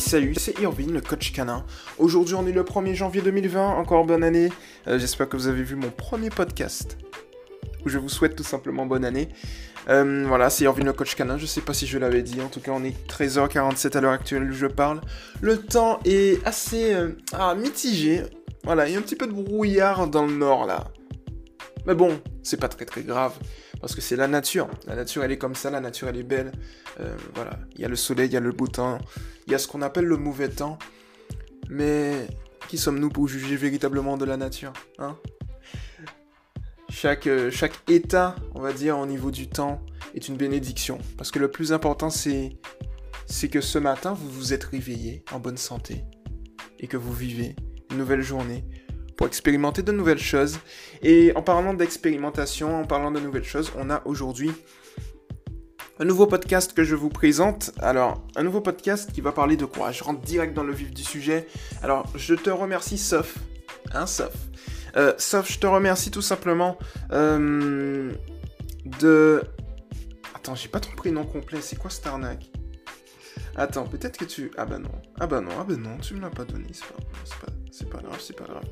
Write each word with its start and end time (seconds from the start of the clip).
salut, 0.00 0.34
c'est 0.36 0.58
Irvine, 0.60 0.92
le 0.92 1.00
coach 1.00 1.30
canin. 1.32 1.64
Aujourd'hui, 1.98 2.34
on 2.34 2.46
est 2.46 2.52
le 2.52 2.62
1er 2.62 2.94
janvier 2.94 3.20
2020, 3.20 3.74
encore 3.76 4.04
bonne 4.04 4.24
année. 4.24 4.50
Euh, 4.88 4.98
j'espère 4.98 5.28
que 5.28 5.36
vous 5.36 5.46
avez 5.46 5.62
vu 5.62 5.76
mon 5.76 5.90
premier 5.90 6.30
podcast, 6.30 6.96
où 7.84 7.88
je 7.90 7.98
vous 7.98 8.08
souhaite 8.08 8.34
tout 8.34 8.42
simplement 8.42 8.86
bonne 8.86 9.04
année. 9.04 9.28
Euh, 9.88 10.24
voilà, 10.26 10.48
c'est 10.48 10.64
Irvine, 10.64 10.86
le 10.86 10.94
coach 10.94 11.14
canin, 11.14 11.36
je 11.36 11.44
sais 11.44 11.60
pas 11.60 11.74
si 11.74 11.86
je 11.86 11.98
l'avais 11.98 12.22
dit, 12.22 12.40
en 12.40 12.48
tout 12.48 12.60
cas 12.60 12.72
on 12.72 12.82
est 12.82 12.96
13h47 13.08 13.96
à 13.96 14.00
l'heure 14.00 14.12
actuelle 14.12 14.44
où 14.44 14.52
je 14.52 14.66
parle. 14.66 15.02
Le 15.42 15.58
temps 15.58 16.00
est 16.06 16.44
assez 16.46 16.94
euh, 16.94 17.10
ah, 17.32 17.54
mitigé, 17.54 18.22
voilà, 18.64 18.88
il 18.88 18.94
y 18.94 18.96
a 18.96 18.98
un 18.98 19.02
petit 19.02 19.16
peu 19.16 19.26
de 19.26 19.32
brouillard 19.32 20.08
dans 20.08 20.26
le 20.26 20.32
nord 20.32 20.66
là. 20.66 20.84
Mais 21.86 21.94
bon, 21.94 22.20
c'est 22.42 22.58
pas 22.58 22.68
très 22.68 22.84
très 22.84 23.02
grave. 23.02 23.34
Parce 23.80 23.94
que 23.94 24.00
c'est 24.00 24.16
la 24.16 24.28
nature. 24.28 24.68
La 24.86 24.94
nature, 24.94 25.24
elle 25.24 25.32
est 25.32 25.38
comme 25.38 25.54
ça, 25.54 25.70
la 25.70 25.80
nature, 25.80 26.08
elle 26.08 26.18
est 26.18 26.22
belle. 26.22 26.52
Euh, 27.00 27.16
voilà, 27.34 27.58
il 27.74 27.80
y 27.80 27.84
a 27.84 27.88
le 27.88 27.96
soleil, 27.96 28.28
il 28.28 28.32
y 28.32 28.36
a 28.36 28.40
le 28.40 28.52
beau 28.52 28.66
temps, 28.66 28.98
il 29.46 29.52
y 29.52 29.54
a 29.54 29.58
ce 29.58 29.66
qu'on 29.66 29.82
appelle 29.82 30.04
le 30.04 30.16
mauvais 30.16 30.48
temps. 30.48 30.78
Mais 31.68 32.26
qui 32.68 32.78
sommes-nous 32.78 33.08
pour 33.08 33.28
juger 33.28 33.56
véritablement 33.56 34.16
de 34.16 34.24
la 34.24 34.36
nature 34.36 34.72
hein? 34.98 35.16
Chaque, 36.90 37.28
euh, 37.28 37.50
chaque 37.50 37.74
état, 37.88 38.34
on 38.54 38.60
va 38.60 38.72
dire, 38.72 38.98
au 38.98 39.06
niveau 39.06 39.30
du 39.30 39.48
temps, 39.48 39.80
est 40.14 40.28
une 40.28 40.36
bénédiction. 40.36 40.98
Parce 41.16 41.30
que 41.30 41.38
le 41.38 41.50
plus 41.50 41.72
important, 41.72 42.10
c'est, 42.10 42.58
c'est 43.26 43.48
que 43.48 43.60
ce 43.60 43.78
matin, 43.78 44.12
vous 44.12 44.28
vous 44.28 44.52
êtes 44.52 44.64
réveillé 44.64 45.24
en 45.32 45.38
bonne 45.38 45.56
santé 45.56 46.04
et 46.80 46.88
que 46.88 46.96
vous 46.96 47.12
vivez 47.12 47.54
une 47.90 47.98
nouvelle 47.98 48.22
journée 48.22 48.64
pour 49.20 49.26
expérimenter 49.26 49.82
de 49.82 49.92
nouvelles 49.92 50.18
choses. 50.18 50.58
Et 51.02 51.30
en 51.36 51.42
parlant 51.42 51.74
d'expérimentation, 51.74 52.80
en 52.80 52.86
parlant 52.86 53.10
de 53.10 53.20
nouvelles 53.20 53.44
choses, 53.44 53.70
on 53.76 53.90
a 53.90 54.00
aujourd'hui 54.06 54.50
un 55.98 56.06
nouveau 56.06 56.26
podcast 56.26 56.72
que 56.72 56.84
je 56.84 56.94
vous 56.94 57.10
présente. 57.10 57.70
Alors, 57.80 58.26
un 58.34 58.42
nouveau 58.42 58.62
podcast 58.62 59.12
qui 59.12 59.20
va 59.20 59.32
parler 59.32 59.58
de 59.58 59.66
quoi? 59.66 59.92
Je 59.92 60.02
rentre 60.02 60.22
direct 60.22 60.54
dans 60.54 60.62
le 60.62 60.72
vif 60.72 60.90
du 60.94 61.02
sujet. 61.02 61.46
Alors, 61.82 62.10
je 62.16 62.34
te 62.34 62.48
remercie, 62.48 62.96
Sof. 62.96 63.36
Hein, 63.92 64.06
Sof? 64.06 64.32
Euh, 64.96 65.12
Sof, 65.18 65.52
je 65.52 65.58
te 65.58 65.66
remercie 65.66 66.10
tout 66.10 66.22
simplement 66.22 66.78
euh, 67.12 68.10
de... 68.86 69.42
Attends, 70.34 70.54
j'ai 70.54 70.68
pas 70.68 70.80
ton 70.80 70.92
prénom 70.92 71.26
complet. 71.26 71.60
C'est 71.60 71.76
quoi 71.76 71.90
cette 71.90 72.06
arnaque? 72.06 72.50
Attends, 73.54 73.84
peut-être 73.84 74.16
que 74.16 74.24
tu... 74.24 74.50
Ah 74.56 74.64
bah 74.64 74.78
non. 74.78 74.92
Ah 75.18 75.26
bah 75.26 75.42
non, 75.42 75.50
ah 75.60 75.64
bah 75.68 75.76
non, 75.76 75.98
tu 75.98 76.14
me 76.14 76.22
l'as 76.22 76.30
pas 76.30 76.46
donné. 76.46 76.68
C'est 76.72 76.86
pas, 76.86 77.52
c'est 77.70 77.90
pas 77.90 77.98
grave, 77.98 78.18
c'est 78.18 78.36
pas 78.36 78.44
grave. 78.44 78.64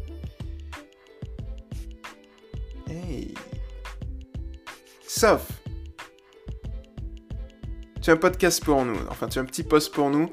Hey. 2.89 3.35
Sauf. 5.07 5.47
Tu 8.01 8.11
as 8.11 8.13
un 8.13 8.17
podcast 8.17 8.65
pour 8.65 8.85
nous. 8.85 8.97
Enfin, 9.11 9.29
tu 9.29 9.39
as 9.39 9.43
un 9.43 9.45
petit 9.45 9.63
post 9.63 9.93
pour 9.93 10.11
nous. 10.11 10.31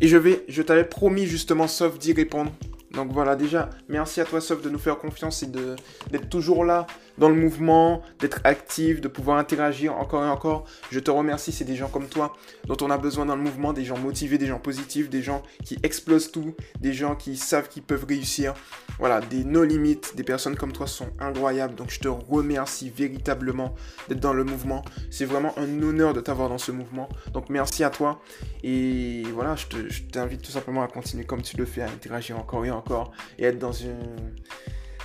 Et 0.00 0.08
je 0.08 0.16
vais, 0.16 0.44
je 0.48 0.62
t'avais 0.62 0.84
promis 0.84 1.26
justement, 1.26 1.68
sauf 1.68 1.98
d'y 1.98 2.12
répondre. 2.12 2.50
Donc 2.92 3.12
voilà, 3.12 3.36
déjà, 3.36 3.70
merci 3.88 4.20
à 4.20 4.24
toi, 4.24 4.40
Sauf, 4.40 4.62
de 4.62 4.70
nous 4.70 4.78
faire 4.78 4.98
confiance 4.98 5.42
et 5.42 5.46
d'être 5.46 6.28
toujours 6.28 6.64
là 6.64 6.86
dans 7.18 7.28
le 7.28 7.34
mouvement, 7.34 8.02
d'être 8.18 8.40
actif, 8.44 9.00
de 9.00 9.08
pouvoir 9.08 9.38
interagir 9.38 9.96
encore 9.96 10.24
et 10.24 10.28
encore. 10.28 10.64
Je 10.90 10.98
te 10.98 11.10
remercie, 11.10 11.52
c'est 11.52 11.64
des 11.64 11.76
gens 11.76 11.88
comme 11.88 12.08
toi 12.08 12.34
dont 12.66 12.76
on 12.80 12.90
a 12.90 12.98
besoin 12.98 13.26
dans 13.26 13.36
le 13.36 13.42
mouvement, 13.42 13.72
des 13.72 13.84
gens 13.84 13.98
motivés, 13.98 14.38
des 14.38 14.46
gens 14.46 14.58
positifs, 14.58 15.10
des 15.10 15.22
gens 15.22 15.42
qui 15.64 15.78
explosent 15.82 16.30
tout, 16.32 16.54
des 16.80 16.92
gens 16.92 17.14
qui 17.14 17.36
savent 17.36 17.68
qu'ils 17.68 17.82
peuvent 17.82 18.04
réussir. 18.04 18.54
Voilà, 18.98 19.20
des 19.20 19.44
no 19.44 19.64
limites, 19.64 20.14
des 20.16 20.22
personnes 20.22 20.56
comme 20.56 20.72
toi 20.72 20.86
sont 20.86 21.08
incroyables. 21.18 21.74
Donc 21.74 21.90
je 21.90 22.00
te 22.00 22.08
remercie 22.08 22.90
véritablement 22.90 23.74
d'être 24.08 24.20
dans 24.20 24.32
le 24.32 24.44
mouvement. 24.44 24.84
C'est 25.10 25.24
vraiment 25.24 25.52
un 25.58 25.82
honneur 25.82 26.14
de 26.14 26.20
t'avoir 26.20 26.48
dans 26.48 26.58
ce 26.58 26.72
mouvement. 26.72 27.08
Donc 27.32 27.50
merci 27.50 27.84
à 27.84 27.90
toi. 27.90 28.20
Et 28.62 29.22
voilà, 29.34 29.56
je 29.56 30.02
t'invite 30.10 30.42
tout 30.42 30.52
simplement 30.52 30.82
à 30.82 30.88
continuer 30.88 31.24
comme 31.24 31.42
tu 31.42 31.56
le 31.56 31.64
fais, 31.64 31.82
à 31.82 31.86
interagir 31.86 32.38
encore 32.38 32.64
et 32.64 32.70
encore 32.70 33.12
et 33.38 33.44
être 33.44 33.58
dans 33.58 33.72
une 33.72 34.16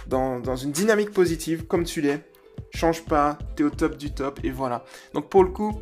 dans, 0.09 0.56
une 0.56 0.72
dynamique 0.72 1.12
positive 1.12 1.66
comme 1.66 1.84
tu 1.84 2.02
l'es. 2.02 2.20
Change 2.74 3.03
pas, 3.06 3.38
t'es 3.56 3.64
au 3.64 3.70
top 3.70 3.97
du 3.97 4.12
top 4.12 4.40
et 4.44 4.52
voilà. 4.52 4.84
Donc 5.14 5.30
pour 5.30 5.44
le 5.44 5.50
coup, 5.50 5.81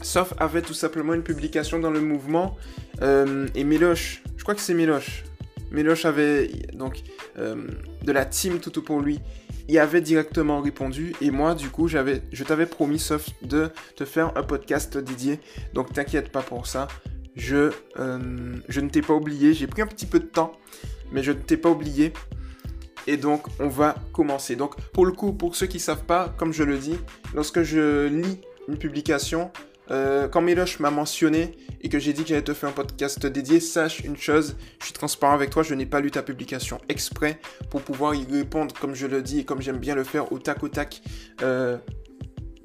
Sauf 0.00 0.32
avait 0.38 0.62
tout 0.62 0.74
simplement 0.74 1.14
une 1.14 1.22
publication 1.22 1.80
dans 1.80 1.90
le 1.90 2.00
mouvement 2.00 2.56
euh, 3.02 3.48
et 3.54 3.64
Méloche, 3.64 4.22
je 4.36 4.42
crois 4.42 4.54
que 4.54 4.60
c'est 4.60 4.74
Méloche. 4.74 5.24
Méloche 5.72 6.04
avait 6.04 6.48
donc 6.72 7.02
euh, 7.38 7.66
de 8.04 8.12
la 8.12 8.24
team 8.24 8.60
tout 8.60 8.82
pour 8.82 9.00
lui. 9.00 9.20
Il 9.68 9.78
avait 9.78 10.00
directement 10.00 10.60
répondu 10.60 11.14
et 11.20 11.30
moi 11.30 11.54
du 11.54 11.68
coup 11.68 11.88
j'avais, 11.88 12.22
je 12.32 12.44
t'avais 12.44 12.66
promis 12.66 12.98
sauf 12.98 13.28
de 13.42 13.70
te 13.96 14.04
faire 14.04 14.32
un 14.36 14.42
podcast 14.42 14.96
dédié. 14.96 15.40
Donc 15.74 15.92
t'inquiète 15.92 16.30
pas 16.30 16.42
pour 16.42 16.66
ça. 16.66 16.86
Je, 17.34 17.70
euh, 17.98 18.56
je 18.68 18.80
ne 18.80 18.88
t'ai 18.88 19.02
pas 19.02 19.14
oublié. 19.14 19.52
J'ai 19.52 19.66
pris 19.66 19.82
un 19.82 19.86
petit 19.86 20.06
peu 20.06 20.20
de 20.20 20.26
temps, 20.26 20.52
mais 21.12 21.22
je 21.22 21.32
ne 21.32 21.38
t'ai 21.38 21.56
pas 21.56 21.70
oublié. 21.70 22.12
Et 23.08 23.16
donc, 23.16 23.46
on 23.58 23.68
va 23.68 23.94
commencer. 24.12 24.54
Donc, 24.54 24.78
pour 24.92 25.06
le 25.06 25.12
coup, 25.12 25.32
pour 25.32 25.56
ceux 25.56 25.66
qui 25.66 25.78
ne 25.78 25.82
savent 25.82 26.04
pas, 26.04 26.28
comme 26.36 26.52
je 26.52 26.62
le 26.62 26.76
dis, 26.76 26.98
lorsque 27.34 27.62
je 27.62 28.06
lis 28.06 28.42
une 28.68 28.76
publication, 28.76 29.50
euh, 29.90 30.28
quand 30.28 30.42
Miloche 30.42 30.78
m'a 30.78 30.90
mentionné 30.90 31.56
et 31.80 31.88
que 31.88 31.98
j'ai 31.98 32.12
dit 32.12 32.22
que 32.22 32.28
j'allais 32.28 32.42
te 32.42 32.52
faire 32.52 32.68
un 32.68 32.72
podcast 32.72 33.24
dédié, 33.24 33.60
sache 33.60 34.00
une 34.00 34.18
chose, 34.18 34.58
je 34.78 34.84
suis 34.84 34.92
transparent 34.92 35.32
avec 35.32 35.48
toi, 35.48 35.62
je 35.62 35.72
n'ai 35.72 35.86
pas 35.86 36.00
lu 36.00 36.10
ta 36.10 36.22
publication 36.22 36.82
exprès 36.90 37.40
pour 37.70 37.80
pouvoir 37.80 38.14
y 38.14 38.26
répondre 38.30 38.74
comme 38.78 38.94
je 38.94 39.06
le 39.06 39.22
dis 39.22 39.38
et 39.38 39.44
comme 39.46 39.62
j'aime 39.62 39.78
bien 39.78 39.94
le 39.94 40.04
faire 40.04 40.30
au 40.30 40.38
tac 40.38 40.62
au 40.62 40.68
tac 40.68 41.00
euh, 41.40 41.78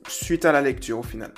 suite 0.09 0.43
à 0.43 0.51
la 0.51 0.59
lecture 0.59 0.99
au 0.99 1.03
final. 1.03 1.33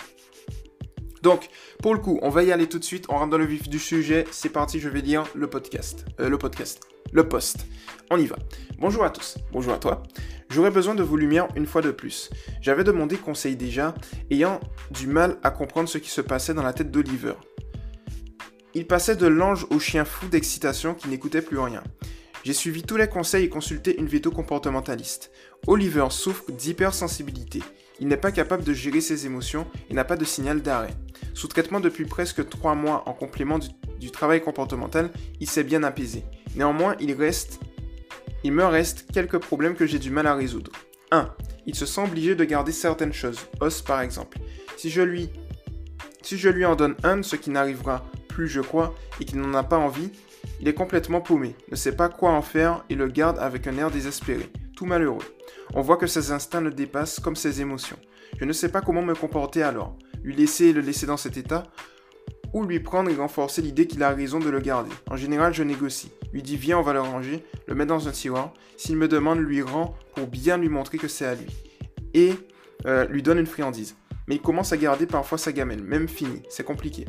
Donc, 1.21 1.49
pour 1.83 1.94
le 1.94 1.99
coup, 1.99 2.17
on 2.23 2.29
va 2.29 2.41
y 2.41 2.51
aller 2.51 2.67
tout 2.67 2.79
de 2.79 2.83
suite, 2.83 3.05
on 3.09 3.17
rentre 3.17 3.29
dans 3.29 3.38
le 3.38 3.45
vif 3.45 3.69
du 3.69 3.77
sujet, 3.77 4.25
c'est 4.31 4.49
parti, 4.49 4.79
je 4.79 4.89
vais 4.89 5.01
lire 5.01 5.25
le 5.35 5.47
podcast. 5.47 6.05
Euh, 6.19 6.27
le 6.27 6.39
podcast 6.39 6.94
le 7.11 7.27
poste. 7.27 7.66
On 8.11 8.17
y 8.17 8.25
va. 8.25 8.35
Bonjour 8.79 9.03
à 9.03 9.09
tous, 9.09 9.38
bonjour 9.51 9.73
à 9.73 9.77
toi. 9.77 10.03
J'aurais 10.49 10.71
besoin 10.71 10.95
de 10.95 11.03
vos 11.03 11.17
lumières 11.17 11.47
une 11.55 11.66
fois 11.66 11.81
de 11.81 11.91
plus. 11.91 12.29
J'avais 12.61 12.83
demandé 12.83 13.17
conseil 13.17 13.55
déjà, 13.55 13.95
ayant 14.29 14.59
du 14.91 15.07
mal 15.07 15.38
à 15.44 15.51
comprendre 15.51 15.89
ce 15.89 15.97
qui 15.97 16.09
se 16.09 16.21
passait 16.21 16.53
dans 16.53 16.63
la 16.63 16.73
tête 16.73 16.91
d'Oliver. 16.91 17.33
Il 18.73 18.85
passait 18.85 19.15
de 19.15 19.27
l'ange 19.27 19.65
au 19.69 19.79
chien 19.79 20.05
fou 20.05 20.27
d'excitation 20.27 20.94
qui 20.94 21.07
n'écoutait 21.07 21.41
plus 21.41 21.59
rien. 21.59 21.83
J'ai 22.44 22.53
suivi 22.53 22.83
tous 22.83 22.97
les 22.97 23.07
conseils 23.07 23.45
et 23.45 23.49
consulté 23.49 23.97
une 23.97 24.05
veto 24.05 24.29
comportementaliste. 24.29 25.31
Oliver 25.65 26.07
souffre 26.11 26.51
d'hypersensibilité. 26.51 27.63
Il 28.00 28.07
n'est 28.07 28.17
pas 28.17 28.31
capable 28.31 28.63
de 28.63 28.73
gérer 28.73 29.01
ses 29.01 29.25
émotions 29.25 29.67
et 29.89 29.94
n'a 29.94 30.03
pas 30.03 30.17
de 30.17 30.25
signal 30.25 30.61
d'arrêt. 30.61 30.94
Sous 31.33 31.47
traitement 31.47 31.79
depuis 31.79 32.06
presque 32.06 32.47
3 32.47 32.75
mois 32.75 33.03
en 33.07 33.13
complément 33.13 33.59
du, 33.59 34.11
travail 34.11 34.41
comportemental, 34.41 35.09
il 35.39 35.50
s'est 35.50 35.63
bien 35.63 35.83
apaisé. 35.83 36.23
Néanmoins, 36.56 36.95
il 37.00 37.13
reste, 37.13 37.59
il 38.44 38.51
me 38.51 38.66
reste 38.66 39.11
quelques 39.11 39.39
problèmes 39.39 39.75
que 39.75 39.85
j'ai 39.85 40.00
du 40.00 40.11
mal 40.11 40.28
à 40.28 40.35
résoudre. 40.35 40.72
1. 41.11 41.33
Il 41.66 41.75
se 41.75 41.85
sent 41.85 42.01
obligé 42.01 42.35
de 42.35 42.44
garder 42.44 42.72
certaines 42.72 43.13
choses, 43.13 43.39
os 43.61 43.81
par 43.81 44.01
exemple. 44.01 44.38
Si 44.77 44.89
je 44.89 45.01
lui, 45.01 45.29
si 46.22 46.38
je 46.38 46.50
lui 46.50 46.66
en 46.66 46.75
donne 46.75 46.95
un, 47.03 47.23
ce 47.23 47.35
qui 47.35 47.50
n'arrivera 47.50 48.06
plus, 48.27 48.47
je 48.47 48.62
crois, 48.62 48.94
et 49.19 49.25
qu'il 49.25 49.39
n'en 49.39 49.53
a 49.53 49.63
pas 49.63 49.77
envie, 49.77 50.12
il 50.59 50.67
est 50.67 50.73
complètement 50.73 51.22
paumé, 51.22 51.56
ne 51.72 51.75
sait 51.75 51.95
pas 51.95 52.09
quoi 52.09 52.31
en 52.31 52.41
faire 52.41 52.83
et 52.89 52.95
le 52.95 53.07
garde 53.07 53.39
avec 53.39 53.67
un 53.67 53.77
air 53.77 53.91
désespéré, 53.91 54.50
tout 54.75 54.86
malheureux. 54.86 55.24
On 55.74 55.81
voit 55.81 55.97
que 55.97 56.08
ses 56.08 56.31
instincts 56.31 56.62
le 56.62 56.72
dépassent 56.72 57.19
comme 57.19 57.36
ses 57.36 57.62
émotions. 57.62 57.97
Je 58.40 58.46
ne 58.46 58.53
sais 58.53 58.69
pas 58.69 58.81
comment 58.81 59.02
me 59.02 59.16
comporter 59.16 59.63
alors. 59.63 59.97
Lui 60.24 60.36
laisser 60.36 60.66
et 60.66 60.74
le 60.74 60.81
laisser 60.81 61.06
dans 61.06 61.18
cet 61.18 61.38
état, 61.38 61.63
ou 62.53 62.63
lui 62.63 62.80
prendre 62.80 63.09
et 63.09 63.16
renforcer 63.16 63.62
l'idée 63.62 63.88
qu'il 63.88 64.02
a 64.03 64.09
raison 64.09 64.40
de 64.40 64.50
le 64.50 64.59
garder. 64.59 64.91
En 65.09 65.18
général, 65.18 65.53
je 65.53 65.63
négocie. 65.63 66.12
Lui 66.34 66.41
dis 66.41 66.58
viens, 66.58 66.80
on 66.80 66.81
va 66.81 66.94
le 66.94 67.02
ranger, 67.02 67.44
le 67.68 67.75
mettre 67.75 67.90
dans 67.90 68.08
un 68.08 68.12
tiroir. 68.12 68.53
S'il 68.78 68.97
me 68.97 69.08
demande, 69.08 69.40
lui 69.40 69.62
rend 69.62 69.96
pour 70.16 70.28
bien 70.28 70.58
lui 70.58 70.69
montrer 70.69 70.97
que 70.97 71.07
c'est 71.07 71.25
à 71.25 71.36
lui. 71.36 71.47
Et 72.13 72.34
euh, 72.86 73.06
lui 73.07 73.22
donne 73.22 73.40
une 73.40 73.46
friandise. 73.46 73.96
Mais 74.28 74.36
il 74.36 74.42
commence 74.42 74.72
à 74.74 74.78
garder 74.78 75.06
parfois 75.06 75.38
sa 75.38 75.52
gamelle, 75.52 75.84
même 75.84 76.07
finie. 76.07 76.42
C'est 76.50 76.63
compliqué. 76.63 77.06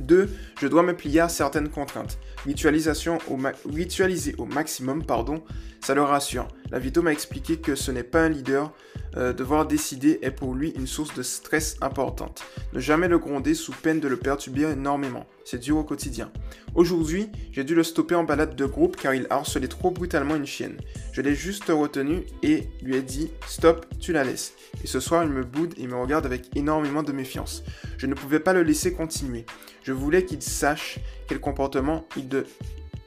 2. 0.00 0.28
Je 0.60 0.66
dois 0.66 0.82
me 0.82 0.94
plier 0.94 1.20
à 1.20 1.28
certaines 1.28 1.68
contraintes. 1.68 2.18
Ritualisation 2.44 3.18
au 3.28 3.38
ritualiser 3.68 4.34
au 4.38 4.44
maximum, 4.44 5.04
pardon, 5.04 5.42
ça 5.80 5.94
le 5.94 6.02
rassure. 6.02 6.48
La 6.70 6.78
Vito 6.78 7.02
m'a 7.02 7.12
expliqué 7.12 7.56
que 7.56 7.74
ce 7.74 7.90
n'est 7.90 8.02
pas 8.02 8.22
un 8.22 8.28
leader. 8.28 8.72
Euh, 9.16 9.32
devoir 9.32 9.66
décider 9.66 10.18
est 10.22 10.30
pour 10.30 10.54
lui 10.54 10.70
une 10.70 10.86
source 10.86 11.14
de 11.14 11.22
stress 11.22 11.76
importante. 11.80 12.44
Ne 12.72 12.80
jamais 12.80 13.08
le 13.08 13.18
gronder 13.18 13.54
sous 13.54 13.72
peine 13.72 14.00
de 14.00 14.08
le 14.08 14.16
perturber 14.16 14.62
énormément. 14.62 15.26
C'est 15.44 15.60
dur 15.60 15.76
au 15.76 15.84
quotidien. 15.84 16.32
Aujourd'hui, 16.74 17.28
j'ai 17.52 17.62
dû 17.62 17.74
le 17.74 17.84
stopper 17.84 18.16
en 18.16 18.24
balade 18.24 18.56
de 18.56 18.66
groupe 18.66 18.96
car 18.96 19.14
il 19.14 19.26
harcelait 19.30 19.68
trop 19.68 19.90
brutalement 19.90 20.34
une 20.34 20.46
chienne. 20.46 20.78
Je 21.12 21.20
l'ai 21.20 21.34
juste 21.34 21.68
retenu 21.68 22.24
et 22.42 22.68
lui 22.82 22.96
ai 22.96 23.02
dit 23.02 23.30
Stop, 23.46 23.86
tu 24.00 24.12
la 24.12 24.24
laisses. 24.24 24.54
Et 24.82 24.86
ce 24.86 24.98
soir, 24.98 25.22
il 25.22 25.30
me 25.30 25.44
boude 25.44 25.74
et 25.76 25.86
me 25.86 25.96
regarde 25.96 26.26
avec 26.26 26.56
énormément 26.56 27.02
de 27.02 27.12
méfiance. 27.12 27.62
Je 27.98 28.06
ne 28.06 28.14
pouvais 28.14 28.40
pas 28.40 28.52
le 28.52 28.62
laisser 28.62 28.92
continuer. 28.92 29.46
Je 29.82 29.92
voulais 29.92 30.24
qu'il 30.24 30.42
sache 30.42 30.98
quel 31.28 31.38
comportement 31.38 32.06
il, 32.16 32.28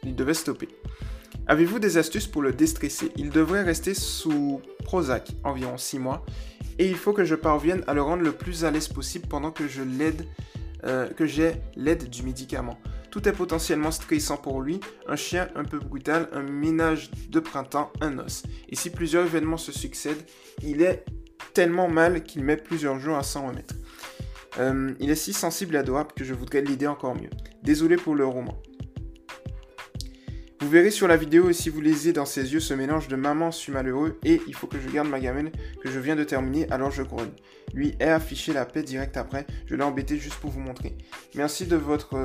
il 0.03 0.15
devait 0.15 0.33
stopper. 0.33 0.69
Avez-vous 1.49 1.79
des 1.79 1.97
astuces 1.97 2.27
pour 2.27 2.41
le 2.41 2.51
déstresser? 2.51 3.09
Il 3.15 3.29
devrait 3.29 3.63
rester 3.63 3.93
sous 3.93 4.61
Prozac 4.83 5.31
environ 5.45 5.77
6 5.77 5.97
mois 5.97 6.25
et 6.77 6.89
il 6.89 6.95
faut 6.97 7.13
que 7.13 7.23
je 7.23 7.35
parvienne 7.35 7.85
à 7.87 7.93
le 7.93 8.01
rendre 8.01 8.21
le 8.21 8.33
plus 8.33 8.65
à 8.65 8.71
l'aise 8.71 8.89
possible 8.89 9.29
pendant 9.29 9.51
que 9.51 9.65
je 9.65 9.81
l'aide, 9.81 10.25
euh, 10.83 11.07
que 11.07 11.25
j'ai 11.25 11.53
l'aide 11.77 12.09
du 12.09 12.23
médicament. 12.23 12.77
Tout 13.11 13.29
est 13.29 13.31
potentiellement 13.31 13.91
stressant 13.91 14.35
pour 14.35 14.61
lui. 14.61 14.81
Un 15.07 15.15
chien 15.15 15.47
un 15.55 15.63
peu 15.63 15.79
brutal, 15.79 16.27
un 16.33 16.43
ménage 16.43 17.11
de 17.29 17.39
printemps, 17.39 17.93
un 18.01 18.19
os. 18.19 18.43
Et 18.67 18.75
si 18.75 18.89
plusieurs 18.89 19.25
événements 19.25 19.55
se 19.55 19.71
succèdent, 19.71 20.25
il 20.63 20.81
est 20.81 21.05
tellement 21.53 21.87
mal 21.87 22.23
qu'il 22.23 22.43
met 22.43 22.57
plusieurs 22.57 22.99
jours 22.99 23.15
à 23.15 23.23
s'en 23.23 23.47
remettre. 23.47 23.75
Euh, 24.59 24.91
il 24.99 25.09
est 25.09 25.15
si 25.15 25.31
sensible 25.31 25.75
et 25.75 25.77
adorable 25.77 26.11
que 26.13 26.25
je 26.25 26.33
voudrais 26.33 26.61
l'aider 26.61 26.87
encore 26.87 27.15
mieux. 27.15 27.29
Désolé 27.63 27.95
pour 27.95 28.15
le 28.15 28.25
roman. 28.25 28.61
Vous 30.67 30.73
verrez 30.73 30.91
sur 30.91 31.07
la 31.07 31.15
vidéo 31.15 31.49
et 31.49 31.53
si 31.53 31.69
vous 31.69 31.79
lisez 31.79 32.11
dans 32.11 32.25
ses 32.25 32.51
yeux 32.51 32.59
ce 32.59 32.73
mélange 32.73 33.07
de 33.07 33.15
maman 33.15 33.53
suis 33.53 33.71
malheureux 33.71 34.19
et 34.25 34.41
il 34.47 34.53
faut 34.53 34.67
que 34.67 34.81
je 34.81 34.89
garde 34.89 35.07
ma 35.07 35.21
gamelle 35.21 35.53
que 35.81 35.89
je 35.89 35.97
viens 35.97 36.17
de 36.17 36.25
terminer 36.25 36.69
alors 36.71 36.91
je 36.91 37.03
grogne. 37.03 37.31
Lui 37.73 37.95
est 38.01 38.09
affiché 38.09 38.51
la 38.51 38.65
paix 38.65 38.83
direct 38.83 39.15
après, 39.15 39.47
je 39.65 39.75
l'ai 39.75 39.83
embêté 39.83 40.17
juste 40.17 40.35
pour 40.41 40.49
vous 40.49 40.59
montrer. 40.59 40.97
Merci 41.35 41.67
de 41.67 41.77
votre, 41.77 42.17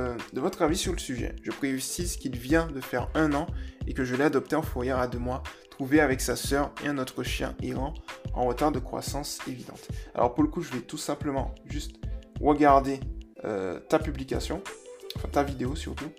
avis 0.61 0.77
sur 0.77 0.91
le 0.91 0.99
sujet. 0.99 1.37
Je 1.45 1.53
précise 1.53 2.17
qu'il 2.17 2.37
vient 2.37 2.67
de 2.67 2.81
faire 2.81 3.09
un 3.15 3.33
an 3.33 3.47
et 3.87 3.95
que 3.95 4.03
je 4.03 4.17
l'ai 4.17 4.25
adopté 4.25 4.57
en 4.57 4.63
fourrière 4.63 4.99
à 4.99 5.07
deux 5.07 5.21
mois, 5.21 5.45
trouvé 5.71 6.01
avec 6.01 6.21
sa 6.21 6.35
sœur 6.35 6.75
et 6.85 6.89
un 6.89 6.99
autre 6.99 7.23
chien 7.23 7.55
errant 7.63 7.95
en 8.35 8.47
retard 8.47 8.73
de 8.73 8.81
croissance 8.81 9.39
évidente. 9.47 9.87
Alors 10.17 10.35
pour 10.35 10.43
le 10.43 10.51
coup 10.51 10.63
je 10.63 10.73
vais 10.73 10.81
tout 10.81 10.99
simplement 10.99 11.55
juste 11.67 11.95
regarder 12.41 12.99
euh, 13.45 13.79
ta 13.79 14.01
publication, 14.01 14.65
enfin 15.15 15.29
ta 15.29 15.45
vidéo 15.45 15.77
surtout. 15.77 16.11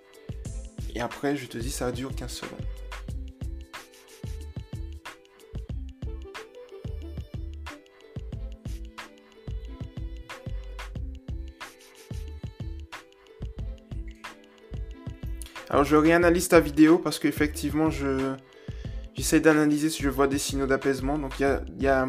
Et 0.94 1.00
après, 1.00 1.36
je 1.36 1.46
te 1.46 1.58
dis, 1.58 1.70
ça 1.70 1.90
dure 1.92 2.14
15 2.14 2.30
secondes. 2.30 2.60
Alors 15.74 15.82
je 15.82 15.96
réanalyse 15.96 16.46
ta 16.46 16.60
vidéo 16.60 16.98
parce 16.98 17.18
qu'effectivement 17.18 17.90
je 17.90 18.36
j'essaie 19.14 19.40
d'analyser 19.40 19.90
si 19.90 20.04
je 20.04 20.08
vois 20.08 20.28
des 20.28 20.38
signaux 20.38 20.68
d'apaisement. 20.68 21.18
Donc 21.18 21.32
il 21.40 21.42
y 21.42 21.46
a, 21.46 21.62
y 21.80 21.88
a, 21.88 22.08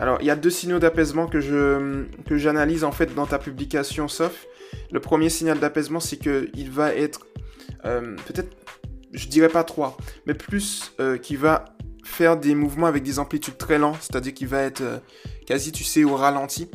alors 0.00 0.18
il 0.20 0.26
y 0.26 0.30
a 0.30 0.34
deux 0.34 0.50
signaux 0.50 0.80
d'apaisement 0.80 1.28
que 1.28 1.40
je 1.40 2.06
que 2.26 2.36
j'analyse 2.36 2.82
en 2.82 2.90
fait 2.90 3.14
dans 3.14 3.26
ta 3.26 3.38
publication 3.38 4.08
sauf 4.08 4.46
le 4.90 4.98
premier 4.98 5.28
signal 5.28 5.60
d'apaisement 5.60 6.00
c'est 6.00 6.16
que 6.16 6.48
il 6.54 6.72
va 6.72 6.92
être 6.96 7.28
euh, 7.84 8.16
peut-être, 8.26 8.56
je 9.12 9.28
dirais 9.28 9.48
pas 9.48 9.64
3, 9.64 9.96
mais 10.26 10.34
plus 10.34 10.92
euh, 11.00 11.18
qui 11.18 11.36
va 11.36 11.64
faire 12.04 12.36
des 12.36 12.54
mouvements 12.54 12.86
avec 12.86 13.02
des 13.02 13.18
amplitudes 13.18 13.58
très 13.58 13.78
lentes, 13.78 13.98
c'est-à-dire 14.00 14.34
qu'il 14.34 14.48
va 14.48 14.62
être 14.62 14.80
euh, 14.80 14.98
quasi, 15.46 15.72
tu 15.72 15.84
sais, 15.84 16.04
au 16.04 16.16
ralenti. 16.16 16.70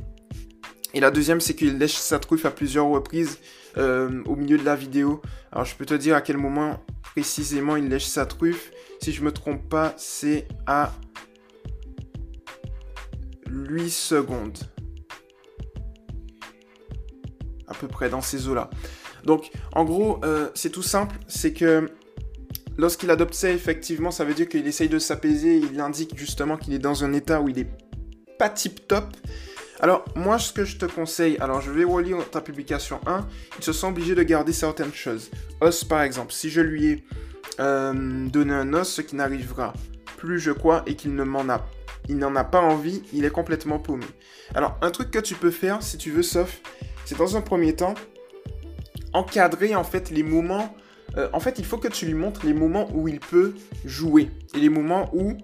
Et 0.94 1.00
la 1.00 1.12
deuxième, 1.12 1.42
c'est 1.42 1.56
qu'il 1.56 1.78
lèche 1.78 1.96
sa 1.96 2.20
truffe 2.20 2.46
à 2.46 2.52
plusieurs 2.52 2.88
reprises 2.88 3.40
au 3.76 4.36
milieu 4.36 4.60
de 4.60 4.64
la 4.64 4.76
vidéo. 4.76 5.20
Alors, 5.52 5.66
je 5.66 5.76
peux 5.76 5.88
te 5.88 5.96
dire 5.96 6.16
à 6.16 6.22
quel 6.22 6.38
moment 6.38 6.86
précisément 7.02 7.76
il 7.76 7.90
lèche 7.90 8.06
sa 8.06 8.28
truffe. 8.28 8.72
Si 9.02 9.12
je 9.12 9.24
me 9.24 9.32
trompe 9.32 9.68
pas, 9.68 9.96
c'est 9.98 10.48
à 10.68 10.94
8 13.50 13.90
secondes. 13.90 14.60
À 17.68 17.74
peu 17.74 17.88
près 17.88 18.10
dans 18.10 18.22
ces 18.22 18.48
eaux-là. 18.48 18.70
Donc, 19.26 19.52
en 19.74 19.84
gros, 19.86 20.20
euh, 20.24 20.50
c'est 20.54 20.70
tout 20.70 20.84
simple, 20.84 21.16
c'est 21.28 21.54
que 21.54 21.90
lorsqu'il 22.78 23.10
adopte 23.10 23.34
ça, 23.34 23.50
effectivement, 23.50 24.12
ça 24.12 24.26
veut 24.26 24.34
dire 24.34 24.48
qu'il 24.48 24.66
essaye 24.68 24.90
de 24.90 25.00
s'apaiser, 25.00 25.58
il 25.58 25.80
indique 25.80 26.18
justement 26.18 26.58
qu'il 26.58 26.74
est 26.74 26.80
dans 26.80 27.04
un 27.04 27.14
état 27.14 27.42
où 27.42 27.50
il 27.50 27.60
est 27.60 27.70
pas 28.38 28.50
tip 28.50 28.88
top. 28.88 29.06
Alors, 29.80 30.06
moi, 30.16 30.40
ce 30.40 30.54
que 30.54 30.66
je 30.66 30.78
te 30.78 30.86
conseille, 30.86 31.38
alors 31.40 31.62
je 31.62 31.72
vais 31.72 31.84
relire 31.84 32.18
ta 32.30 32.42
publication 32.42 33.00
1, 33.06 33.28
il 33.58 33.64
se 33.64 33.74
sent 33.74 33.88
obligé 33.88 34.16
de 34.16 34.24
garder 34.24 34.54
certaines 34.54 34.94
choses. 34.94 35.30
Os, 35.62 35.84
par 35.84 36.02
exemple, 36.04 36.32
si 36.32 36.50
je 36.50 36.62
lui 36.62 36.88
ai 36.88 37.04
euh, 37.60 38.28
donné 38.28 38.54
un 38.54 38.74
os, 38.74 38.88
ce 38.88 39.02
qui 39.02 39.16
n'arrivera 39.16 39.74
plus, 40.18 40.40
je 40.40 40.52
crois, 40.52 40.84
et 40.86 40.96
qu'il 40.96 41.16
ne 41.16 41.24
m'en 41.24 41.50
a 41.50 41.66
il 42.10 42.18
n'en 42.18 42.36
a 42.36 42.44
pas 42.44 42.62
envie, 42.62 43.02
il 43.14 43.26
est 43.26 43.30
complètement 43.30 43.80
paumé. 43.80 44.06
Alors, 44.56 44.78
un 44.82 44.92
truc 44.92 45.12
que 45.12 45.20
tu 45.20 45.36
peux 45.36 45.52
faire, 45.52 45.82
si 45.82 45.98
tu 45.98 46.12
veux, 46.12 46.24
sauf, 46.24 46.60
c'est 47.06 47.18
dans 47.18 47.38
un 47.38 47.42
premier 47.42 47.76
temps, 47.76 47.94
encadrer 49.14 49.76
en 49.76 49.84
fait 49.84 50.10
les 50.10 50.24
moments. 50.24 50.76
Euh, 51.18 51.30
en 51.34 51.40
fait, 51.40 51.60
il 51.60 51.66
faut 51.66 51.78
que 51.78 51.88
tu 51.88 52.06
lui 52.06 52.14
montres 52.16 52.46
les 52.46 52.54
moments 52.54 52.90
où 52.94 53.08
il 53.08 53.20
peut 53.20 53.54
jouer 53.86 54.32
et 54.56 54.60
les 54.60 54.70
moments 54.70 55.10
où 55.14 55.38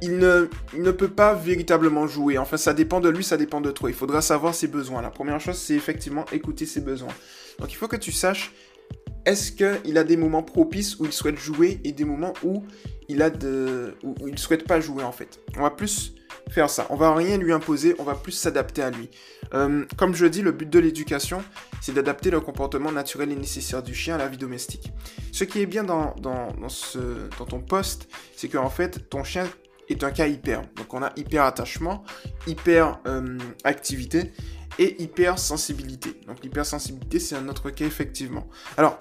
il 0.00 0.18
ne, 0.18 0.48
ne 0.76 0.90
peut 0.90 1.08
pas 1.08 1.34
véritablement 1.34 2.06
jouer. 2.06 2.38
Enfin, 2.38 2.56
ça 2.56 2.72
dépend 2.72 3.00
de 3.00 3.08
lui, 3.08 3.24
ça 3.24 3.36
dépend 3.36 3.60
de 3.60 3.70
toi. 3.70 3.90
Il 3.90 3.96
faudra 3.96 4.22
savoir 4.22 4.54
ses 4.54 4.68
besoins. 4.68 5.02
La 5.02 5.10
première 5.10 5.40
chose, 5.40 5.58
c'est 5.58 5.74
effectivement 5.74 6.24
écouter 6.32 6.66
ses 6.66 6.80
besoins. 6.80 7.12
Donc, 7.58 7.72
il 7.72 7.76
faut 7.76 7.88
que 7.88 7.96
tu 7.96 8.12
saches 8.12 8.52
est-ce 9.28 9.52
qu'il 9.52 9.98
a 9.98 10.04
des 10.04 10.16
moments 10.16 10.42
propices 10.42 10.98
où 10.98 11.04
il 11.04 11.12
souhaite 11.12 11.38
jouer 11.38 11.80
et 11.84 11.92
des 11.92 12.04
moments 12.04 12.32
où 12.42 12.64
il 13.08 13.20
a 13.20 13.28
de 13.28 13.94
où 14.02 14.14
il 14.26 14.38
souhaite 14.38 14.66
pas 14.66 14.80
jouer 14.80 15.02
en 15.02 15.12
fait? 15.12 15.40
On 15.58 15.62
va 15.62 15.70
plus 15.70 16.14
faire 16.48 16.70
ça. 16.70 16.86
On 16.88 16.96
va 16.96 17.14
rien 17.14 17.36
lui 17.36 17.52
imposer, 17.52 17.94
on 17.98 18.04
va 18.04 18.14
plus 18.14 18.32
s'adapter 18.32 18.80
à 18.80 18.90
lui. 18.90 19.10
Euh, 19.54 19.84
comme 19.96 20.14
je 20.14 20.26
dis, 20.26 20.42
le 20.42 20.52
but 20.52 20.68
de 20.68 20.78
l'éducation, 20.78 21.42
c'est 21.80 21.92
d'adapter 21.92 22.30
le 22.30 22.40
comportement 22.40 22.92
naturel 22.92 23.32
et 23.32 23.36
nécessaire 23.36 23.82
du 23.82 23.94
chien 23.94 24.16
à 24.16 24.18
la 24.18 24.28
vie 24.28 24.38
domestique. 24.38 24.92
Ce 25.32 25.44
qui 25.44 25.60
est 25.60 25.66
bien 25.66 25.84
dans, 25.84 26.14
ton 26.14 27.60
poste, 27.60 28.08
c'est 28.36 28.48
qu'en 28.48 28.70
fait, 28.70 29.08
ton 29.08 29.24
chien 29.24 29.46
est 29.88 30.04
un 30.04 30.10
cas 30.10 30.26
hyper. 30.26 30.62
Donc 30.76 30.92
on 30.92 31.02
a 31.02 31.12
hyper 31.16 31.44
attachement, 31.44 32.04
hyper 32.46 33.00
euh, 33.06 33.38
activité 33.64 34.32
et 34.78 35.02
hyper 35.02 35.38
sensibilité. 35.38 36.20
Donc 36.26 36.42
l'hypersensibilité, 36.42 37.18
c'est 37.18 37.36
un 37.36 37.48
autre 37.48 37.70
cas 37.70 37.86
effectivement. 37.86 38.48
Alors, 38.76 39.00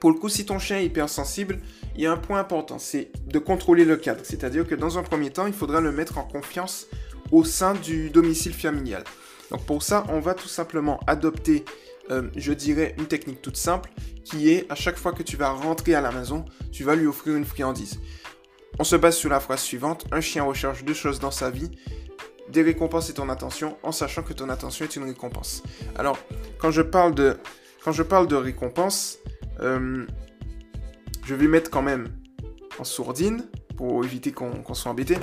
pour 0.00 0.10
le 0.10 0.18
coup, 0.18 0.28
si 0.28 0.44
ton 0.44 0.58
chien 0.58 0.78
est 0.78 0.86
hypersensible, 0.86 1.60
il 1.94 2.02
y 2.02 2.06
a 2.06 2.12
un 2.12 2.16
point 2.16 2.38
important, 2.38 2.78
c'est 2.78 3.10
de 3.26 3.38
contrôler 3.38 3.84
le 3.84 3.96
cadre. 3.96 4.20
C'est-à-dire 4.24 4.66
que 4.66 4.74
dans 4.74 4.98
un 4.98 5.02
premier 5.02 5.30
temps, 5.30 5.46
il 5.46 5.52
faudra 5.52 5.80
le 5.80 5.92
mettre 5.92 6.18
en 6.18 6.24
confiance 6.24 6.86
au 7.32 7.44
sein 7.44 7.74
du 7.74 8.10
domicile 8.10 8.52
familial. 8.54 9.04
Donc 9.50 9.64
pour 9.64 9.82
ça, 9.82 10.04
on 10.08 10.20
va 10.20 10.34
tout 10.34 10.48
simplement 10.48 11.00
adopter, 11.06 11.64
euh, 12.10 12.30
je 12.36 12.52
dirais, 12.52 12.94
une 12.98 13.06
technique 13.06 13.42
toute 13.42 13.56
simple 13.56 13.90
qui 14.24 14.50
est 14.50 14.70
à 14.70 14.74
chaque 14.74 14.96
fois 14.96 15.12
que 15.12 15.22
tu 15.22 15.36
vas 15.36 15.50
rentrer 15.50 15.94
à 15.94 16.00
la 16.00 16.10
maison, 16.10 16.44
tu 16.72 16.82
vas 16.84 16.96
lui 16.96 17.06
offrir 17.06 17.36
une 17.36 17.44
friandise. 17.44 18.00
On 18.78 18.84
se 18.84 18.96
base 18.96 19.16
sur 19.16 19.30
la 19.30 19.40
phrase 19.40 19.60
suivante, 19.60 20.04
un 20.12 20.20
chien 20.20 20.42
recherche 20.42 20.84
deux 20.84 20.94
choses 20.94 21.20
dans 21.20 21.30
sa 21.30 21.50
vie, 21.50 21.70
des 22.50 22.62
récompenses 22.62 23.08
et 23.08 23.14
ton 23.14 23.28
attention, 23.28 23.76
en 23.82 23.92
sachant 23.92 24.22
que 24.22 24.32
ton 24.32 24.48
attention 24.48 24.84
est 24.84 24.96
une 24.96 25.04
récompense. 25.04 25.62
Alors, 25.96 26.18
quand 26.58 26.70
je 26.70 26.82
parle 26.82 27.14
de, 27.14 27.38
quand 27.82 27.92
je 27.92 28.02
récompense, 28.02 29.18
euh, 29.60 30.06
je 31.24 31.34
vais 31.34 31.48
mettre 31.48 31.70
quand 31.70 31.82
même 31.82 32.08
en 32.78 32.84
sourdine 32.84 33.44
pour 33.76 34.04
éviter 34.04 34.32
qu'on 34.32 34.74
soit 34.74 34.90
embêté 34.90 35.16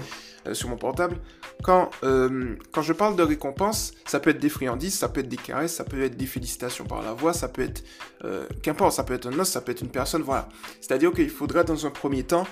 euh, 0.47 0.53
sur 0.53 0.69
mon 0.69 0.77
portable. 0.77 1.17
Quand, 1.63 1.89
euh, 2.03 2.55
quand 2.71 2.81
je 2.81 2.93
parle 2.93 3.15
de 3.15 3.23
récompense, 3.23 3.93
ça 4.05 4.19
peut 4.19 4.31
être 4.31 4.39
des 4.39 4.49
friandises, 4.49 4.95
ça 4.95 5.09
peut 5.09 5.21
être 5.21 5.29
des 5.29 5.37
caresses, 5.37 5.73
ça 5.73 5.83
peut 5.85 6.03
être 6.03 6.17
des 6.17 6.25
félicitations 6.25 6.85
par 6.85 7.01
la 7.01 7.13
voix, 7.13 7.33
ça 7.33 7.47
peut 7.47 7.63
être... 7.63 7.83
Qu'importe, 8.61 8.93
ça 8.93 9.03
peut 9.03 9.13
être 9.13 9.27
un 9.27 9.39
os, 9.39 9.49
ça 9.49 9.59
peut 9.61 9.71
être 9.71 9.81
une 9.81 9.89
personne, 9.89 10.21
voilà. 10.21 10.47
C'est-à-dire 10.79 11.11
qu'il 11.11 11.29
faudra 11.29 11.63
dans 11.63 11.85
un 11.85 11.89
premier 11.89 12.23
temps, 12.23 12.47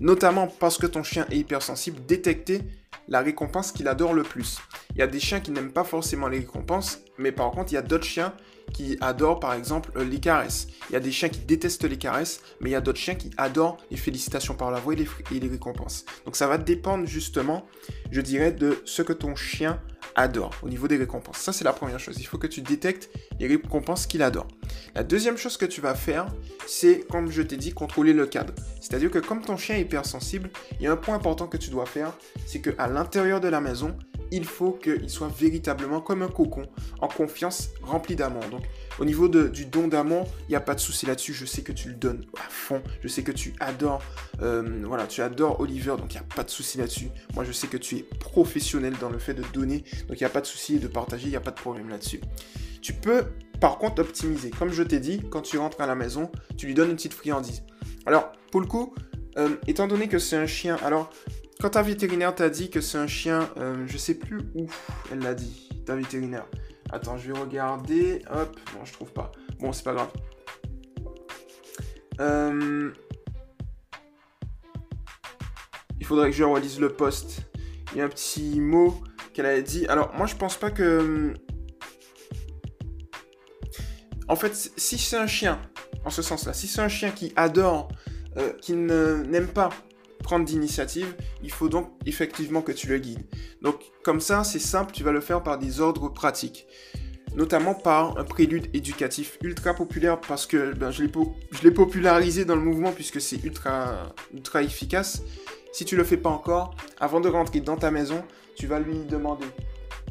notamment 0.00 0.46
parce 0.46 0.78
que 0.78 0.86
ton 0.86 1.02
chien 1.02 1.26
est 1.30 1.36
hypersensible, 1.36 2.04
détecter 2.06 2.62
la 3.08 3.20
récompense 3.20 3.72
qu'il 3.72 3.88
adore 3.88 4.14
le 4.14 4.22
plus. 4.22 4.58
Il 4.90 4.98
y 4.98 5.02
a 5.02 5.06
des 5.06 5.20
chiens 5.20 5.40
qui 5.40 5.50
n'aiment 5.50 5.72
pas 5.72 5.84
forcément 5.84 6.28
les 6.28 6.38
récompenses, 6.38 7.00
mais 7.18 7.32
par 7.32 7.50
contre, 7.50 7.72
il 7.72 7.76
y 7.76 7.78
a 7.78 7.82
d'autres 7.82 8.04
chiens 8.04 8.32
qui 8.72 8.96
adorent 9.00 9.40
par 9.40 9.54
exemple 9.54 9.90
euh, 9.96 10.04
les 10.04 10.20
caresses. 10.20 10.68
Il 10.90 10.92
y 10.92 10.96
a 10.96 11.00
des 11.00 11.12
chiens 11.12 11.28
qui 11.28 11.40
détestent 11.40 11.84
les 11.84 11.98
caresses, 11.98 12.40
mais 12.60 12.70
il 12.70 12.72
y 12.72 12.76
a 12.76 12.80
d'autres 12.80 12.98
chiens 12.98 13.14
qui 13.14 13.30
adorent 13.36 13.78
les 13.90 13.96
félicitations 13.96 14.54
par 14.54 14.70
la 14.70 14.80
voix 14.80 14.94
et 14.94 14.96
les, 14.96 15.08
et 15.34 15.40
les 15.40 15.48
récompenses. 15.48 16.04
Donc 16.24 16.36
ça 16.36 16.46
va 16.46 16.58
dépendre 16.58 17.06
justement, 17.06 17.66
je 18.10 18.20
dirais, 18.20 18.52
de 18.52 18.82
ce 18.84 19.02
que 19.02 19.12
ton 19.12 19.34
chien 19.34 19.80
adore 20.14 20.52
au 20.62 20.68
niveau 20.68 20.88
des 20.88 20.96
récompenses. 20.96 21.38
Ça, 21.38 21.52
c'est 21.52 21.64
la 21.64 21.72
première 21.72 22.00
chose. 22.00 22.16
Il 22.18 22.26
faut 22.26 22.38
que 22.38 22.46
tu 22.46 22.62
détectes 22.62 23.10
les 23.38 23.46
récompenses 23.46 24.06
qu'il 24.06 24.22
adore. 24.22 24.48
La 24.94 25.04
deuxième 25.04 25.36
chose 25.36 25.56
que 25.56 25.66
tu 25.66 25.80
vas 25.80 25.94
faire, 25.94 26.26
c'est, 26.66 27.06
comme 27.10 27.30
je 27.30 27.42
t'ai 27.42 27.56
dit, 27.56 27.72
contrôler 27.72 28.12
le 28.12 28.26
cadre. 28.26 28.54
C'est-à-dire 28.80 29.10
que 29.10 29.18
comme 29.18 29.42
ton 29.42 29.56
chien 29.56 29.76
est 29.76 29.82
hypersensible, 29.82 30.50
il 30.78 30.84
y 30.84 30.86
a 30.86 30.92
un 30.92 30.96
point 30.96 31.14
important 31.14 31.46
que 31.46 31.56
tu 31.56 31.70
dois 31.70 31.86
faire, 31.86 32.12
c'est 32.46 32.60
qu'à 32.60 32.86
l'intérieur 32.86 33.40
de 33.40 33.48
la 33.48 33.60
maison, 33.60 33.96
il 34.30 34.44
faut 34.44 34.72
qu'il 34.72 35.08
soit 35.10 35.28
véritablement 35.28 36.00
comme 36.00 36.22
un 36.22 36.28
cocon, 36.28 36.66
en 37.00 37.08
confiance, 37.08 37.70
rempli 37.82 38.16
d'amour. 38.16 38.44
Donc, 38.50 38.62
au 38.98 39.04
niveau 39.04 39.28
du 39.28 39.66
don 39.66 39.88
d'amour, 39.88 40.26
il 40.48 40.50
n'y 40.50 40.56
a 40.56 40.60
pas 40.60 40.74
de 40.74 40.80
souci 40.80 41.06
là-dessus. 41.06 41.34
Je 41.34 41.44
sais 41.44 41.62
que 41.62 41.72
tu 41.72 41.88
le 41.88 41.94
donnes 41.94 42.24
à 42.36 42.48
fond. 42.48 42.82
Je 43.02 43.08
sais 43.08 43.22
que 43.22 43.32
tu 43.32 43.54
adores, 43.60 44.02
euh, 44.42 44.82
voilà, 44.84 45.06
tu 45.06 45.22
adores 45.22 45.60
Oliver, 45.60 45.96
donc 45.98 46.14
il 46.14 46.18
n'y 46.18 46.24
a 46.24 46.34
pas 46.34 46.44
de 46.44 46.50
souci 46.50 46.78
là-dessus. 46.78 47.08
Moi, 47.34 47.44
je 47.44 47.52
sais 47.52 47.66
que 47.66 47.76
tu 47.76 47.96
es 47.96 48.02
professionnel 48.02 48.94
dans 49.00 49.10
le 49.10 49.18
fait 49.18 49.34
de 49.34 49.44
donner, 49.52 49.84
donc 50.08 50.20
il 50.20 50.22
n'y 50.22 50.26
a 50.26 50.30
pas 50.30 50.40
de 50.40 50.46
souci 50.46 50.78
de 50.78 50.88
partager, 50.88 51.26
il 51.26 51.30
n'y 51.30 51.36
a 51.36 51.40
pas 51.40 51.50
de 51.50 51.60
problème 51.60 51.88
là-dessus. 51.88 52.20
Tu 52.82 52.92
peux, 52.92 53.24
par 53.60 53.78
contre, 53.78 54.02
optimiser. 54.02 54.50
Comme 54.50 54.72
je 54.72 54.82
t'ai 54.82 55.00
dit, 55.00 55.22
quand 55.30 55.42
tu 55.42 55.58
rentres 55.58 55.80
à 55.80 55.86
la 55.86 55.94
maison, 55.94 56.30
tu 56.56 56.66
lui 56.66 56.74
donnes 56.74 56.90
une 56.90 56.96
petite 56.96 57.14
friandise. 57.14 57.62
Alors, 58.06 58.32
pour 58.50 58.60
le 58.60 58.66
coup, 58.66 58.94
euh, 59.38 59.56
étant 59.66 59.86
donné 59.86 60.08
que 60.08 60.18
c'est 60.18 60.36
un 60.36 60.46
chien, 60.46 60.76
alors 60.82 61.10
quand 61.60 61.70
ta 61.70 61.82
vétérinaire 61.82 62.34
t'a 62.34 62.50
dit 62.50 62.70
que 62.70 62.80
c'est 62.80 62.98
un 62.98 63.06
chien, 63.06 63.48
euh, 63.56 63.84
je 63.86 63.96
sais 63.96 64.14
plus 64.14 64.40
où 64.54 64.66
elle 65.10 65.20
l'a 65.20 65.34
dit, 65.34 65.68
ta 65.86 65.96
vétérinaire. 65.96 66.46
Attends, 66.90 67.18
je 67.18 67.32
vais 67.32 67.38
regarder. 67.38 68.22
Hop, 68.30 68.58
non, 68.74 68.84
je 68.84 68.92
trouve 68.92 69.12
pas. 69.12 69.32
Bon, 69.58 69.72
c'est 69.72 69.82
pas 69.82 69.94
grave. 69.94 70.10
Euh, 72.20 72.90
il 75.98 76.06
faudrait 76.06 76.30
que 76.30 76.36
je 76.36 76.44
relise 76.44 76.78
le 76.78 76.90
post. 76.90 77.42
Il 77.92 77.98
y 77.98 78.00
a 78.00 78.04
un 78.04 78.08
petit 78.08 78.60
mot 78.60 79.02
qu'elle 79.32 79.46
avait 79.46 79.62
dit. 79.62 79.86
Alors, 79.86 80.14
moi, 80.14 80.26
je 80.26 80.36
pense 80.36 80.56
pas 80.56 80.70
que. 80.70 81.34
En 84.28 84.36
fait, 84.36 84.54
si 84.76 84.98
c'est 84.98 85.16
un 85.16 85.26
chien, 85.26 85.60
en 86.04 86.10
ce 86.10 86.22
sens-là, 86.22 86.52
si 86.52 86.66
c'est 86.66 86.80
un 86.80 86.88
chien 86.88 87.10
qui 87.10 87.32
adore, 87.36 87.88
euh, 88.36 88.52
qui 88.60 88.74
n'aime 88.74 89.48
pas 89.48 89.70
prendre 90.26 90.44
d'initiative, 90.44 91.14
il 91.42 91.52
faut 91.52 91.68
donc 91.68 91.88
effectivement 92.04 92.60
que 92.60 92.72
tu 92.72 92.88
le 92.88 92.98
guides. 92.98 93.24
Donc, 93.62 93.76
comme 94.02 94.20
ça, 94.20 94.42
c'est 94.42 94.58
simple, 94.58 94.92
tu 94.92 95.04
vas 95.04 95.12
le 95.12 95.20
faire 95.20 95.42
par 95.42 95.56
des 95.56 95.80
ordres 95.80 96.08
pratiques 96.08 96.66
notamment 97.34 97.74
par 97.74 98.16
un 98.16 98.24
prélude 98.24 98.74
éducatif 98.74 99.38
ultra 99.42 99.74
populaire 99.74 100.18
parce 100.20 100.46
que 100.46 100.72
ben, 100.72 100.90
je 100.90 101.02
l'ai 101.02 101.70
popularisé 101.70 102.46
dans 102.46 102.56
le 102.56 102.62
mouvement 102.62 102.92
puisque 102.92 103.20
c'est 103.20 103.44
ultra, 103.44 104.14
ultra 104.32 104.62
efficace. 104.62 105.22
Si 105.70 105.84
tu 105.84 105.96
le 105.96 106.04
fais 106.04 106.16
pas 106.16 106.30
encore, 106.30 106.74
avant 106.98 107.20
de 107.20 107.28
rentrer 107.28 107.60
dans 107.60 107.76
ta 107.76 107.90
maison, 107.90 108.24
tu 108.56 108.66
vas 108.66 108.80
lui 108.80 109.04
demander 109.04 109.44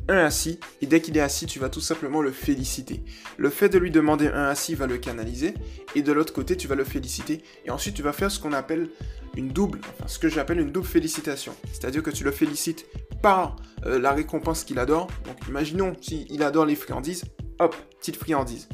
un 0.08 0.18
assis 0.18 0.60
et 0.82 0.86
dès 0.86 1.02
qu'il 1.02 1.18
est 1.18 1.22
assis, 1.22 1.46
tu 1.46 1.60
vas 1.60 1.70
tout 1.70 1.82
simplement 1.82 2.22
le 2.22 2.32
féliciter. 2.32 3.04
Le 3.38 3.50
fait 3.50 3.70
de 3.70 3.78
lui 3.78 3.92
demander 3.92 4.28
un 4.28 4.46
assis 4.46 4.76
va 4.76 4.88
le 4.88 4.98
canaliser 4.98 5.54
et 5.96 6.02
de 6.02 6.12
l'autre 6.12 6.34
côté, 6.34 6.56
tu 6.58 6.68
vas 6.68 6.76
le 6.76 6.84
féliciter 6.84 7.44
et 7.66 7.72
ensuite 7.72 7.96
tu 7.96 8.04
vas 8.04 8.14
faire 8.14 8.32
ce 8.32 8.40
qu'on 8.40 8.54
appelle 8.54 8.90
une 9.36 9.50
double, 9.50 9.82
ce 10.06 10.20
que 10.20 10.30
j'appelle 10.30 10.60
une 10.60 10.72
double 10.72 10.88
félicitation. 10.88 11.56
C'est-à-dire 11.72 12.04
que 12.04 12.12
tu 12.12 12.24
le 12.24 12.32
félicites 12.32 12.86
par 13.22 13.56
euh, 13.86 14.00
la 14.00 14.12
récompense 14.12 14.64
qu'il 14.64 14.80
adore. 14.80 15.08
Donc 15.26 15.38
imaginons 15.48 15.94
s'il 16.02 16.44
adore 16.44 16.66
les 16.66 16.76
friandises, 16.76 17.26
hop, 17.60 17.76
petite 18.00 18.18
friandise. 18.18 18.68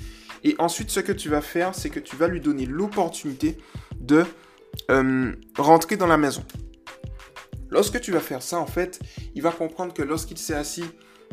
Et 0.44 0.56
ensuite, 0.58 0.90
ce 0.90 1.00
que 1.00 1.12
tu 1.12 1.30
vas 1.30 1.42
faire, 1.42 1.76
c'est 1.76 1.90
que 1.90 2.00
tu 2.00 2.16
vas 2.16 2.28
lui 2.28 2.42
donner 2.42 2.66
l'opportunité 2.66 3.58
de 4.00 4.26
euh, 4.90 5.32
rentrer 5.58 5.98
dans 5.98 6.08
la 6.08 6.18
maison. 6.18 6.44
Lorsque 7.70 8.02
tu 8.02 8.12
vas 8.12 8.20
faire 8.20 8.42
ça, 8.42 8.60
en 8.60 8.66
fait, 8.66 9.00
il 9.36 9.42
va 9.42 9.52
comprendre 9.52 9.94
que 9.94 10.02
lorsqu'il 10.02 10.38
s'est 10.38 10.56
assis, 10.56 10.84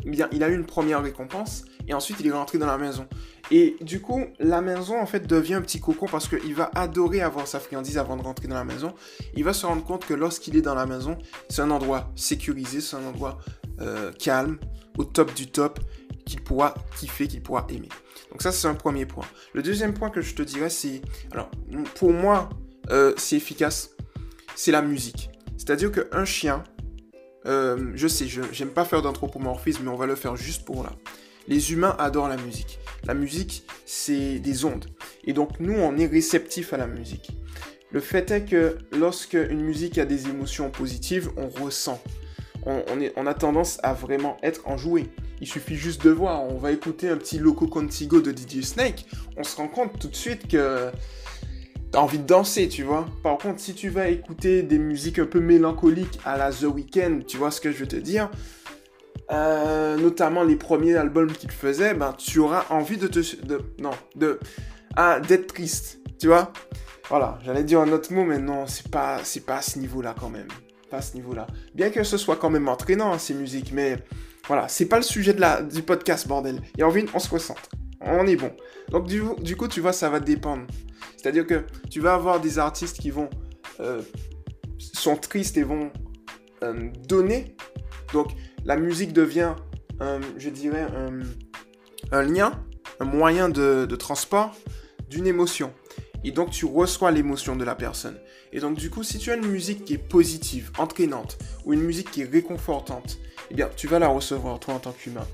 bien, 0.05 0.27
il 0.31 0.43
a 0.43 0.49
eu 0.49 0.55
une 0.55 0.65
première 0.65 1.01
récompense 1.01 1.65
et 1.87 1.93
ensuite 1.93 2.17
il 2.19 2.27
est 2.27 2.31
rentré 2.31 2.57
dans 2.57 2.67
la 2.67 2.77
maison. 2.77 3.07
Et 3.51 3.75
du 3.81 3.99
coup, 3.99 4.25
la 4.39 4.61
maison 4.61 4.99
en 4.99 5.05
fait 5.05 5.25
devient 5.25 5.55
un 5.55 5.61
petit 5.61 5.79
cocon 5.79 6.05
parce 6.05 6.27
qu'il 6.27 6.53
va 6.53 6.69
adorer 6.75 7.21
avoir 7.21 7.47
sa 7.47 7.59
friandise 7.59 7.97
avant 7.97 8.15
de 8.15 8.21
rentrer 8.21 8.47
dans 8.47 8.55
la 8.55 8.63
maison. 8.63 8.93
Il 9.35 9.43
va 9.43 9.53
se 9.53 9.65
rendre 9.65 9.83
compte 9.83 10.05
que 10.05 10.13
lorsqu'il 10.13 10.55
est 10.55 10.61
dans 10.61 10.75
la 10.75 10.85
maison, 10.85 11.17
c'est 11.49 11.61
un 11.61 11.71
endroit 11.71 12.11
sécurisé, 12.15 12.81
c'est 12.81 12.95
un 12.95 13.05
endroit 13.05 13.39
euh, 13.81 14.11
calme, 14.11 14.59
au 14.97 15.03
top 15.03 15.33
du 15.33 15.47
top, 15.47 15.79
qu'il 16.25 16.41
pourra 16.41 16.75
kiffer, 16.97 17.27
qu'il 17.27 17.41
pourra 17.41 17.65
aimer. 17.69 17.89
Donc 18.29 18.43
ça, 18.43 18.51
c'est 18.51 18.67
un 18.67 18.75
premier 18.75 19.05
point. 19.05 19.25
Le 19.53 19.63
deuxième 19.63 19.93
point 19.93 20.11
que 20.11 20.21
je 20.21 20.35
te 20.35 20.43
dirais, 20.43 20.69
c'est... 20.69 21.01
Alors, 21.31 21.49
pour 21.95 22.13
moi, 22.13 22.49
euh, 22.91 23.13
c'est 23.17 23.35
efficace. 23.35 23.91
C'est 24.55 24.71
la 24.71 24.81
musique. 24.83 25.31
C'est-à-dire 25.57 25.91
qu'un 25.91 26.25
chien, 26.25 26.63
euh, 27.45 27.91
je 27.95 28.07
sais, 28.07 28.27
je 28.27 28.41
j'aime 28.51 28.69
pas 28.69 28.85
faire 28.85 29.01
d'anthropomorphisme, 29.01 29.83
mais 29.83 29.89
on 29.89 29.95
va 29.95 30.05
le 30.05 30.15
faire 30.15 30.35
juste 30.35 30.65
pour 30.65 30.83
là. 30.83 30.91
Les 31.47 31.71
humains 31.71 31.95
adorent 31.97 32.27
la 32.27 32.37
musique. 32.37 32.79
La 33.05 33.13
musique, 33.13 33.63
c'est 33.85 34.39
des 34.39 34.65
ondes. 34.65 34.85
Et 35.23 35.33
donc, 35.33 35.59
nous, 35.59 35.73
on 35.73 35.97
est 35.97 36.05
réceptif 36.05 36.73
à 36.73 36.77
la 36.77 36.85
musique. 36.85 37.31
Le 37.91 38.01
fait 38.01 38.29
est 38.29 38.45
que 38.45 38.77
lorsque 38.91 39.33
une 39.33 39.61
musique 39.61 39.97
a 39.97 40.05
des 40.05 40.27
émotions 40.27 40.69
positives, 40.69 41.31
on 41.37 41.47
ressent. 41.47 41.99
On, 42.65 42.99
est, 42.99 43.13
on 43.15 43.25
a 43.25 43.33
tendance 43.33 43.79
à 43.81 43.93
vraiment 43.93 44.37
être 44.43 44.67
enjoué. 44.67 45.07
Il 45.41 45.47
suffit 45.47 45.75
juste 45.75 46.03
de 46.03 46.11
voir. 46.11 46.43
On 46.43 46.57
va 46.57 46.71
écouter 46.71 47.09
un 47.09 47.17
petit 47.17 47.39
Loco 47.39 47.65
Contigo 47.65 48.21
de 48.21 48.31
DJ 48.31 48.61
Snake. 48.61 49.07
On 49.37 49.43
se 49.43 49.55
rend 49.55 49.69
compte 49.69 49.97
tout 49.97 50.09
de 50.09 50.15
suite 50.15 50.47
que 50.47 50.91
t'as 51.91 51.99
envie 51.99 52.19
de 52.19 52.25
danser, 52.25 52.67
tu 52.67 52.83
vois. 52.83 53.05
Par 53.23 53.37
contre, 53.37 53.59
si 53.59 53.73
tu 53.73 53.89
vas 53.89 54.09
écouter 54.09 54.63
des 54.63 54.79
musiques 54.79 55.19
un 55.19 55.25
peu 55.25 55.39
mélancoliques 55.39 56.19
à 56.25 56.37
la 56.37 56.51
The 56.51 56.63
Weeknd, 56.63 57.21
tu 57.27 57.37
vois 57.37 57.51
ce 57.51 57.61
que 57.61 57.71
je 57.71 57.77
veux 57.77 57.87
te 57.87 57.95
dire, 57.95 58.29
euh, 59.31 59.97
notamment 59.97 60.43
les 60.43 60.55
premiers 60.55 60.95
albums 60.95 61.31
qu'il 61.31 61.51
faisait, 61.51 61.93
ben 61.93 62.13
tu 62.17 62.39
auras 62.39 62.65
envie 62.69 62.97
de 62.97 63.07
te, 63.07 63.19
de, 63.45 63.61
non, 63.79 63.91
de, 64.15 64.39
ah, 64.95 65.19
d'être 65.19 65.47
triste, 65.53 65.99
tu 66.19 66.27
vois. 66.27 66.51
Voilà, 67.09 67.39
j'allais 67.43 67.63
dire 67.63 67.79
un 67.79 67.91
autre 67.91 68.13
mot, 68.13 68.23
mais 68.23 68.37
non, 68.37 68.67
c'est 68.67 68.89
pas, 68.89 69.19
c'est 69.23 69.45
pas 69.45 69.57
à 69.57 69.61
ce 69.61 69.79
niveau-là 69.79 70.15
quand 70.19 70.29
même, 70.29 70.47
pas 70.91 70.97
à 70.97 71.01
ce 71.01 71.15
niveau-là. 71.15 71.47
Bien 71.73 71.89
que 71.89 72.03
ce 72.03 72.17
soit 72.17 72.35
quand 72.35 72.51
même 72.51 72.67
entraînant 72.67 73.13
hein, 73.13 73.17
ces 73.17 73.33
musiques, 73.33 73.71
mais 73.73 73.97
voilà, 74.47 74.67
c'est 74.67 74.85
pas 74.85 74.97
le 74.97 75.03
sujet 75.03 75.33
de 75.33 75.41
la, 75.41 75.61
du 75.61 75.81
podcast, 75.81 76.27
bordel. 76.27 76.61
Et 76.77 76.83
envie, 76.83 77.05
on 77.13 77.19
se 77.19 77.29
concentre, 77.29 77.69
on 78.01 78.25
est 78.27 78.35
bon. 78.35 78.51
Donc 78.89 79.07
du, 79.07 79.55
coup, 79.55 79.67
tu 79.67 79.81
vois, 79.81 79.93
ça 79.93 80.09
va 80.09 80.19
dépendre. 80.19 80.65
C'est-à-dire 81.17 81.45
que 81.45 81.65
tu 81.89 81.99
vas 81.99 82.13
avoir 82.13 82.39
des 82.39 82.59
artistes 82.59 82.99
qui 82.99 83.09
vont 83.09 83.29
euh, 83.79 84.01
sont 84.77 85.15
tristes 85.15 85.57
et 85.57 85.63
vont 85.63 85.91
euh, 86.63 86.89
donner. 87.07 87.55
Donc 88.13 88.31
la 88.65 88.77
musique 88.77 89.13
devient, 89.13 89.53
je 90.37 90.49
dirais, 90.49 90.87
un, 92.11 92.21
lien, 92.23 92.63
un 92.99 93.05
moyen 93.05 93.49
de, 93.49 93.85
de 93.85 93.95
transport 93.95 94.55
d'une 95.09 95.27
émotion. 95.27 95.73
Et 96.23 96.31
donc 96.31 96.51
tu 96.51 96.65
reçois 96.65 97.11
l'émotion 97.11 97.55
de 97.55 97.63
la 97.63 97.75
personne. 97.75 98.17
Et 98.51 98.59
donc 98.59 98.77
du 98.77 98.89
coup, 98.89 99.03
si 99.03 99.17
tu 99.19 99.31
as 99.31 99.35
une 99.35 99.45
musique 99.45 99.85
qui 99.85 99.93
est 99.93 99.97
positive, 99.97 100.71
entraînante, 100.77 101.37
ou 101.65 101.73
une 101.73 101.81
musique 101.81 102.11
qui 102.11 102.21
est 102.21 102.29
réconfortante, 102.29 103.19
eh 103.51 103.53
bien 103.53 103.69
tu 103.75 103.87
vas 103.87 103.99
la 103.99 104.07
recevoir 104.07 104.59
toi 104.59 104.75
en 104.75 104.79
tant 104.79 104.91
qu'humain. 104.91 105.27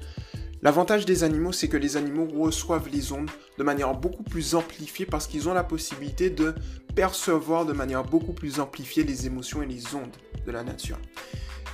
L'avantage 0.66 1.06
des 1.06 1.24
animaux, 1.24 1.52
c'est 1.52 1.68
que 1.68 1.78
les 1.78 1.96
animaux 1.96 2.26
reçoivent 2.26 2.90
les 2.92 3.12
ondes 3.12 3.30
de 3.60 3.64
manière 3.64 3.94
beaucoup 3.94 4.24
plus 4.24 4.56
amplifiée 4.56 5.06
parce 5.06 5.28
qu'ils 5.28 5.48
ont 5.48 5.54
la 5.54 5.64
possibilité 5.64 6.32
de 6.32 6.56
percevoir 6.96 7.68
de 7.68 7.74
manière 7.74 8.04
beaucoup 8.04 8.34
plus 8.34 8.60
amplifiée 8.60 9.04
les 9.04 9.28
émotions 9.28 9.62
et 9.62 9.68
les 9.68 9.94
ondes 9.94 10.16
de 10.44 10.52
la 10.52 10.64
nature. 10.64 10.98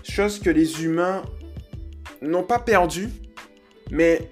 Chose 0.03 0.39
que 0.39 0.50
les 0.50 0.83
humains 0.83 1.24
n'ont 2.21 2.43
pas 2.43 2.60
perdu, 2.60 3.07
mais 3.91 4.29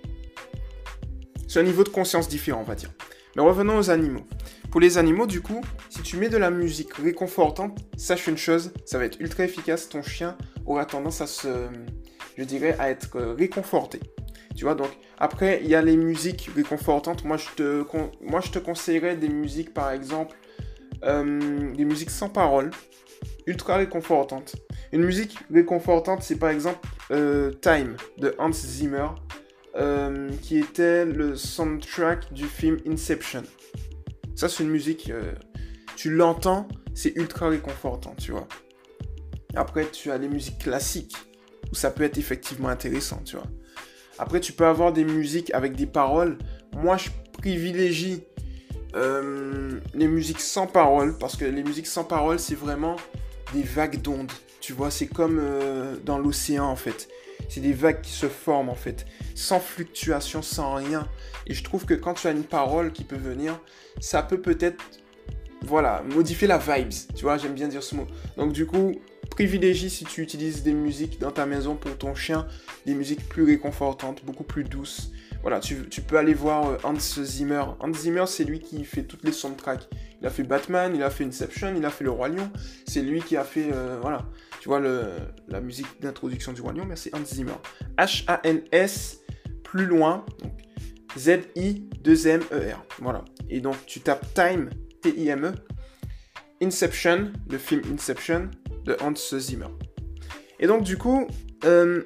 c'est 1.47 1.61
un 1.61 1.63
niveau 1.63 1.85
de 1.85 1.89
conscience 1.89 2.27
différent, 2.27 2.59
on 2.59 2.65
va 2.65 2.75
dire. 2.75 2.91
Mais 3.37 3.41
revenons 3.41 3.77
aux 3.77 3.89
animaux. 3.89 4.27
Pour 4.71 4.81
les 4.81 4.97
animaux, 4.97 5.25
du 5.25 5.39
coup, 5.39 5.61
si 5.89 6.01
tu 6.01 6.17
mets 6.17 6.27
de 6.27 6.35
la 6.35 6.51
musique 6.51 6.95
réconfortante, 6.95 7.79
sache 7.95 8.27
une 8.27 8.37
chose, 8.37 8.73
ça 8.83 8.97
va 8.97 9.05
être 9.05 9.21
ultra 9.21 9.45
efficace. 9.45 9.87
Ton 9.87 10.03
chien 10.03 10.37
aura 10.65 10.83
tendance 10.83 11.21
à 11.21 11.27
se, 11.27 11.69
je 12.37 12.43
dirais, 12.43 12.75
à 12.77 12.89
être 12.89 13.21
réconforté. 13.37 14.01
Tu 14.59 14.65
vois, 14.65 14.75
donc 14.75 14.89
après, 15.17 15.61
il 15.63 15.69
y 15.69 15.75
a 15.75 15.81
les 15.81 15.95
musiques 15.95 16.49
réconfortantes. 16.53 17.23
Moi, 17.23 17.37
je 17.37 17.47
te, 17.55 17.85
moi, 18.19 18.41
je 18.41 18.51
te 18.51 18.59
conseillerais 18.59 19.15
des 19.15 19.29
musiques, 19.29 19.73
par 19.73 19.91
exemple, 19.91 20.35
euh, 21.05 21.73
des 21.73 21.85
musiques 21.85 22.09
sans 22.09 22.27
paroles, 22.27 22.71
ultra 23.47 23.77
réconfortantes. 23.77 24.57
Une 24.91 25.05
musique 25.05 25.37
réconfortante, 25.49 26.23
c'est 26.23 26.35
par 26.35 26.49
exemple 26.49 26.85
euh, 27.11 27.51
Time 27.61 27.95
de 28.17 28.35
Hans 28.37 28.51
Zimmer, 28.51 29.07
euh, 29.77 30.29
qui 30.41 30.57
était 30.57 31.05
le 31.05 31.37
soundtrack 31.37 32.33
du 32.33 32.43
film 32.43 32.79
Inception. 32.85 33.43
Ça, 34.35 34.49
c'est 34.49 34.63
une 34.63 34.71
musique, 34.71 35.09
tu 35.95 36.11
l'entends, 36.11 36.67
c'est 36.93 37.15
ultra 37.15 37.47
réconfortant, 37.47 38.13
tu 38.17 38.33
vois. 38.33 38.49
Après, 39.55 39.85
tu 39.89 40.11
as 40.11 40.17
les 40.17 40.27
musiques 40.27 40.59
classiques, 40.59 41.15
où 41.71 41.75
ça 41.75 41.91
peut 41.91 42.03
être 42.03 42.17
effectivement 42.17 42.67
intéressant, 42.67 43.21
tu 43.23 43.37
vois. 43.37 43.47
Après, 44.19 44.41
tu 44.41 44.51
peux 44.51 44.65
avoir 44.65 44.91
des 44.91 45.05
musiques 45.05 45.51
avec 45.53 45.75
des 45.75 45.85
paroles. 45.85 46.37
Moi, 46.75 46.97
je 46.97 47.09
privilégie 47.31 48.23
euh, 48.95 49.79
les 49.93 50.07
musiques 50.07 50.41
sans 50.41 50.67
paroles 50.67 51.17
parce 51.17 51.37
que 51.37 51.45
les 51.45 51.63
musiques 51.63 51.87
sans 51.87 52.03
paroles, 52.03 52.37
c'est 52.37 52.55
vraiment 52.55 52.97
des 53.53 53.63
vagues 53.63 54.01
d'ondes. 54.01 54.31
Tu 54.59 54.73
vois, 54.73 54.91
c'est 54.91 55.07
comme 55.07 55.39
euh, 55.41 55.95
dans 56.03 56.17
l'océan 56.17 56.65
en 56.65 56.75
fait. 56.75 57.07
C'est 57.47 57.61
des 57.61 57.71
vagues 57.71 58.01
qui 58.01 58.11
se 58.11 58.27
forment 58.27 58.69
en 58.69 58.75
fait, 58.75 59.05
sans 59.35 59.61
fluctuation, 59.61 60.41
sans 60.41 60.75
rien. 60.75 61.07
Et 61.47 61.53
je 61.53 61.63
trouve 61.63 61.85
que 61.85 61.93
quand 61.93 62.15
tu 62.15 62.27
as 62.27 62.31
une 62.31 62.43
parole 62.43 62.91
qui 62.91 63.05
peut 63.05 63.15
venir, 63.15 63.57
ça 64.01 64.21
peut 64.21 64.41
peut-être, 64.41 64.83
voilà, 65.61 66.03
modifier 66.13 66.47
la 66.47 66.57
vibes. 66.57 66.93
Tu 67.15 67.23
vois, 67.23 67.37
j'aime 67.37 67.53
bien 67.53 67.69
dire 67.69 67.83
ce 67.83 67.95
mot. 67.95 68.05
Donc 68.35 68.51
du 68.51 68.65
coup, 68.65 68.99
privilégie 69.29 69.89
si 69.89 70.05
tu 70.05 70.21
utilises 70.21 70.63
des 70.63 70.73
musiques 70.73 71.19
dans 71.19 71.31
ta 71.31 71.45
maison 71.45 71.75
pour 71.75 71.97
ton 71.97 72.15
chien, 72.15 72.47
des 72.85 72.93
musiques 72.93 73.27
plus 73.27 73.43
réconfortantes, 73.43 74.23
beaucoup 74.25 74.43
plus 74.43 74.63
douces. 74.63 75.11
Voilà, 75.41 75.61
tu, 75.61 75.75
peux 76.05 76.17
aller 76.17 76.33
voir 76.33 76.67
euh, 76.67 76.77
Hans 76.83 76.99
Zimmer. 76.99 77.63
Hans 77.79 77.93
Zimmer, 77.93 78.25
c'est 78.27 78.43
lui 78.43 78.59
qui 78.59 78.83
fait 78.83 79.03
toutes 79.03 79.23
les 79.23 79.31
soundtracks. 79.31 79.87
Il 80.21 80.27
a 80.27 80.29
fait 80.29 80.43
Batman, 80.43 80.93
il 80.93 81.01
a 81.01 81.09
fait 81.09 81.23
Inception, 81.23 81.73
il 81.77 81.85
a 81.85 81.89
fait 81.89 82.03
Le 82.03 82.11
Roi 82.11 82.27
Lion. 82.27 82.51
C'est 82.85 83.01
lui 83.01 83.21
qui 83.21 83.37
a 83.37 83.45
fait, 83.45 83.71
euh, 83.71 83.99
voilà, 84.01 84.25
tu 84.59 84.67
vois, 84.67 84.81
la 84.81 85.61
musique 85.61 85.87
d'introduction 86.01 86.51
du 86.51 86.59
Roi 86.59 86.73
Lion, 86.73 86.85
merci 86.85 87.09
Hans 87.13 87.23
Zimmer. 87.23 87.53
H-A-N-S, 87.97 89.21
plus 89.63 89.85
loin, 89.85 90.25
Z-I-2-M-E-R. 91.17 92.85
Voilà. 92.99 93.23
Et 93.49 93.61
donc, 93.61 93.77
tu 93.85 94.01
tapes 94.01 94.25
Time, 94.33 94.69
T-I-M-E, 95.01 95.53
Inception, 96.61 97.31
le 97.49 97.57
film 97.57 97.81
Inception, 97.93 98.49
de 98.89 98.97
Hans 99.01 99.13
Zimmer. 99.37 99.67
Et 100.59 100.67
donc 100.67 100.83
du 100.83 100.97
coup, 100.97 101.27
euh, 101.65 102.03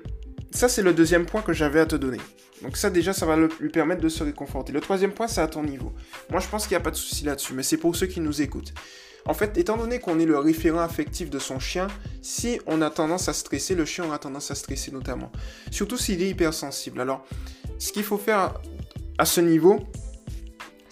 ça, 0.52 0.70
c'est 0.70 0.84
le 0.84 0.94
deuxième 0.94 1.26
point 1.26 1.42
que 1.42 1.54
j'avais 1.54 1.80
à 1.80 1.86
te 1.86 1.96
donner. 1.96 2.20
Donc 2.62 2.78
ça 2.78 2.90
déjà, 2.90 3.12
ça 3.14 3.26
va 3.26 3.36
lui 3.36 3.70
permettre 3.70 4.02
de 4.02 4.10
se 4.10 4.24
réconforter. 4.24 4.72
Le 4.72 4.82
troisième 4.82 5.12
point, 5.12 5.28
c'est 5.28 5.42
à 5.42 5.48
ton 5.48 5.64
niveau. 5.64 5.92
Moi, 6.30 6.40
je 6.40 6.48
pense 6.48 6.68
qu'il 6.68 6.76
n'y 6.76 6.82
a 6.82 6.84
pas 6.84 6.92
de 6.92 6.96
souci 6.96 7.26
là-dessus, 7.26 7.54
mais 7.54 7.64
c'est 7.64 7.78
pour 7.78 7.96
ceux 7.96 8.08
qui 8.08 8.20
nous 8.20 8.42
écoutent. 8.42 8.74
En 9.26 9.34
fait, 9.34 9.58
étant 9.58 9.78
donné 9.78 10.00
qu'on 10.00 10.20
est 10.20 10.26
le 10.26 10.38
référent 10.38 10.82
affectif 10.82 11.30
de 11.30 11.40
son 11.40 11.58
chien, 11.58 11.88
si 12.22 12.60
on 12.68 12.82
a 12.82 12.90
tendance 12.90 13.30
à 13.30 13.34
stresser, 13.34 13.74
le 13.74 13.86
chien 13.86 14.06
aura 14.06 14.20
tendance 14.20 14.52
à 14.52 14.56
stresser 14.56 14.92
notamment. 14.92 15.32
Surtout 15.72 15.98
s'il 15.98 16.22
est 16.22 16.30
hypersensible. 16.30 17.00
Alors, 17.00 17.26
ce 17.80 17.94
qu'il 17.94 18.04
faut 18.04 18.18
faire 18.18 18.54
à 19.18 19.26
ce 19.26 19.40
niveau, 19.40 19.80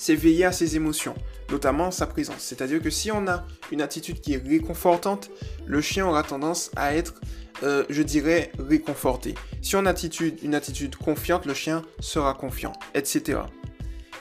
c'est 0.01 0.15
veiller 0.15 0.45
à 0.45 0.51
ses 0.51 0.75
émotions, 0.75 1.13
notamment 1.51 1.91
sa 1.91 2.07
présence. 2.07 2.39
C'est-à-dire 2.39 2.81
que 2.81 2.89
si 2.89 3.11
on 3.11 3.27
a 3.27 3.45
une 3.71 3.83
attitude 3.83 4.19
qui 4.19 4.33
est 4.33 4.43
réconfortante, 4.43 5.29
le 5.67 5.79
chien 5.79 6.07
aura 6.07 6.23
tendance 6.23 6.71
à 6.75 6.95
être, 6.95 7.21
euh, 7.61 7.83
je 7.87 8.01
dirais, 8.01 8.51
réconforté. 8.57 9.35
Si 9.61 9.75
on 9.75 9.85
a 9.85 9.93
une 10.41 10.55
attitude 10.55 10.95
confiante, 10.95 11.45
le 11.45 11.53
chien 11.53 11.83
sera 11.99 12.33
confiant, 12.33 12.73
etc. 12.95 13.41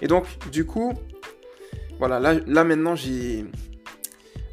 Et 0.02 0.06
donc, 0.06 0.26
du 0.52 0.66
coup, 0.66 0.92
voilà, 1.98 2.20
là, 2.20 2.64
maintenant 2.64 2.94
j'ai... 2.94 3.46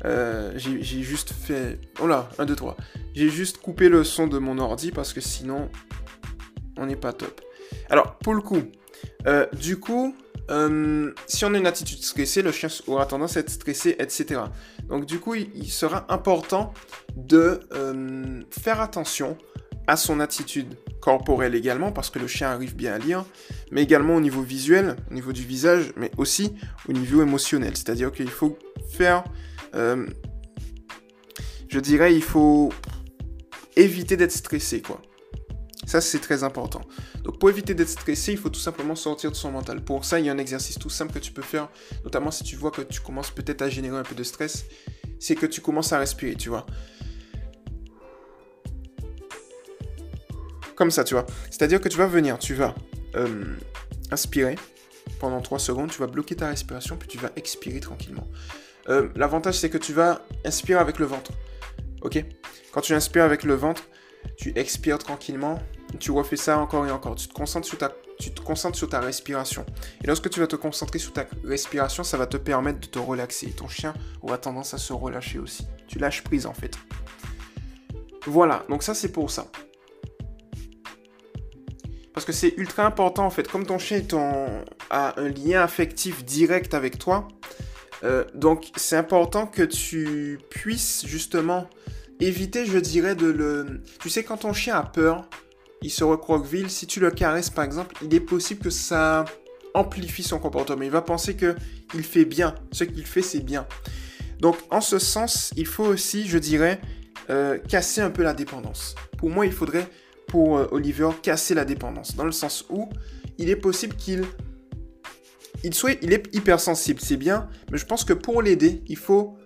Euh, 0.05 0.53
j'ai 0.55 1.01
juste 1.01 1.33
fait... 1.33 1.77
Oh 1.99 2.07
là, 2.07 2.29
1, 2.39 2.45
2, 2.45 2.55
3. 2.55 2.77
J'ai 3.13 3.29
juste 3.29 3.57
coupé 3.57 3.89
le 3.89 4.05
son 4.05 4.27
de 4.27 4.37
mon 4.37 4.59
ordi 4.59 4.91
parce 4.91 5.11
que 5.11 5.19
sinon, 5.19 5.69
on 6.77 6.85
n'est 6.85 6.95
pas 6.95 7.11
top. 7.11 7.41
Alors, 7.89 8.17
pour 8.19 8.33
le 8.33 8.41
coup, 8.41 8.61
euh, 9.25 9.45
du 9.51 9.77
coup, 9.77 10.15
euh, 10.49 11.13
si 11.25 11.45
on 11.45 11.53
a 11.53 11.57
une 11.57 11.67
attitude 11.67 12.01
stressée, 12.03 12.41
le 12.41 12.51
chien 12.51 12.69
aura 12.87 13.05
tendance 13.05 13.37
à 13.37 13.41
être 13.41 13.49
stressé, 13.49 13.95
etc. 13.99 14.41
Donc 14.87 15.05
du 15.05 15.19
coup, 15.19 15.35
il, 15.35 15.69
sera 15.69 16.05
important 16.09 16.73
de 17.15 17.59
euh, 17.73 18.41
faire 18.49 18.79
attention 18.81 19.37
à 19.87 19.95
son 19.95 20.19
attitude 20.19 20.75
corporelle 21.01 21.55
également, 21.55 21.91
parce 21.91 22.09
que 22.09 22.19
le 22.19 22.27
chien 22.27 22.49
arrive 22.49 22.75
bien 22.75 22.93
à 22.93 22.97
lire, 22.97 23.25
mais 23.71 23.83
également 23.83 24.15
au 24.15 24.21
niveau 24.21 24.41
visuel, 24.41 24.97
au 25.09 25.13
niveau 25.13 25.31
du 25.31 25.43
visage, 25.43 25.93
mais 25.95 26.11
aussi 26.17 26.53
au 26.89 26.93
niveau 26.93 27.21
émotionnel. 27.21 27.75
C'est-à-dire 27.75 28.11
qu'il 28.11 28.29
faut 28.29 28.57
faire, 28.89 29.23
euh, 29.75 30.05
je 31.69 31.79
dirais, 31.79 32.15
il 32.15 32.23
faut 32.23 32.71
éviter 33.77 34.17
d'être 34.17 34.31
stressé, 34.31 34.81
quoi. 34.81 35.01
Ça, 35.87 36.01
c'est 36.01 36.19
très 36.19 36.43
important. 36.43 36.81
Donc, 37.23 37.39
pour 37.39 37.49
éviter 37.49 37.73
d'être 37.73 37.87
stressé, 37.87 38.33
il 38.33 38.37
faut 38.37 38.49
tout 38.49 38.59
simplement 38.59 38.93
sortir 38.93 39.31
de 39.31 39.37
son 39.37 39.51
mental. 39.51 39.81
Pour 39.81 40.03
ça, 40.03 40.19
il 40.19 40.25
y 40.25 40.29
a 40.29 40.33
un 40.33 40.37
exercice 40.37 40.77
tout 40.77 40.89
simple 40.89 41.13
que 41.13 41.19
tu 41.19 41.31
peux 41.31 41.41
faire, 41.41 41.69
notamment 42.03 42.29
si 42.29 42.43
tu 42.43 42.57
vois 42.57 42.71
que 42.71 42.81
tu 42.81 42.99
commences 42.99 43.31
peut-être 43.31 43.61
à 43.61 43.69
générer 43.69 43.95
un 43.95 44.03
peu 44.03 44.13
de 44.13 44.23
stress, 44.23 44.65
c'est 45.17 45.35
que 45.35 45.45
tu 45.45 45.61
commences 45.61 45.93
à 45.93 45.99
respirer, 45.99 46.35
tu 46.35 46.49
vois. 46.49 46.65
Comme 50.75 50.91
ça, 50.91 51.05
tu 51.05 51.13
vois. 51.13 51.25
C'est-à-dire 51.49 51.79
que 51.79 51.87
tu 51.87 51.97
vas 51.97 52.07
venir, 52.07 52.37
tu 52.37 52.53
vas 52.53 52.75
euh, 53.15 53.55
inspirer 54.11 54.57
pendant 55.21 55.39
3 55.39 55.57
secondes, 55.57 55.89
tu 55.89 55.99
vas 55.99 56.07
bloquer 56.07 56.35
ta 56.35 56.49
respiration, 56.49 56.97
puis 56.97 57.07
tu 57.07 57.17
vas 57.17 57.31
expirer 57.37 57.79
tranquillement. 57.79 58.27
Euh, 58.89 59.07
l'avantage, 59.15 59.57
c'est 59.57 59.69
que 59.69 59.77
tu 59.77 59.93
vas 59.93 60.21
inspirer 60.43 60.81
avec 60.81 60.99
le 60.99 61.05
ventre. 61.05 61.31
Ok? 62.01 62.21
Quand 62.73 62.81
tu 62.81 62.93
inspires 62.93 63.23
avec 63.23 63.43
le 63.43 63.53
ventre, 63.53 63.83
tu 64.35 64.51
expires 64.57 64.97
tranquillement, 64.97 65.59
tu 65.99 66.11
refais 66.11 66.35
ça 66.35 66.57
encore 66.59 66.85
et 66.85 66.91
encore. 66.91 67.15
Tu 67.15 67.27
te 67.27 67.33
concentres 67.33 67.67
sur 67.67 67.77
ta, 67.77 67.91
tu 68.19 68.31
te 68.31 68.41
concentres 68.41 68.77
sur 68.77 68.89
ta 68.89 68.99
respiration. 68.99 69.65
Et 70.03 70.07
lorsque 70.07 70.29
tu 70.29 70.39
vas 70.39 70.47
te 70.47 70.55
concentrer 70.55 70.99
sur 70.99 71.13
ta 71.13 71.25
respiration, 71.43 72.03
ça 72.03 72.17
va 72.17 72.27
te 72.27 72.37
permettre 72.37 72.79
de 72.79 72.87
te 72.87 72.99
relaxer. 72.99 73.51
Ton 73.51 73.67
chien 73.67 73.93
aura 74.21 74.37
tendance 74.37 74.73
à 74.73 74.77
se 74.77 74.93
relâcher 74.93 75.39
aussi. 75.39 75.67
Tu 75.87 75.99
lâches 75.99 76.23
prise 76.23 76.45
en 76.45 76.53
fait. 76.53 76.77
Voilà, 78.25 78.65
donc 78.69 78.83
ça 78.83 78.93
c'est 78.93 79.11
pour 79.11 79.31
ça. 79.31 79.47
Parce 82.13 82.25
que 82.25 82.33
c'est 82.33 82.53
ultra 82.57 82.85
important 82.85 83.25
en 83.25 83.29
fait. 83.29 83.47
Comme 83.47 83.65
ton 83.65 83.77
chien 83.77 84.01
a 84.89 85.19
un 85.19 85.29
lien 85.29 85.61
affectif 85.61 86.25
direct 86.25 86.73
avec 86.73 86.97
toi, 86.97 87.27
euh, 88.03 88.25
donc 88.33 88.71
c'est 88.75 88.97
important 88.97 89.47
que 89.47 89.61
tu 89.63 90.39
puisses 90.49 91.05
justement 91.05 91.69
éviter, 92.19 92.65
je 92.65 92.77
dirais, 92.77 93.15
de 93.15 93.27
le... 93.27 93.81
Tu 93.99 94.09
sais, 94.09 94.23
quand 94.23 94.37
ton 94.37 94.53
chien 94.53 94.75
a 94.75 94.83
peur, 94.83 95.29
il 95.81 95.91
se 95.91 96.03
recroqueville, 96.03 96.69
si 96.69 96.87
tu 96.87 96.99
le 96.99 97.11
caresses 97.11 97.49
par 97.49 97.63
exemple, 97.63 97.95
il 98.03 98.13
est 98.13 98.19
possible 98.19 98.61
que 98.61 98.69
ça 98.69 99.25
amplifie 99.73 100.23
son 100.23 100.39
comportement. 100.39 100.81
Il 100.83 100.91
va 100.91 101.01
penser 101.01 101.35
que 101.35 101.55
il 101.93 102.03
fait 102.03 102.25
bien. 102.25 102.55
Ce 102.71 102.83
qu'il 102.83 103.05
fait, 103.05 103.21
c'est 103.21 103.41
bien. 103.41 103.67
Donc, 104.39 104.55
en 104.69 104.81
ce 104.81 104.99
sens, 104.99 105.51
il 105.55 105.65
faut 105.65 105.85
aussi, 105.85 106.27
je 106.27 106.37
dirais, 106.37 106.79
euh, 107.29 107.57
casser 107.57 108.01
un 108.01 108.09
peu 108.09 108.23
la 108.23 108.33
dépendance. 108.33 108.95
Pour 109.17 109.29
moi, 109.29 109.45
il 109.45 109.51
faudrait, 109.51 109.87
pour 110.27 110.57
euh, 110.57 110.67
Oliver, 110.71 111.09
casser 111.21 111.53
la 111.53 111.65
dépendance. 111.65 112.15
Dans 112.15 112.25
le 112.25 112.31
sens 112.31 112.65
où 112.69 112.89
il 113.37 113.49
est 113.49 113.55
possible 113.55 113.95
qu'il 113.95 114.25
il 115.63 115.73
soit, 115.73 115.97
il 116.01 116.13
est 116.13 116.35
hypersensible, 116.35 116.99
c'est 117.01 117.17
bien, 117.17 117.49
mais 117.71 117.79
je 117.79 117.85
pense 117.85 118.03
que 118.03 118.13
pour 118.13 118.43
l'aider, 118.43 118.83
il 118.87 118.95
faut 118.95 119.37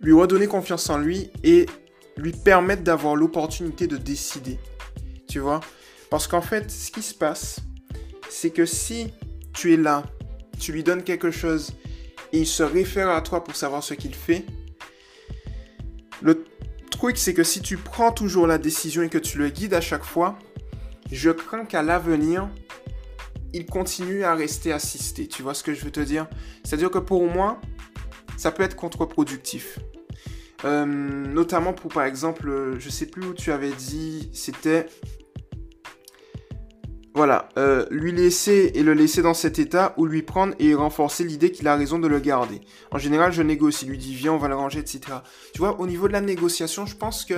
lui 0.00 0.12
redonner 0.12 0.48
confiance 0.48 0.90
en 0.90 0.98
lui 0.98 1.30
et 1.44 1.66
lui 2.16 2.32
permettre 2.32 2.82
d'avoir 2.82 3.14
l'opportunité 3.14 3.86
de 3.86 3.96
décider. 3.96 4.58
Tu 5.32 5.38
vois 5.38 5.60
Parce 6.10 6.26
qu'en 6.26 6.42
fait, 6.42 6.70
ce 6.70 6.90
qui 6.90 7.00
se 7.00 7.14
passe, 7.14 7.60
c'est 8.28 8.50
que 8.50 8.66
si 8.66 9.14
tu 9.54 9.72
es 9.72 9.78
là, 9.78 10.02
tu 10.60 10.72
lui 10.72 10.82
donnes 10.82 11.02
quelque 11.02 11.30
chose 11.30 11.72
et 12.34 12.40
il 12.40 12.46
se 12.46 12.62
réfère 12.62 13.08
à 13.08 13.22
toi 13.22 13.42
pour 13.42 13.56
savoir 13.56 13.82
ce 13.82 13.94
qu'il 13.94 14.14
fait, 14.14 14.44
le 16.20 16.44
truc 16.90 17.16
c'est 17.16 17.32
que 17.32 17.42
si 17.42 17.62
tu 17.62 17.78
prends 17.78 18.12
toujours 18.12 18.46
la 18.46 18.58
décision 18.58 19.00
et 19.00 19.08
que 19.08 19.16
tu 19.16 19.38
le 19.38 19.48
guides 19.48 19.72
à 19.72 19.80
chaque 19.80 20.04
fois, 20.04 20.38
je 21.10 21.30
crains 21.30 21.64
qu'à 21.64 21.82
l'avenir, 21.82 22.50
il 23.54 23.64
continue 23.64 24.24
à 24.24 24.34
rester 24.34 24.70
assisté. 24.70 25.28
Tu 25.28 25.42
vois 25.42 25.54
ce 25.54 25.62
que 25.62 25.72
je 25.72 25.82
veux 25.82 25.90
te 25.90 26.00
dire? 26.00 26.28
C'est-à-dire 26.62 26.90
que 26.90 26.98
pour 26.98 27.26
moi, 27.26 27.58
ça 28.36 28.50
peut 28.50 28.64
être 28.64 28.76
contre-productif. 28.76 29.78
Euh, 30.66 30.84
notamment 30.84 31.72
pour, 31.72 31.90
par 31.90 32.04
exemple, 32.04 32.76
je 32.78 32.90
sais 32.90 33.06
plus 33.06 33.28
où 33.28 33.32
tu 33.32 33.50
avais 33.50 33.72
dit, 33.72 34.28
c'était... 34.34 34.88
Voilà, 37.24 37.48
euh, 37.56 37.86
lui 37.92 38.10
laisser 38.10 38.72
et 38.74 38.82
le 38.82 38.94
laisser 38.94 39.22
dans 39.22 39.32
cet 39.32 39.60
état 39.60 39.94
ou 39.96 40.06
lui 40.06 40.22
prendre 40.22 40.56
et 40.58 40.74
renforcer 40.74 41.22
l'idée 41.22 41.52
qu'il 41.52 41.68
a 41.68 41.76
raison 41.76 42.00
de 42.00 42.08
le 42.08 42.18
garder. 42.18 42.60
En 42.90 42.98
général, 42.98 43.32
je 43.32 43.42
négocie, 43.42 43.86
lui 43.86 43.96
dis 43.96 44.12
viens, 44.12 44.32
on 44.32 44.38
va 44.38 44.48
le 44.48 44.56
ranger, 44.56 44.80
etc. 44.80 45.02
Tu 45.54 45.60
vois, 45.60 45.78
au 45.78 45.86
niveau 45.86 46.08
de 46.08 46.14
la 46.14 46.20
négociation, 46.20 46.84
je 46.84 46.96
pense 46.96 47.24
que 47.24 47.36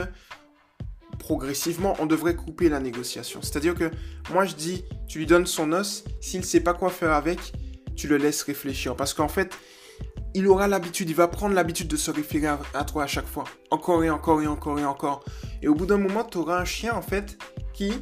progressivement, 1.19 1.97
on 1.99 2.07
devrait 2.07 2.35
couper 2.35 2.71
la 2.71 2.81
négociation. 2.81 3.43
C'est-à-dire 3.43 3.75
que 3.75 3.91
moi, 4.33 4.47
je 4.47 4.55
dis, 4.55 4.87
tu 5.07 5.19
lui 5.19 5.27
donnes 5.27 5.45
son 5.45 5.71
os, 5.73 6.05
s'il 6.19 6.41
ne 6.41 6.47
sait 6.47 6.61
pas 6.61 6.73
quoi 6.73 6.89
faire 6.89 7.13
avec, 7.13 7.53
tu 7.95 8.09
le 8.09 8.17
laisses 8.17 8.41
réfléchir. 8.41 8.97
Parce 8.97 9.13
qu'en 9.13 9.29
fait, 9.29 9.53
il 10.33 10.49
aura 10.49 10.67
l'habitude, 10.67 11.11
il 11.11 11.15
va 11.15 11.29
prendre 11.29 11.55
l'habitude 11.55 11.89
de 11.89 11.97
se 11.99 12.11
référer 12.11 12.47
à, 12.47 12.85
toi 12.85 13.03
à 13.03 13.07
chaque 13.07 13.29
fois. 13.29 13.45
Encore 13.71 14.03
et 14.03 14.09
encore 14.09 14.41
et 14.41 14.47
encore 14.47 14.79
et 14.79 14.87
encore. 14.87 15.27
Et 15.61 15.69
au 15.69 15.75
bout 15.75 15.85
d'un 15.85 15.99
moment, 15.99 16.25
tu 16.25 16.39
auras 16.39 16.59
un 16.59 16.65
chien, 16.65 16.95
en 16.95 17.03
fait, 17.03 17.37
qui 17.75 17.93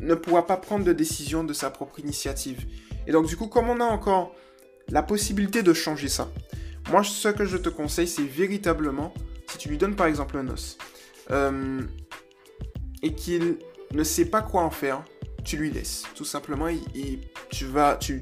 ne 0.00 0.14
pourra 0.14 0.46
pas 0.46 0.56
prendre 0.56 0.84
de 0.84 0.92
décision 0.92 1.44
de 1.44 1.52
sa 1.52 1.70
propre 1.70 2.00
initiative. 2.00 2.66
Et 3.06 3.12
donc, 3.12 3.26
du 3.26 3.36
coup, 3.36 3.46
comme 3.46 3.68
on 3.68 3.80
a 3.80 3.84
encore 3.84 4.34
la 4.88 5.02
possibilité 5.02 5.62
de 5.62 5.72
changer 5.72 6.08
ça, 6.08 6.30
moi, 6.90 7.04
ce 7.04 7.28
que 7.28 7.44
je 7.44 7.56
te 7.56 7.68
conseille, 7.68 8.08
c'est 8.08 8.22
véritablement, 8.22 9.14
si 9.48 9.58
tu 9.58 9.68
lui 9.68 9.78
donnes 9.78 9.94
par 9.94 10.06
exemple 10.06 10.36
un 10.36 10.48
os, 10.48 10.78
euh, 11.30 11.80
et 13.02 13.14
qu'il 13.14 13.58
ne 13.92 14.02
sait 14.02 14.24
pas 14.24 14.42
quoi 14.42 14.62
en 14.62 14.70
faire, 14.70 15.04
tu 15.44 15.56
lui 15.56 15.70
laisses. 15.70 16.04
Tout 16.14 16.24
simplement, 16.24 16.68
et, 16.68 16.80
tu 17.50 17.66
vas, 17.66 17.96
tu, 17.96 18.20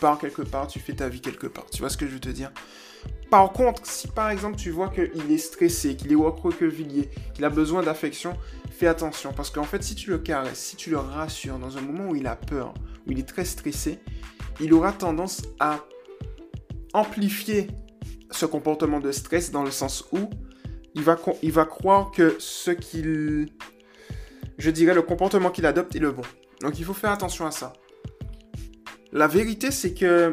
pars 0.00 0.18
quelque 0.18 0.42
part, 0.42 0.66
tu 0.66 0.78
fais 0.78 0.94
ta 0.94 1.08
vie 1.08 1.20
quelque 1.20 1.46
part. 1.46 1.66
Tu 1.70 1.80
vois 1.80 1.90
ce 1.90 1.96
que 1.96 2.06
je 2.06 2.12
veux 2.12 2.20
te 2.20 2.28
dire? 2.28 2.52
Par 3.30 3.52
contre, 3.52 3.84
si 3.84 4.08
par 4.08 4.30
exemple 4.30 4.56
tu 4.56 4.70
vois 4.70 4.88
qu'il 4.88 5.30
est 5.30 5.38
stressé, 5.38 5.96
qu'il 5.96 6.12
est 6.12 6.16
recroquevillé, 6.16 7.10
qu'il 7.34 7.44
a 7.44 7.50
besoin 7.50 7.82
d'affection, 7.82 8.36
fais 8.76 8.86
attention. 8.86 9.32
Parce 9.32 9.50
qu'en 9.50 9.64
fait, 9.64 9.82
si 9.82 9.94
tu 9.94 10.10
le 10.10 10.18
caresses, 10.18 10.58
si 10.58 10.76
tu 10.76 10.90
le 10.90 10.98
rassures 10.98 11.58
dans 11.58 11.78
un 11.78 11.80
moment 11.80 12.10
où 12.10 12.16
il 12.16 12.26
a 12.26 12.36
peur, 12.36 12.74
où 13.06 13.12
il 13.12 13.18
est 13.18 13.28
très 13.28 13.44
stressé, 13.44 13.98
il 14.60 14.72
aura 14.72 14.92
tendance 14.92 15.42
à 15.60 15.80
amplifier 16.92 17.68
ce 18.30 18.46
comportement 18.46 19.00
de 19.00 19.12
stress 19.12 19.50
dans 19.50 19.62
le 19.62 19.70
sens 19.70 20.04
où 20.12 20.30
il 20.94 21.02
va, 21.02 21.16
il 21.42 21.52
va 21.52 21.64
croire 21.64 22.10
que 22.10 22.36
ce 22.38 22.70
qu'il... 22.70 23.48
Je 24.58 24.70
dirais 24.70 24.94
le 24.94 25.02
comportement 25.02 25.50
qu'il 25.50 25.66
adopte 25.66 25.94
est 25.94 26.00
le 26.00 26.12
bon. 26.12 26.22
Donc 26.62 26.78
il 26.78 26.84
faut 26.84 26.94
faire 26.94 27.10
attention 27.10 27.46
à 27.46 27.50
ça. 27.50 27.74
La 29.12 29.26
vérité, 29.28 29.70
c'est 29.70 29.92
que 29.94 30.32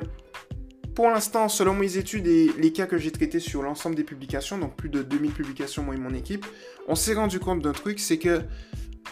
pour 0.96 1.10
l'instant, 1.10 1.50
selon 1.50 1.74
mes 1.74 1.98
études 1.98 2.28
et 2.28 2.52
les 2.60 2.72
cas 2.72 2.86
que 2.86 2.98
j'ai 2.98 3.12
traités 3.12 3.40
sur 3.40 3.64
l'ensemble 3.64 3.96
des 3.96 4.04
publications, 4.04 4.58
donc 4.58 4.76
plus 4.76 4.90
de 4.90 5.02
2000 5.02 5.32
publications 5.32 5.84
moi 5.84 5.96
et 5.96 5.98
mon 5.98 6.14
équipe, 6.14 6.46
on 6.88 6.96
s'est 6.96 7.16
rendu 7.16 7.40
compte 7.40 7.62
d'un 7.62 7.72
truc, 7.72 8.00
c'est 8.00 8.20
que 8.20 8.42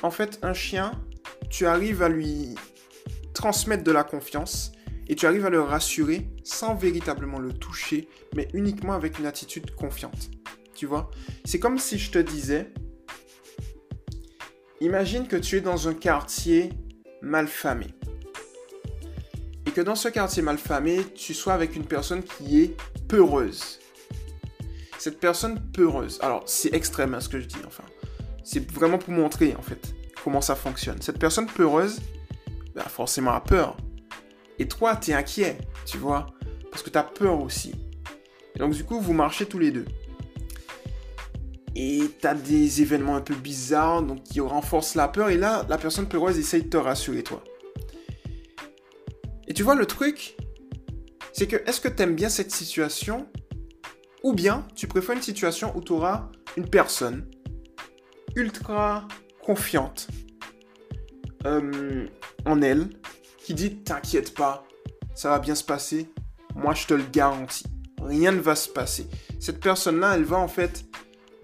en 0.04 0.12
fait 0.12 0.40
un 0.44 0.54
chien, 0.54 0.92
tu 1.50 1.66
arrives 1.66 2.04
à 2.04 2.10
lui 2.10 2.56
transmettre 3.34 3.84
de 3.84 3.92
la 3.92 4.04
confiance 4.04 4.74
et 5.08 5.16
tu 5.16 5.26
arrives 5.26 5.46
à 5.46 5.50
le 5.50 5.62
rassurer 5.62 6.30
sans 6.44 6.76
véritablement 6.76 7.40
le 7.40 7.52
toucher, 7.52 8.08
mais 8.36 8.48
uniquement 8.54 8.94
avec 8.94 9.18
une 9.18 9.26
attitude 9.26 9.74
confiante. 9.76 10.30
Tu 10.76 10.86
vois? 10.86 11.10
C'est 11.46 11.60
comme 11.60 11.80
si 11.80 11.98
je 11.98 12.12
te 12.12 12.20
disais, 12.20 12.72
imagine 14.80 15.28
que 15.28 15.36
tu 15.36 15.58
es 15.58 15.62
dans 15.62 15.88
un 15.88 15.94
quartier 15.94 16.70
malfamé. 17.22 17.88
Que 19.74 19.80
dans 19.80 19.96
ce 19.96 20.10
quartier 20.10 20.42
malfamé, 20.42 21.02
tu 21.16 21.34
sois 21.34 21.54
avec 21.54 21.78
une 21.78 21.86
personne 21.86 22.24
qui 22.24 22.62
est 22.62 22.76
peureuse. 23.08 23.80
Cette 25.00 25.18
personne 25.18 25.62
peureuse. 25.72 26.20
Alors, 26.22 26.44
c'est 26.46 26.74
extrême 26.74 27.14
hein, 27.14 27.22
ce 27.22 27.30
que 27.30 27.40
je 27.40 27.46
dis, 27.46 27.56
enfin. 27.66 27.84
C'est 28.44 28.70
vraiment 28.70 28.98
pour 28.98 29.14
montrer, 29.14 29.56
en 29.58 29.62
fait, 29.62 29.94
comment 30.26 30.42
ça 30.42 30.56
fonctionne. 30.56 31.02
Cette 31.02 31.20
personne 31.20 31.46
peureuse, 31.46 32.02
bah, 32.76 32.84
forcément 32.84 33.32
a 33.32 33.40
peur. 33.40 33.78
Et 34.60 34.68
toi, 34.68 34.98
tu 34.98 35.12
es 35.12 35.14
inquiet, 35.14 35.58
tu 35.86 35.98
vois. 35.98 36.28
Parce 36.70 36.84
que 36.84 36.90
tu 36.90 36.98
as 36.98 37.04
peur 37.04 37.42
aussi. 37.42 37.74
Donc, 38.58 38.74
du 38.74 38.84
coup, 38.84 39.00
vous 39.00 39.14
marchez 39.14 39.46
tous 39.46 39.60
les 39.60 39.72
deux. 39.72 39.86
Et 41.76 42.02
tu 42.20 42.28
as 42.28 42.36
des 42.36 42.82
événements 42.82 43.16
un 43.16 43.22
peu 43.22 43.36
bizarres, 43.36 44.04
donc 44.04 44.24
qui 44.24 44.42
renforcent 44.42 44.96
la 44.96 45.08
peur. 45.08 45.30
Et 45.30 45.38
là, 45.38 45.66
la 45.70 45.78
personne 45.78 46.10
peureuse 46.10 46.38
essaye 46.38 46.64
de 46.64 46.70
te 46.70 46.78
rassurer, 46.78 47.24
toi. 47.24 47.42
Et 49.48 49.54
tu 49.54 49.64
vois, 49.64 49.76
le 49.76 49.86
truc, 49.86 50.38
c'est 51.34 51.48
que 51.48 51.58
est-ce 51.68 51.82
que 51.82 51.88
tu 51.88 52.04
aimes 52.04 52.16
bien 52.16 52.30
cette 52.30 52.52
situation 52.52 53.28
Ou 54.24 54.34
bien 54.34 54.68
tu 54.76 54.88
préfères 54.88 55.16
une 55.16 55.22
situation 55.22 55.76
où 55.76 55.82
tu 55.82 55.94
auras 55.94 56.30
une 56.58 56.70
personne 56.70 57.30
ultra 58.36 59.08
confiante 59.44 60.08
euh, 61.46 62.06
en 62.46 62.62
elle 62.62 62.90
qui 63.44 63.54
dit 63.54 63.78
T'inquiète 63.78 64.34
pas, 64.34 64.66
ça 65.16 65.30
va 65.30 65.40
bien 65.40 65.56
se 65.56 65.64
passer, 65.64 66.10
moi 66.56 66.74
je 66.74 66.86
te 66.86 66.94
le 66.94 67.04
garantis. 67.12 67.66
Rien 68.02 68.32
ne 68.32 68.40
va 68.40 68.56
se 68.56 68.70
passer. 68.70 69.08
Cette 69.40 69.60
personne-là, 69.60 70.16
elle 70.16 70.24
va 70.24 70.38
en 70.38 70.48
fait. 70.48 70.86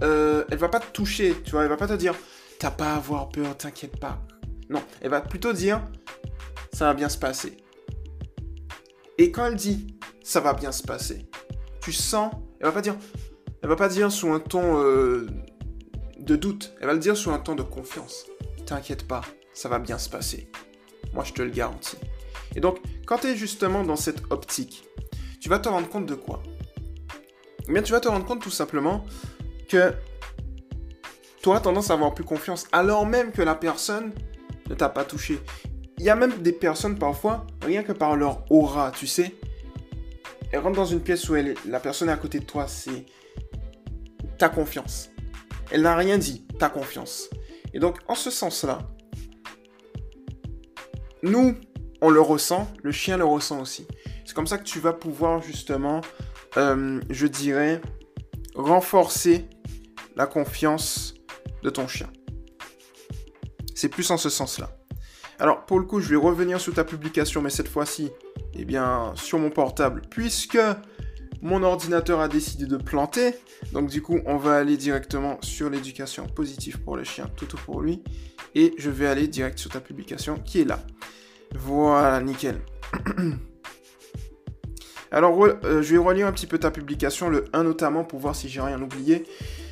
Euh, 0.02 0.44
elle 0.52 0.58
va 0.58 0.70
pas 0.70 0.80
te 0.80 0.92
toucher, 0.92 1.36
tu 1.44 1.52
vois, 1.52 1.64
elle 1.64 1.70
va 1.70 1.78
pas 1.78 1.88
te 1.88 1.94
dire 1.94 2.14
T'as 2.60 2.72
pas 2.72 2.94
à 2.94 2.96
avoir 2.96 3.30
peur, 3.30 3.56
t'inquiète 3.58 4.00
pas. 4.00 4.20
Non, 4.70 4.84
elle 5.02 5.10
va 5.12 5.22
plutôt 5.22 5.54
dire 5.54 5.82
Ça 6.74 6.86
va 6.86 6.94
bien 6.94 7.10
se 7.10 7.18
passer. 7.18 7.58
Et 9.18 9.32
quand 9.32 9.46
elle 9.46 9.56
dit 9.56 9.98
Ça 10.24 10.40
va 10.40 10.54
bien 10.54 10.72
se 10.72 10.84
passer, 10.84 11.30
tu 11.82 11.92
sens. 11.92 12.32
Elle 12.60 12.68
va 12.68 12.72
pas 12.72 12.82
dire. 12.82 12.96
Elle 13.62 13.70
va 13.70 13.76
pas 13.76 13.90
dire 13.90 14.12
sous 14.12 14.32
un 14.32 14.40
ton 14.40 14.84
euh, 14.84 15.28
de 16.20 16.36
doute. 16.36 16.76
Elle 16.80 16.88
va 16.88 16.94
le 16.94 17.00
dire 17.00 17.18
sous 17.18 17.32
un 17.32 17.40
ton 17.40 17.56
de 17.56 17.64
confiance. 17.64 18.26
T'inquiète 18.66 19.08
pas, 19.08 19.22
ça 19.54 19.70
va 19.70 19.80
bien 19.80 19.98
se 19.98 20.10
passer. 20.10 20.50
Moi, 21.14 21.24
je 21.24 21.34
te 21.34 21.42
le 21.42 21.50
garantis. 21.50 21.98
Et 22.56 22.60
donc, 22.60 22.80
quand 23.06 23.20
tu 23.20 23.28
es 23.28 23.36
justement 23.36 23.84
dans 23.84 23.96
cette 23.96 24.22
optique, 24.30 24.84
tu 25.40 25.50
vas 25.50 25.60
te 25.60 25.70
rendre 25.70 25.88
compte 25.88 26.06
de 26.06 26.16
quoi? 26.16 26.44
Eh 27.68 27.72
bien, 27.72 27.82
tu 27.82 27.92
vas 27.92 28.00
te 28.00 28.08
rendre 28.08 28.26
compte 28.26 28.42
tout 28.42 28.52
simplement 28.52 29.06
que 29.68 29.94
toi, 31.42 31.58
as 31.58 31.60
tendance 31.62 31.92
à 31.92 31.94
avoir 31.94 32.14
plus 32.14 32.24
confiance, 32.24 32.68
alors 32.72 33.06
même 33.06 33.32
que 33.32 33.42
la 33.42 33.56
personne 33.56 34.12
ne 34.70 34.76
t'a 34.76 34.90
pas 34.90 35.06
touché. 35.06 35.40
Il 35.98 36.06
y 36.06 36.10
a 36.10 36.16
même 36.16 36.42
des 36.42 36.52
personnes 36.52 36.98
parfois, 36.98 37.48
rien 37.66 37.84
que 37.84 37.92
par 37.92 38.16
leur 38.16 38.46
aura, 38.52 38.92
tu 38.92 39.08
sais, 39.08 39.36
elles 40.52 40.60
rentrent 40.60 40.78
dans 40.78 40.86
une 40.86 41.02
pièce 41.02 41.28
où 41.30 41.36
elle 41.36 41.56
la 41.68 41.80
personne 41.80 42.10
à 42.10 42.18
côté 42.18 42.40
de 42.40 42.46
toi, 42.46 42.68
c'est 42.68 43.06
ta 44.38 44.50
confiance. 44.50 45.10
Elle 45.72 45.82
n'a 45.82 45.96
rien 45.96 46.18
dit, 46.18 46.46
ta 46.60 46.70
confiance. 46.70 47.30
Et 47.74 47.80
donc, 47.80 47.98
en 48.08 48.16
ce 48.16 48.30
sens-là, 48.30 48.80
nous, 51.24 51.56
on 52.02 52.10
le 52.10 52.22
ressent, 52.22 52.68
le 52.84 52.92
chien 52.92 53.18
le 53.18 53.26
ressent 53.26 53.60
aussi. 53.60 53.88
C'est 54.24 54.36
comme 54.36 54.48
ça 54.48 54.58
que 54.58 54.64
tu 54.64 54.80
vas 54.80 54.94
pouvoir 54.94 55.42
justement, 55.42 56.02
euh, 56.58 57.02
je 57.10 57.28
dirais, 57.28 57.82
renforcer 58.56 59.46
la 60.16 60.28
confiance 60.28 61.16
de 61.64 61.70
ton 61.70 61.88
chien. 61.88 62.10
C'est 63.74 63.90
plus 63.90 64.10
en 64.12 64.18
ce 64.18 64.30
sens-là. 64.30 64.77
Alors, 65.40 65.66
pour 65.66 65.80
le 65.80 65.86
coup, 65.86 66.00
je 66.00 66.10
vais 66.10 66.16
revenir 66.16 66.60
sur 66.60 66.74
ta 66.74 66.84
publication, 66.84 67.42
mais 67.42 67.52
cette 67.52 67.68
fois-ci, 67.68 68.10
eh 68.56 68.66
bien, 68.66 69.14
sur 69.16 69.38
mon 69.38 69.52
portable, 69.52 70.02
puisque 70.10 70.58
mon 71.44 71.62
ordinateur 71.62 72.20
a 72.20 72.28
décidé 72.28 72.66
de 72.66 72.78
planter. 72.78 73.36
Donc, 73.72 73.90
du 73.90 74.02
coup, 74.02 74.20
on 74.26 74.38
va 74.38 74.56
aller 74.58 74.78
directement 74.78 75.38
sur 75.42 75.70
l'éducation 75.70 76.28
positive 76.28 76.80
pour 76.80 76.98
le 76.98 77.04
chien, 77.04 77.30
tout 77.36 77.46
pour 77.66 77.82
lui. 77.82 78.04
Et 78.56 78.74
je 78.80 78.90
vais 78.90 79.06
aller 79.06 79.28
direct 79.28 79.60
sur 79.60 79.70
ta 79.70 79.80
publication 79.80 80.40
qui 80.44 80.62
est 80.62 80.66
là. 80.66 80.80
Voilà, 81.54 82.20
nickel. 82.20 82.60
Alors, 85.12 85.46
euh, 85.46 85.82
je 85.84 85.94
vais 85.94 85.98
relire 85.98 86.28
un 86.28 86.32
petit 86.32 86.48
peu 86.48 86.58
ta 86.58 86.72
publication, 86.72 87.30
le 87.30 87.46
1 87.54 87.64
notamment, 87.64 88.04
pour 88.04 88.20
voir 88.20 88.36
si 88.36 88.50
j'ai 88.50 88.60
rien 88.60 88.82
oublié. 88.82 89.26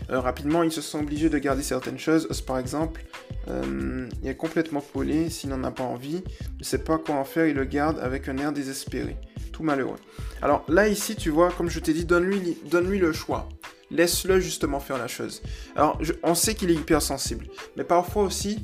Euh, 0.10 0.20
rapidement, 0.20 0.63
ils 0.63 0.72
se 0.72 0.82
sont 0.82 1.00
obligés 1.00 1.30
de 1.30 1.38
garder 1.38 1.63
certaines 1.63 1.98
choses. 1.98 2.28
Par 2.41 2.60
exemple, 2.60 3.04
euh, 3.48 4.08
il 4.22 4.30
est 4.30 4.36
complètement 4.36 4.82
polé, 4.82 5.30
s'il 5.30 5.50
n'en 5.50 5.63
a 5.63 5.72
pas 5.72 5.84
envie, 5.84 6.24
ne 6.60 6.63
sait 6.63 6.84
pas 6.84 6.98
quoi 6.98 7.15
en 7.15 7.24
faire, 7.24 7.48
il 7.48 7.56
le 7.56 7.65
garde 7.65 8.00
avec 8.00 8.28
un 8.28 8.38
air 8.38 8.52
désespéré. 8.52 9.18
Tout 9.52 9.63
malheureux. 9.63 9.98
Alors 10.41 10.65
là, 10.68 10.88
ici, 10.88 11.15
tu 11.15 11.30
vois, 11.30 11.52
comme 11.52 11.70
je 11.70 11.80
t'ai 11.80 11.94
dit, 11.94 12.06
donne-lui 12.06 12.58
donne 12.65 12.89
-lui 12.91 13.00
le 13.00 13.13
choix. 13.13 13.48
Laisse-le 13.91 14.39
justement 14.39 14.80
faire 14.80 14.98
la 14.98 15.08
chose. 15.08 15.41
Alors, 15.76 16.00
on 16.24 16.36
sait 16.36 16.56
qu'il 16.56 16.72
est 16.72 16.76
hypersensible, 16.76 17.48
mais 17.78 17.84
parfois 17.84 18.24
aussi, 18.24 18.60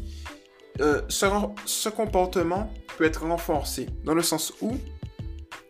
ce 1.05 1.89
comportement 1.89 2.73
peut 2.97 3.05
être 3.05 3.23
renforcé, 3.25 3.87
dans 4.03 4.15
le 4.15 4.23
sens 4.23 4.53
où, 4.61 4.77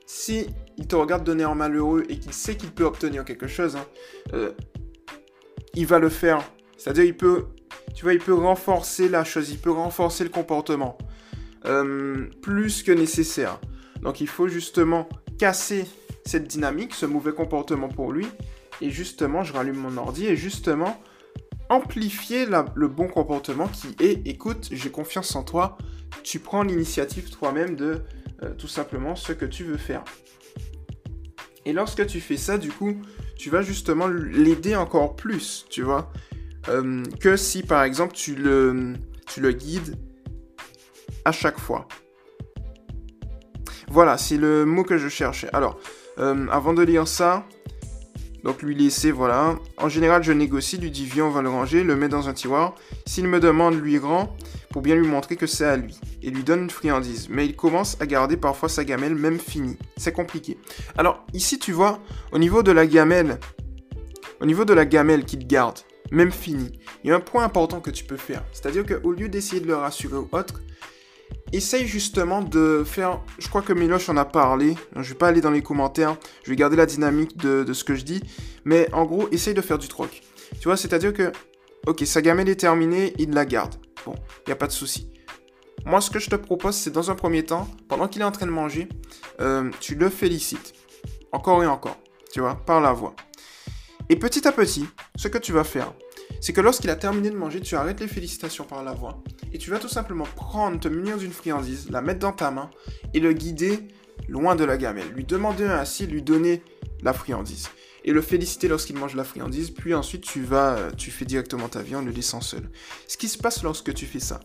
si 0.05 0.47
il 0.77 0.87
te 0.87 0.95
regarde 0.95 1.23
donner 1.23 1.45
en 1.45 1.55
malheureux 1.55 2.03
et 2.09 2.17
qu'il 2.17 2.33
sait 2.33 2.55
qu'il 2.55 2.71
peut 2.71 2.83
obtenir 2.83 3.23
quelque 3.23 3.47
chose, 3.47 3.75
hein, 3.75 3.85
euh, 4.33 4.51
il 5.75 5.85
va 5.85 5.99
le 5.99 6.09
faire. 6.09 6.41
C'est-à-dire, 6.77 7.03
il 7.03 7.15
peut, 7.15 7.45
tu 7.93 8.03
vois, 8.03 8.13
il 8.13 8.19
peut 8.19 8.33
renforcer 8.33 9.09
la 9.09 9.23
chose, 9.23 9.49
il 9.51 9.57
peut 9.57 9.71
renforcer 9.71 10.23
le 10.23 10.29
comportement, 10.29 10.97
euh, 11.65 12.27
plus 12.41 12.83
que 12.83 12.91
nécessaire. 12.91 13.59
Donc, 14.01 14.21
il 14.21 14.27
faut 14.27 14.47
justement 14.47 15.07
casser 15.37 15.85
cette 16.25 16.47
dynamique, 16.47 16.93
ce 16.93 17.05
mauvais 17.05 17.33
comportement 17.33 17.89
pour 17.89 18.11
lui, 18.11 18.27
et 18.81 18.89
justement, 18.89 19.43
je 19.43 19.53
rallume 19.53 19.77
mon 19.77 19.97
ordi, 19.97 20.25
et 20.25 20.35
justement, 20.35 21.01
amplifier 21.69 22.45
le 22.75 22.87
bon 22.87 23.07
comportement 23.07 23.67
qui 23.67 23.95
est, 24.03 24.27
écoute, 24.27 24.69
j'ai 24.71 24.89
confiance 24.89 25.35
en 25.35 25.43
toi, 25.43 25.77
tu 26.23 26.39
prends 26.39 26.63
l'initiative 26.63 27.29
toi-même 27.29 27.75
de 27.75 28.01
euh, 28.43 28.53
tout 28.57 28.67
simplement 28.67 29.15
ce 29.15 29.33
que 29.33 29.45
tu 29.45 29.63
veux 29.63 29.77
faire. 29.77 30.03
Et 31.65 31.73
lorsque 31.73 32.05
tu 32.07 32.19
fais 32.19 32.37
ça, 32.37 32.57
du 32.57 32.69
coup, 32.69 33.01
tu 33.41 33.49
vas 33.49 33.63
justement 33.63 34.05
l'aider 34.05 34.75
encore 34.75 35.15
plus, 35.15 35.65
tu 35.67 35.81
vois, 35.81 36.11
euh, 36.69 37.01
que 37.19 37.35
si 37.35 37.63
par 37.63 37.81
exemple 37.81 38.13
tu 38.13 38.35
le, 38.35 38.93
guides 39.51 39.97
à 41.25 41.31
chaque 41.31 41.59
fois. 41.59 41.87
Voilà, 43.87 44.19
c'est 44.19 44.37
le 44.37 44.63
mot 44.65 44.83
que 44.83 44.99
je 44.99 45.07
cherchais. 45.07 45.49
Alors, 45.53 45.79
euh, 46.19 46.45
avant 46.51 46.73
de 46.73 46.83
lire 46.83 47.07
ça, 47.07 47.47
donc 48.43 48.61
lui 48.61 48.75
laisser, 48.75 49.09
voilà. 49.09 49.57
En 49.77 49.89
général, 49.89 50.21
je 50.21 50.33
négocie, 50.33 50.77
lui 50.77 50.91
dis 50.91 51.09
on 51.19 51.31
va 51.31 51.41
le 51.41 51.49
ranger, 51.49 51.83
le 51.83 51.95
met 51.95 52.09
dans 52.09 52.29
un 52.29 52.33
tiroir. 52.33 52.75
S'il 53.07 53.27
me 53.27 53.39
demande, 53.39 53.73
lui 53.73 53.97
rend 53.97 54.37
pour 54.71 54.81
bien 54.81 54.95
lui 54.95 55.07
montrer 55.07 55.35
que 55.35 55.47
c'est 55.47 55.65
à 55.65 55.77
lui. 55.77 55.99
Et 56.21 56.29
lui 56.29 56.43
donne 56.43 56.63
une 56.63 56.69
friandise. 56.69 57.27
Mais 57.29 57.45
il 57.45 57.55
commence 57.55 57.97
à 57.99 58.05
garder 58.05 58.37
parfois 58.37 58.69
sa 58.69 58.83
gamelle, 58.83 59.15
même 59.15 59.39
finie. 59.39 59.77
C'est 59.97 60.13
compliqué. 60.13 60.57
Alors 60.97 61.25
ici, 61.33 61.59
tu 61.59 61.71
vois, 61.71 61.99
au 62.31 62.39
niveau 62.39 62.63
de 62.63 62.71
la 62.71 62.85
gamelle, 62.87 63.39
au 64.39 64.45
niveau 64.45 64.65
de 64.65 64.73
la 64.73 64.85
gamelle 64.85 65.25
qu'il 65.25 65.45
garde, 65.45 65.79
même 66.11 66.31
finie, 66.31 66.79
il 67.03 67.09
y 67.09 67.13
a 67.13 67.15
un 67.15 67.21
point 67.21 67.43
important 67.43 67.79
que 67.79 67.89
tu 67.89 68.03
peux 68.03 68.17
faire. 68.17 68.43
C'est-à-dire 68.51 68.85
qu'au 68.85 69.11
lieu 69.11 69.29
d'essayer 69.29 69.61
de 69.61 69.67
le 69.67 69.75
rassurer 69.75 70.17
ou 70.17 70.27
autre, 70.31 70.61
essaye 71.53 71.87
justement 71.87 72.41
de 72.41 72.83
faire. 72.85 73.21
Je 73.39 73.47
crois 73.47 73.61
que 73.61 73.73
Miloche 73.73 74.09
en 74.09 74.17
a 74.17 74.25
parlé. 74.25 74.75
Je 74.95 75.09
vais 75.09 75.15
pas 75.15 75.27
aller 75.27 75.41
dans 75.41 75.51
les 75.51 75.61
commentaires. 75.61 76.17
Je 76.43 76.49
vais 76.49 76.55
garder 76.55 76.75
la 76.75 76.85
dynamique 76.85 77.37
de, 77.37 77.71
ce 77.73 77.83
que 77.83 77.95
je 77.95 78.03
dis. 78.03 78.21
Mais 78.65 78.89
en 78.93 79.05
gros, 79.05 79.27
essaye 79.31 79.53
de 79.53 79.61
faire 79.61 79.77
du 79.77 79.87
troc. 79.87 80.21
Tu 80.59 80.65
vois, 80.65 80.77
c'est-à-dire 80.77 81.13
que. 81.13 81.31
Ok, 81.87 82.03
sa 82.05 82.21
gamelle 82.21 82.47
est 82.47 82.59
terminée, 82.59 83.13
il 83.17 83.31
la 83.31 83.43
garde. 83.43 83.73
Bon, 84.05 84.15
il 84.39 84.49
n'y 84.49 84.53
a 84.53 84.55
pas 84.55 84.67
de 84.67 84.71
souci. 84.71 85.11
Moi, 85.85 86.01
ce 86.01 86.09
que 86.09 86.19
je 86.19 86.29
te 86.29 86.35
propose, 86.35 86.75
c'est 86.75 86.91
dans 86.91 87.09
un 87.09 87.15
premier 87.15 87.43
temps, 87.43 87.67
pendant 87.87 88.07
qu'il 88.07 88.21
est 88.21 88.25
en 88.25 88.31
train 88.31 88.45
de 88.45 88.51
manger, 88.51 88.87
euh, 89.39 89.69
tu 89.79 89.95
le 89.95 90.09
félicites. 90.09 90.73
Encore 91.31 91.63
et 91.63 91.67
encore. 91.67 91.97
Tu 92.31 92.39
vois, 92.39 92.55
par 92.55 92.81
la 92.81 92.93
voix. 92.93 93.15
Et 94.09 94.15
petit 94.15 94.47
à 94.47 94.51
petit, 94.51 94.85
ce 95.15 95.27
que 95.27 95.37
tu 95.37 95.51
vas 95.51 95.63
faire, 95.63 95.93
c'est 96.39 96.53
que 96.53 96.61
lorsqu'il 96.61 96.89
a 96.89 96.95
terminé 96.95 97.29
de 97.29 97.35
manger, 97.35 97.61
tu 97.61 97.75
arrêtes 97.75 97.99
les 97.99 98.07
félicitations 98.07 98.63
par 98.63 98.83
la 98.83 98.93
voix 98.93 99.21
et 99.53 99.57
tu 99.57 99.69
vas 99.69 99.79
tout 99.79 99.89
simplement 99.89 100.25
prendre, 100.35 100.79
te 100.79 100.87
munir 100.87 101.17
d'une 101.17 101.31
friandise, 101.31 101.89
la 101.89 102.01
mettre 102.01 102.19
dans 102.19 102.31
ta 102.31 102.51
main 102.51 102.69
et 103.13 103.19
le 103.19 103.33
guider 103.33 103.87
loin 104.27 104.55
de 104.55 104.63
la 104.63 104.77
gamelle. 104.77 105.09
Lui 105.09 105.23
demander 105.23 105.65
ainsi, 105.65 106.07
lui 106.07 106.21
donner 106.21 106.63
la 107.03 107.13
friandise 107.13 107.69
et 108.03 108.11
le 108.11 108.21
féliciter 108.21 108.67
lorsqu'il 108.67 108.97
mange 108.97 109.15
la 109.15 109.23
friandise, 109.23 109.69
puis 109.69 109.93
ensuite 109.93 110.23
tu 110.23 110.43
vas, 110.43 110.77
euh, 110.77 110.91
tu 110.95 111.11
fais 111.11 111.25
directement 111.25 111.69
ta 111.69 111.81
vie 111.81 111.95
en 111.95 112.01
le 112.01 112.11
laissant 112.11 112.41
seul. 112.41 112.69
Ce 113.07 113.17
qui 113.17 113.27
se 113.27 113.37
passe 113.37 113.63
lorsque 113.63 113.93
tu 113.93 114.05
fais 114.05 114.19
ça, 114.19 114.39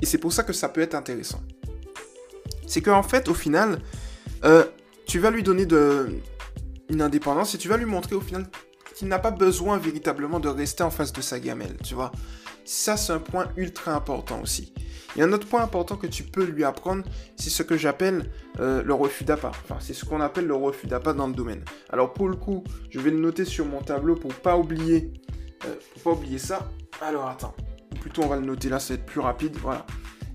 et 0.00 0.06
c'est 0.06 0.18
pour 0.18 0.32
ça 0.32 0.42
que 0.42 0.52
ça 0.52 0.68
peut 0.68 0.80
être 0.80 0.94
intéressant, 0.94 1.42
c'est 2.66 2.80
qu'en 2.80 3.02
fait, 3.02 3.28
au 3.28 3.34
final, 3.34 3.80
euh, 4.44 4.64
tu 5.06 5.18
vas 5.18 5.30
lui 5.30 5.42
donner 5.42 5.66
une 6.88 7.02
indépendance 7.02 7.54
et 7.54 7.58
tu 7.58 7.68
vas 7.68 7.76
lui 7.76 7.84
montrer 7.84 8.14
au 8.14 8.20
final 8.20 8.46
qu'il 8.94 9.08
n'a 9.08 9.18
pas 9.18 9.30
besoin 9.30 9.78
véritablement 9.78 10.40
de 10.40 10.48
rester 10.48 10.82
en 10.82 10.90
face 10.90 11.12
de 11.12 11.20
sa 11.20 11.38
gamelle, 11.40 11.76
tu 11.84 11.94
vois. 11.94 12.12
Ça, 12.64 12.96
c'est 12.96 13.12
un 13.12 13.18
point 13.18 13.48
ultra 13.56 13.94
important 13.94 14.40
aussi. 14.40 14.72
A 15.18 15.24
un 15.24 15.32
autre 15.32 15.46
point 15.46 15.62
important 15.62 15.96
que 15.96 16.06
tu 16.06 16.22
peux 16.22 16.44
lui 16.44 16.64
apprendre, 16.64 17.04
c'est 17.36 17.50
ce 17.50 17.62
que 17.62 17.76
j'appelle 17.76 18.30
euh, 18.60 18.82
le 18.82 18.94
refus 18.94 19.24
d'appât. 19.24 19.52
Enfin, 19.64 19.76
c'est 19.80 19.92
ce 19.92 20.04
qu'on 20.04 20.20
appelle 20.20 20.46
le 20.46 20.54
refus 20.54 20.86
d'appât 20.86 21.12
dans 21.12 21.26
le 21.26 21.34
domaine. 21.34 21.64
Alors 21.90 22.14
pour 22.14 22.28
le 22.28 22.36
coup, 22.36 22.64
je 22.90 22.98
vais 22.98 23.10
le 23.10 23.18
noter 23.18 23.44
sur 23.44 23.66
mon 23.66 23.80
tableau 23.80 24.14
pour 24.16 24.32
pas 24.34 24.56
oublier, 24.56 25.12
euh, 25.66 25.74
pas 26.02 26.10
oublier 26.10 26.38
ça. 26.38 26.70
Alors 27.02 27.28
attends, 27.28 27.54
plutôt 28.00 28.22
on 28.22 28.28
va 28.28 28.36
le 28.36 28.46
noter 28.46 28.70
là, 28.70 28.78
ça 28.78 28.94
va 28.94 29.00
être 29.00 29.06
plus 29.06 29.20
rapide. 29.20 29.56
Voilà. 29.60 29.84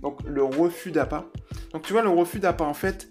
Donc 0.03 0.19
le 0.27 0.43
refus 0.43 0.91
d'appât. 0.91 1.25
Donc 1.73 1.81
tu 1.81 1.93
vois, 1.93 2.03
le 2.03 2.09
refus 2.09 2.39
d'appât 2.39 2.65
en 2.65 2.75
fait, 2.75 3.09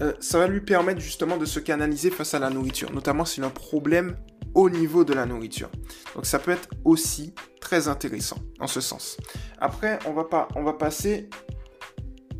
euh, 0.00 0.12
ça 0.20 0.38
va 0.38 0.46
lui 0.46 0.60
permettre 0.60 1.00
justement 1.00 1.36
de 1.36 1.44
se 1.44 1.58
canaliser 1.58 2.10
face 2.10 2.34
à 2.34 2.38
la 2.38 2.50
nourriture, 2.50 2.92
notamment 2.92 3.24
s'il 3.24 3.42
a 3.42 3.48
un 3.48 3.50
problème 3.50 4.16
au 4.54 4.70
niveau 4.70 5.04
de 5.04 5.12
la 5.12 5.26
nourriture. 5.26 5.70
Donc 6.14 6.26
ça 6.26 6.38
peut 6.38 6.50
être 6.50 6.68
aussi 6.84 7.34
très 7.60 7.88
intéressant 7.88 8.38
en 8.58 8.66
ce 8.66 8.80
sens. 8.80 9.16
Après, 9.58 9.98
on 10.06 10.12
va, 10.12 10.24
pas, 10.24 10.48
on 10.56 10.62
va 10.62 10.72
passer 10.72 11.28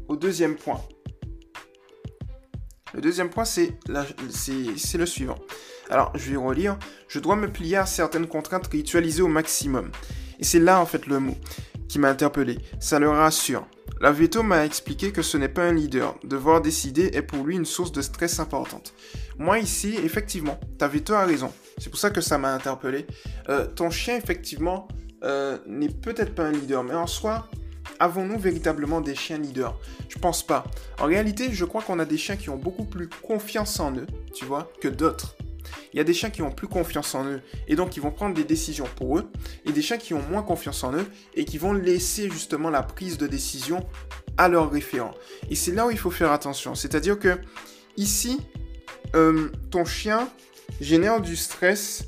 au 0.09 0.17
deuxième 0.17 0.57
point. 0.57 0.81
Le 2.93 3.01
deuxième 3.01 3.31
point, 3.31 3.45
c'est 3.45 3.79
le 3.87 5.07
suivant. 5.07 5.39
Alors, 5.91 6.11
je 6.17 6.31
vais 6.31 6.37
relire. 6.37 6.77
Je 7.09 7.21
dois 7.21 7.37
me 7.37 7.51
plier 7.51 7.77
à 7.77 7.87
certaines 7.87 8.27
contraintes 8.27 8.67
ritualisées 8.67 9.23
au 9.23 9.29
maximum. 9.29 9.91
Et 10.41 10.45
c'est 10.45 10.59
là, 10.59 10.81
en 10.81 10.87
fait, 10.87 11.07
le 11.07 11.21
mot 11.21 11.37
qui 11.89 11.99
m'a 11.99 12.09
interpellé. 12.09 12.59
Ça 12.79 12.99
le 12.99 13.09
rassure. 13.09 13.67
La 14.01 14.13
veto 14.13 14.43
m'a 14.43 14.65
expliqué 14.65 15.13
que 15.13 15.23
ce 15.23 15.37
n'est 15.37 15.49
pas 15.49 15.65
un 15.65 15.73
leader. 15.73 16.17
Devoir 16.25 16.63
décider 16.63 17.11
est 17.13 17.23
pour 17.23 17.45
lui 17.45 17.57
une 17.57 17.65
source 17.65 17.93
de 17.93 18.01
stress 18.01 18.41
importante. 18.41 18.95
Moi 19.39 19.59
ici, 19.59 19.97
effectivement, 20.03 20.59
ta 20.79 20.89
veto 20.89 21.15
a 21.15 21.25
raison. 21.25 21.53
C'est 21.79 21.91
pour 21.91 21.99
ça 21.99 22.11
que 22.11 22.21
ça 22.21 22.39
m'a 22.39 22.53
interpellé. 22.53 23.07
Euh, 23.49 23.67
ton 23.67 23.91
chien, 23.91 24.17
effectivement, 24.17 24.89
euh, 25.25 25.59
n'est 25.67 25.89
peut-être 25.89 26.35
pas 26.35 26.45
un 26.45 26.53
leader, 26.53 26.83
mais 26.83 26.95
en 26.95 27.07
soi, 27.07 27.49
avons-nous 27.99 28.39
véritablement 28.39 29.01
des 29.01 29.15
chiens 29.15 29.39
leaders? 29.39 29.77
Je 30.09 30.19
pense 30.19 30.43
pas. 30.43 30.65
En 30.99 31.07
réalité, 31.07 31.53
je 31.53 31.65
crois 31.65 31.83
qu'on 31.83 31.99
a 31.99 32.05
des 32.05 32.19
chiens 32.19 32.37
qui 32.37 32.51
ont 32.51 32.57
beaucoup 32.57 32.85
plus 32.85 33.09
confiance 33.09 33.81
en 33.81 33.95
eux, 33.95 34.07
tu 34.35 34.45
vois, 34.45 34.71
que 34.81 34.89
d'autres. 34.89 35.37
Il 35.93 35.97
y 35.97 36.01
a 36.01 36.05
des 36.05 36.15
chiens 36.15 36.31
qui 36.31 36.43
ont 36.43 36.51
plus 36.51 36.69
confiance 36.69 37.15
en 37.15 37.25
eux 37.25 37.43
et 37.69 37.77
donc 37.77 37.91
qui 37.91 38.01
vont 38.01 38.11
prendre 38.11 38.35
des 38.35 38.45
décisions 38.45 38.89
pour 38.97 39.19
eux, 39.19 39.31
et 39.65 39.73
des 39.73 39.83
chiens 39.83 39.99
qui 39.99 40.15
ont 40.15 40.23
moins 40.23 40.43
confiance 40.43 40.85
en 40.85 40.93
eux 40.95 41.07
et 41.35 41.45
qui 41.45 41.59
vont 41.59 41.73
laisser 41.73 42.31
justement 42.31 42.71
la 42.71 42.83
prise 42.83 43.19
de 43.19 43.27
décision 43.27 43.87
à 44.37 44.49
leurs 44.49 44.71
référents. 44.71 45.15
Et 45.51 45.55
c'est 45.55 45.73
là 45.73 45.87
où 45.87 45.91
il 45.91 45.99
faut 45.99 46.11
faire 46.11 46.33
attention. 46.33 46.75
C'est-à-dire 46.75 47.19
que 47.19 47.39
ici, 47.97 48.41
euh, 49.15 49.51
ton 49.71 49.85
chien 49.85 50.29
génère 50.81 51.21
du 51.21 51.37
stress 51.37 52.05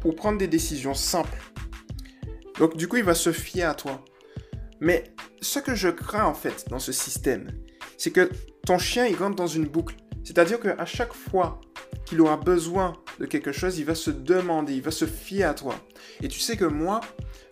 pour 0.00 0.14
prendre 0.14 0.38
des 0.38 0.48
décisions 0.48 0.94
simples. 0.94 1.42
Donc 2.58 2.76
du 2.76 2.88
coup, 2.88 2.96
il 2.96 3.04
va 3.04 3.14
se 3.14 3.32
fier 3.32 3.64
à 3.64 3.74
toi. 3.74 4.04
Mais 4.80 5.04
ce 5.40 5.58
que 5.58 5.74
je 5.74 5.88
crains 5.88 6.24
en 6.24 6.34
fait 6.34 6.66
dans 6.68 6.78
ce 6.78 6.92
système, 6.92 7.50
c'est 7.98 8.10
que 8.10 8.30
ton 8.66 8.78
chien, 8.78 9.06
il 9.06 9.16
rentre 9.16 9.36
dans 9.36 9.46
une 9.46 9.66
boucle. 9.66 9.96
C'est-à-dire 10.24 10.60
qu'à 10.60 10.84
chaque 10.84 11.12
fois 11.12 11.60
qu'il 12.04 12.20
aura 12.20 12.36
besoin 12.36 12.94
de 13.18 13.26
quelque 13.26 13.52
chose, 13.52 13.78
il 13.78 13.84
va 13.84 13.94
se 13.94 14.10
demander, 14.10 14.74
il 14.74 14.82
va 14.82 14.90
se 14.90 15.06
fier 15.06 15.44
à 15.44 15.54
toi. 15.54 15.74
Et 16.22 16.28
tu 16.28 16.40
sais 16.40 16.56
que 16.56 16.64
moi, 16.64 17.00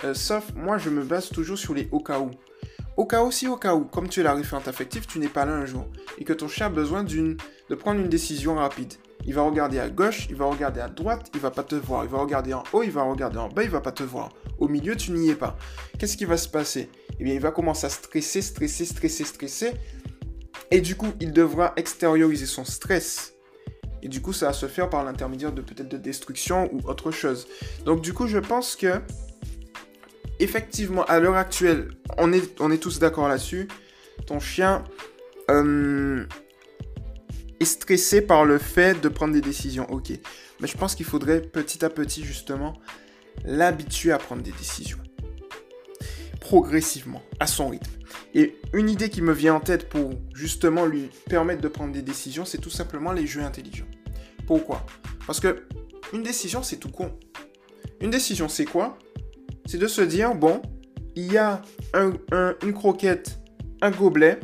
euh, 0.04 0.14
sauf 0.14 0.52
moi, 0.54 0.78
je 0.78 0.90
me 0.90 1.02
base 1.02 1.30
toujours 1.30 1.58
sur 1.58 1.74
les 1.74 1.88
au 1.92 2.00
cas 2.00 2.20
où. 2.20 2.30
Au 2.96 3.06
cas 3.06 3.22
où, 3.22 3.30
si 3.30 3.46
au 3.46 3.56
cas 3.56 3.74
où, 3.74 3.84
comme 3.84 4.08
tu 4.08 4.20
es 4.20 4.22
la 4.22 4.34
référente 4.34 4.68
affective, 4.68 5.06
tu 5.06 5.18
n'es 5.18 5.28
pas 5.28 5.44
là 5.44 5.52
un 5.52 5.66
jour, 5.66 5.86
et 6.18 6.24
que 6.24 6.32
ton 6.32 6.48
chien 6.48 6.66
a 6.66 6.70
besoin 6.70 7.04
de 7.04 7.74
prendre 7.76 8.00
une 8.00 8.08
décision 8.08 8.56
rapide. 8.56 8.94
Il 9.26 9.34
va 9.34 9.42
regarder 9.42 9.78
à 9.78 9.88
gauche, 9.88 10.26
il 10.30 10.36
va 10.36 10.46
regarder 10.46 10.80
à 10.80 10.88
droite, 10.88 11.30
il 11.34 11.40
va 11.40 11.50
pas 11.50 11.62
te 11.62 11.74
voir. 11.74 12.04
Il 12.04 12.10
va 12.10 12.18
regarder 12.18 12.54
en 12.54 12.62
haut, 12.72 12.82
il 12.82 12.90
va 12.90 13.02
regarder 13.02 13.38
en 13.38 13.48
bas, 13.48 13.62
il 13.62 13.70
va 13.70 13.80
pas 13.80 13.92
te 13.92 14.02
voir. 14.02 14.30
Au 14.58 14.68
milieu, 14.68 14.96
tu 14.96 15.10
n'y 15.10 15.30
es 15.30 15.34
pas. 15.34 15.56
Qu'est-ce 15.98 16.16
qui 16.16 16.24
va 16.24 16.36
se 16.36 16.48
passer? 16.48 16.88
Eh 17.20 17.24
bien, 17.24 17.34
il 17.34 17.40
va 17.40 17.50
commencer 17.50 17.86
à 17.86 17.90
stresser, 17.90 18.40
stresser, 18.40 18.84
stresser, 18.84 19.24
stresser. 19.24 19.72
Et 20.70 20.80
du 20.80 20.96
coup, 20.96 21.12
il 21.20 21.32
devra 21.32 21.72
extérioriser 21.76 22.46
son 22.46 22.64
stress 22.64 23.34
et 24.02 24.08
du 24.08 24.20
coup, 24.20 24.32
ça 24.32 24.46
va 24.46 24.52
se 24.52 24.66
faire 24.66 24.88
par 24.88 25.04
l'intermédiaire 25.04 25.52
de 25.52 25.60
peut-être 25.60 25.88
de 25.88 25.96
destruction 25.96 26.72
ou 26.72 26.88
autre 26.88 27.10
chose. 27.10 27.48
Donc 27.84 28.00
du 28.00 28.12
coup, 28.12 28.26
je 28.26 28.38
pense 28.38 28.76
que 28.76 29.00
effectivement, 30.38 31.04
à 31.04 31.18
l'heure 31.18 31.36
actuelle, 31.36 31.88
on 32.16 32.32
est, 32.32 32.78
tous 32.78 32.98
d'accord 32.98 33.28
là-dessus. 33.28 33.68
Ton 34.26 34.40
chien 34.40 34.84
euh, 35.50 36.26
est 37.60 37.64
stressé 37.64 38.20
par 38.22 38.44
le 38.44 38.58
fait 38.58 39.00
de 39.00 39.08
prendre 39.08 39.34
des 39.34 39.40
décisions. 39.40 39.90
Ok. 39.90 40.10
Mais 40.60 40.68
je 40.68 40.76
pense 40.76 40.94
qu'il 40.94 41.06
faudrait 41.06 41.40
petit 41.40 41.84
à 41.84 41.90
petit, 41.90 42.24
justement, 42.24 42.74
l'habituer 43.44 44.12
à 44.12 44.18
prendre 44.18 44.42
des 44.42 44.52
décisions. 44.52 44.98
Progressivement, 46.40 47.22
à 47.40 47.46
son 47.46 47.68
rythme. 47.68 47.90
Et 48.34 48.56
une 48.72 48.88
idée 48.88 49.10
qui 49.10 49.22
me 49.22 49.32
vient 49.32 49.54
en 49.54 49.60
tête 49.60 49.88
pour 49.88 50.12
justement 50.34 50.86
lui 50.86 51.10
permettre 51.28 51.60
de 51.60 51.68
prendre 51.68 51.92
des 51.92 52.02
décisions, 52.02 52.44
c'est 52.44 52.58
tout 52.58 52.70
simplement 52.70 53.12
les 53.12 53.26
jeux 53.26 53.42
intelligents. 53.42 53.88
Pourquoi? 54.46 54.84
Parce 55.26 55.40
que 55.40 55.66
une 56.12 56.22
décision, 56.22 56.62
c'est 56.62 56.76
tout 56.76 56.90
con. 56.90 57.18
Une 58.00 58.10
décision, 58.10 58.48
c'est 58.48 58.64
quoi? 58.64 58.98
C'est 59.66 59.78
de 59.78 59.88
se 59.88 60.00
dire, 60.00 60.34
bon, 60.34 60.62
il 61.16 61.32
y 61.32 61.36
a 61.36 61.62
une 61.94 62.72
croquette, 62.72 63.38
un 63.82 63.90
gobelet, 63.90 64.40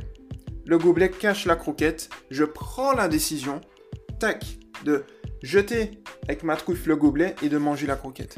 le 0.67 0.79
gobelet 0.79 1.11
cache 1.11 1.47
la 1.47 1.57
croquette, 1.57 2.09
je 2.31 2.45
prends 2.45 2.93
la 2.93 3.09
décision, 3.09 3.61
tac, 4.19 4.59
de 4.85 5.05
jeter 5.43 5.91
avec 6.25 6.43
ma 6.43 6.57
truffe 6.57 6.87
le 6.87 6.97
gobelet 6.97 7.35
et 7.43 7.49
de 7.49 7.59
manger 7.59 7.87
la 7.87 7.97
croquette. 7.97 8.37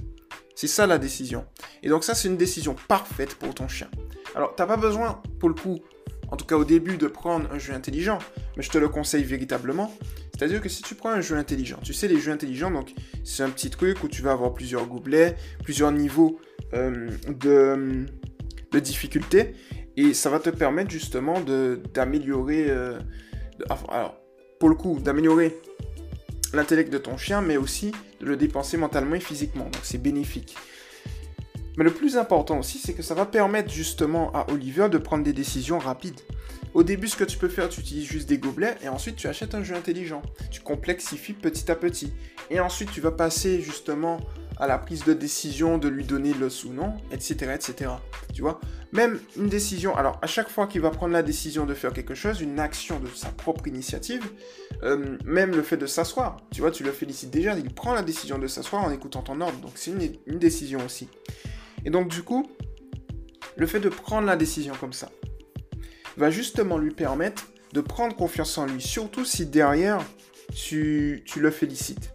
C'est 0.55 0.67
ça 0.67 0.87
la 0.87 0.99
décision. 0.99 1.45
Et 1.83 1.89
donc 1.89 2.03
ça, 2.03 2.15
c'est 2.15 2.29
une 2.29 2.37
décision 2.37 2.77
parfaite 2.89 3.35
pour 3.35 3.55
ton 3.55 3.69
chien. 3.69 3.89
Alors, 4.35 4.55
t'as 4.55 4.67
pas 4.67 4.77
besoin, 4.77 5.23
pour 5.39 5.49
le 5.49 5.55
coup, 5.55 5.81
en 6.29 6.37
tout 6.37 6.47
cas 6.47 6.57
au 6.57 6.65
début, 6.65 6.97
de 6.97 7.07
prendre 7.07 7.51
un 7.53 7.59
jeu 7.59 7.75
intelligent, 7.75 8.19
mais 8.57 8.63
je 8.63 8.71
te 8.71 8.79
le 8.79 8.89
conseille 8.89 9.23
véritablement. 9.23 9.93
C'est-à-dire 10.37 10.61
que 10.61 10.69
si 10.69 10.83
tu 10.83 10.95
prends 10.95 11.11
un 11.11 11.21
jeu 11.21 11.37
intelligent, 11.37 11.79
tu 11.83 11.95
sais, 11.95 12.09
les 12.09 12.19
jeux 12.19 12.33
intelligents, 12.33 12.71
donc 12.71 12.93
c'est 13.25 13.43
un 13.43 13.51
petit 13.51 13.71
truc 13.71 14.03
où 14.03 14.09
tu 14.09 14.23
vas 14.23 14.33
avoir 14.33 14.53
plusieurs 14.53 14.87
gobelets, 14.87 15.37
plusieurs 15.63 15.93
niveaux 15.93 16.39
euh, 16.75 17.09
de, 17.29 18.07
de, 18.73 18.79
difficulté, 18.79 19.55
et 19.97 20.15
ça 20.15 20.31
va 20.31 20.39
te 20.39 20.51
permettre 20.51 20.91
justement 20.91 21.41
d'améliorer, 21.95 22.67
euh, 22.69 22.99
alors 23.89 24.17
pour 24.59 24.69
le 24.69 24.75
coup, 24.75 24.99
d'améliorer 25.01 25.57
l'intellect 26.53 26.93
de 26.93 26.99
ton 26.99 27.17
chien, 27.17 27.41
mais 27.41 27.57
aussi 27.57 27.93
de 28.21 28.27
le 28.27 28.37
dépenser 28.37 28.77
mentalement 28.77 29.15
et 29.15 29.21
physiquement. 29.21 29.65
Donc 29.65 29.81
c'est 29.83 30.03
bénéfique. 30.03 30.57
Mais 31.77 31.85
le 31.85 31.93
plus 31.93 32.17
important 32.17 32.59
aussi, 32.59 32.79
c'est 32.79 32.95
que 32.95 33.03
ça 33.03 33.15
va 33.15 33.27
permettre 33.27 33.71
justement 33.71 34.33
à 34.33 34.47
Oliver 34.51 34.89
de 34.89 34.99
prendre 34.99 35.25
des 35.25 35.35
décisions 35.35 35.79
rapides. 35.79 36.21
Au 36.77 36.83
début, 36.83 37.09
ce 37.09 37.17
que 37.17 37.25
tu 37.25 37.39
peux 37.39 37.49
faire, 37.49 37.71
tu 37.71 37.81
utilises 37.81 38.05
juste 38.05 38.29
des 38.29 38.37
gobelets 38.37 38.77
et 38.83 38.91
ensuite 38.91 39.17
tu 39.17 39.29
achètes 39.29 39.55
un 39.55 39.65
jeu 39.65 39.75
intelligent. 39.75 40.21
Tu 40.51 40.61
complexifies 40.61 41.33
petit 41.33 41.71
à 41.71 41.75
petit. 41.75 42.13
Et 42.51 42.61
ensuite, 42.61 42.93
tu 42.93 43.01
vas 43.01 43.13
passer 43.13 43.63
justement 43.63 44.21
à 44.59 44.67
la 44.67 44.77
prise 44.77 45.03
de 45.05 45.15
décision 45.15 45.79
de 45.79 45.89
lui 45.89 46.05
donner 46.05 46.35
le 46.35 46.49
ou 46.67 46.75
non, 46.75 46.93
etc., 47.11 47.55
etc. 47.55 47.93
Tu 48.35 48.43
vois? 48.43 48.61
Même 48.93 49.19
une 49.39 49.49
décision, 49.49 49.97
alors 49.97 50.19
à 50.21 50.27
chaque 50.27 50.51
fois 50.51 50.67
qu'il 50.67 50.83
va 50.83 50.91
prendre 50.91 51.15
la 51.15 51.23
décision 51.23 51.65
de 51.65 51.73
faire 51.73 51.95
quelque 51.95 52.15
chose, 52.15 52.43
une 52.43 52.61
action 52.61 53.01
de 53.01 53.09
sa 53.09 53.31
propre 53.31 53.67
initiative, 53.69 54.31
euh, 54.83 55.17
même 55.25 55.53
le 55.53 55.63
fait 55.63 55.79
de 55.79 55.87
s'asseoir, 55.87 56.37
tu 56.53 56.61
vois, 56.61 56.71
tu 56.71 56.85
le 56.85 56.93
félicites 56.93 57.31
déjà, 57.31 57.55
il 57.59 57.73
prend 57.73 57.95
la 57.95 58.03
décision 58.03 58.39
de 58.39 58.49
s'asseoir 58.49 58.85
en 58.85 58.91
écoutant 58.91 59.23
ton 59.23 59.41
ordre, 59.41 59.59
donc 59.61 59.73
c'est 59.77 59.93
une 60.27 60.39
décision 60.39 60.81
aussi. 60.85 61.09
Et 61.87 61.91
donc 61.91 62.09
du 62.09 62.23
coup, 62.23 62.47
le 63.57 63.67
fait 63.67 63.81
de 63.81 63.89
prendre 63.89 64.27
la 64.27 64.37
décision 64.37 64.75
comme 64.79 64.93
ça 64.93 65.09
va 66.17 66.31
justement 66.31 66.79
lui 66.79 66.93
permettre 66.93 67.49
de 67.73 67.81
prendre 67.81 68.17
confiance 68.17 68.57
en 68.59 68.67
lui, 68.67 68.81
surtout 68.81 69.25
si 69.25 69.47
derrière 69.47 70.01
tu, 70.55 71.23
tu 71.27 71.41
le 71.41 71.51
félicites. 71.51 72.15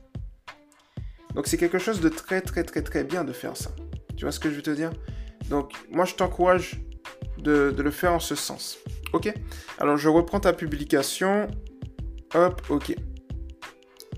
Donc 1.36 1.48
c'est 1.48 1.58
quelque 1.58 1.80
chose 1.80 2.02
de 2.02 2.10
très 2.10 2.42
très 2.42 2.64
très 2.64 2.82
très 2.82 3.04
bien 3.04 3.24
de 3.24 3.32
faire 3.32 3.56
ça. 3.56 3.72
Tu 4.18 4.26
vois 4.26 4.32
ce 4.32 4.40
que 4.40 4.50
je 4.50 4.56
veux 4.56 4.62
te 4.62 4.72
dire? 4.72 4.92
Donc 5.50 5.74
moi 5.90 6.06
je 6.06 6.16
t'encourage 6.16 6.82
de, 7.38 7.74
le 7.78 7.92
faire 7.92 8.14
en 8.14 8.20
ce 8.20 8.36
sens. 8.36 8.78
Ok? 9.14 9.34
Alors 9.80 9.98
je 9.98 10.10
reprends 10.10 10.40
ta 10.40 10.54
publication. 10.54 11.48
Hop, 12.34 12.62
ok. 12.70 12.96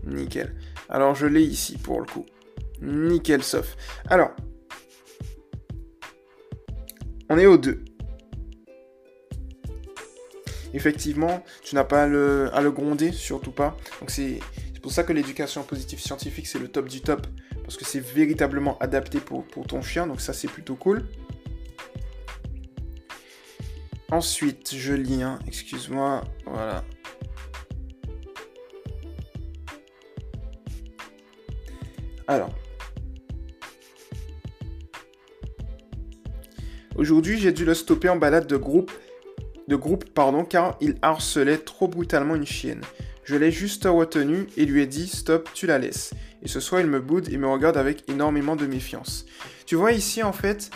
Nickel. 0.05 0.55
Alors 0.89 1.15
je 1.15 1.25
l'ai 1.27 1.43
ici 1.43 1.77
pour 1.77 1.99
le 1.99 2.05
coup. 2.05 2.25
Nickel 2.81 3.43
sauf. 3.43 3.75
Alors, 4.09 4.31
on 7.29 7.37
est 7.37 7.45
au 7.45 7.57
2. 7.57 7.83
Effectivement, 10.73 11.43
tu 11.63 11.75
n'as 11.75 11.83
pas 11.83 12.03
à 12.03 12.07
le, 12.07 12.71
gronder, 12.71 13.11
surtout 13.11 13.51
pas. 13.51 13.77
Donc 13.99 14.09
c'est 14.09 14.39
pour 14.81 14.91
ça 14.91 15.03
que 15.03 15.13
l'éducation 15.13 15.63
positive 15.63 15.99
scientifique, 15.99 16.47
c'est 16.47 16.59
le 16.59 16.67
top 16.67 16.89
du 16.89 17.01
top. 17.01 17.27
Parce 17.63 17.77
que 17.77 17.85
c'est 17.85 18.01
véritablement 18.01 18.77
adapté 18.79 19.19
pour, 19.19 19.45
ton 19.67 19.81
chien. 19.81 20.07
Donc 20.07 20.19
ça, 20.19 20.33
c'est 20.33 20.49
plutôt 20.49 20.75
cool. 20.75 21.05
Ensuite, 24.11 24.75
je 24.75 24.93
lis, 24.93 25.23
hein, 25.23 25.39
excuse-moi. 25.47 26.23
Voilà. 26.45 26.83
Alors. 32.27 32.53
Aujourd'hui, 36.95 37.39
j'ai 37.39 37.51
dû 37.51 37.65
le 37.65 37.73
stopper 37.73 38.09
en 38.09 38.17
balade 38.17 38.45
de 38.45 38.55
groupe, 38.55 38.91
de 39.67 39.75
groupe 39.75 40.09
pardon, 40.13 40.45
car 40.45 40.77
il 40.81 40.95
harcelait 41.01 41.57
trop 41.57 41.87
brutalement 41.87 42.35
une 42.35 42.45
chienne. 42.45 42.81
Je 43.23 43.35
l'ai 43.35 43.51
juste 43.51 43.85
retenu 43.85 44.47
et 44.57 44.65
lui 44.65 44.81
ai 44.81 44.87
dit 44.87 45.07
stop, 45.07 45.49
tu 45.53 45.65
la 45.65 45.79
laisses. 45.79 46.13
Et 46.41 46.47
ce 46.47 46.59
soir, 46.59 46.81
il 46.81 46.87
me 46.87 46.99
boude 46.99 47.29
et 47.29 47.37
me 47.37 47.47
regarde 47.47 47.77
avec 47.77 48.09
énormément 48.09 48.57
de 48.57 48.65
méfiance. 48.65 49.25
Tu 49.65 49.75
vois 49.75 49.93
ici, 49.93 50.21
en 50.23 50.33
fait, 50.33 50.69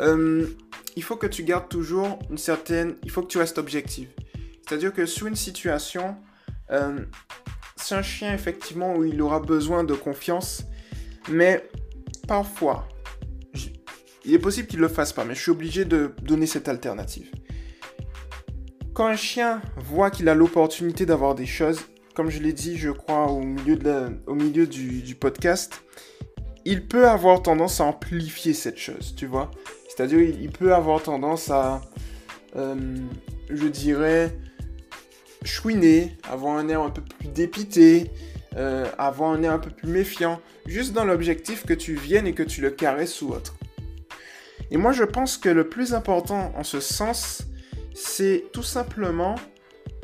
euh, 0.00 0.46
il 0.96 1.02
faut 1.02 1.16
que 1.16 1.26
tu 1.26 1.42
gardes 1.42 1.68
toujours 1.68 2.18
une 2.30 2.38
certaine... 2.38 2.94
Il 3.02 3.10
faut 3.10 3.20
que 3.20 3.28
tu 3.28 3.36
restes 3.36 3.58
objectif. 3.58 4.08
C'est-à-dire 4.66 4.94
que 4.94 5.04
sous 5.04 5.26
une 5.26 5.36
situation, 5.36 6.16
euh, 6.70 7.04
c'est 7.76 7.94
un 7.94 8.02
chien 8.02 8.32
effectivement 8.32 8.96
où 8.96 9.04
il 9.04 9.20
aura 9.20 9.40
besoin 9.40 9.84
de 9.84 9.92
confiance, 9.92 10.64
mais 11.28 11.68
parfois, 12.26 12.88
il 14.24 14.32
est 14.32 14.38
possible 14.38 14.66
qu'il 14.66 14.78
ne 14.78 14.86
le 14.86 14.88
fasse 14.88 15.12
pas, 15.12 15.24
mais 15.24 15.34
je 15.34 15.42
suis 15.42 15.50
obligé 15.50 15.84
de 15.84 16.14
donner 16.22 16.46
cette 16.46 16.68
alternative. 16.68 17.30
Quand 18.94 19.06
un 19.06 19.16
chien 19.16 19.62
voit 19.76 20.10
qu'il 20.10 20.28
a 20.28 20.34
l'opportunité 20.34 21.06
d'avoir 21.06 21.34
des 21.34 21.46
choses, 21.46 21.80
comme 22.14 22.28
je 22.28 22.40
l'ai 22.40 22.52
dit, 22.52 22.76
je 22.76 22.90
crois, 22.90 23.30
au 23.30 23.40
milieu, 23.40 23.78
au 24.26 24.34
milieu 24.34 24.66
du, 24.66 25.14
podcast, 25.14 25.82
il 26.66 26.86
peut 26.86 27.08
avoir 27.08 27.42
tendance 27.42 27.80
à 27.80 27.84
amplifier 27.84 28.52
cette 28.52 28.76
chose, 28.76 29.14
tu 29.16 29.24
vois. 29.26 29.50
C'est-à-dire, 29.88 30.20
il, 30.20 30.50
peut 30.50 30.74
avoir 30.74 31.02
tendance 31.02 31.50
à, 31.50 31.80
euh, 32.56 32.74
je 33.48 33.66
dirais, 33.66 34.36
chouiner, 35.42 36.14
avoir 36.30 36.58
un 36.58 36.68
air 36.68 36.82
un 36.82 36.90
peu 36.90 37.00
plus 37.00 37.28
dépité, 37.28 38.10
euh, 38.56 38.84
avoir 38.98 39.30
un 39.30 39.42
air 39.42 39.52
un 39.52 39.58
peu 39.58 39.70
plus 39.70 39.88
méfiant, 39.88 40.38
juste 40.66 40.92
dans 40.92 41.06
l'objectif 41.06 41.64
que 41.64 41.72
tu 41.72 41.94
viennes 41.94 42.26
et 42.26 42.34
que 42.34 42.42
tu 42.42 42.60
le 42.60 42.70
caresses 42.70 43.22
ou 43.22 43.30
autre. 43.30 43.54
Et 44.70 44.76
moi, 44.76 44.92
je 44.92 45.04
pense 45.04 45.38
que 45.38 45.48
le 45.48 45.66
plus 45.70 45.94
important 45.94 46.52
en 46.56 46.62
ce 46.62 46.80
sens, 46.80 47.46
c'est 47.94 48.46
tout 48.52 48.62
simplement, 48.62 49.36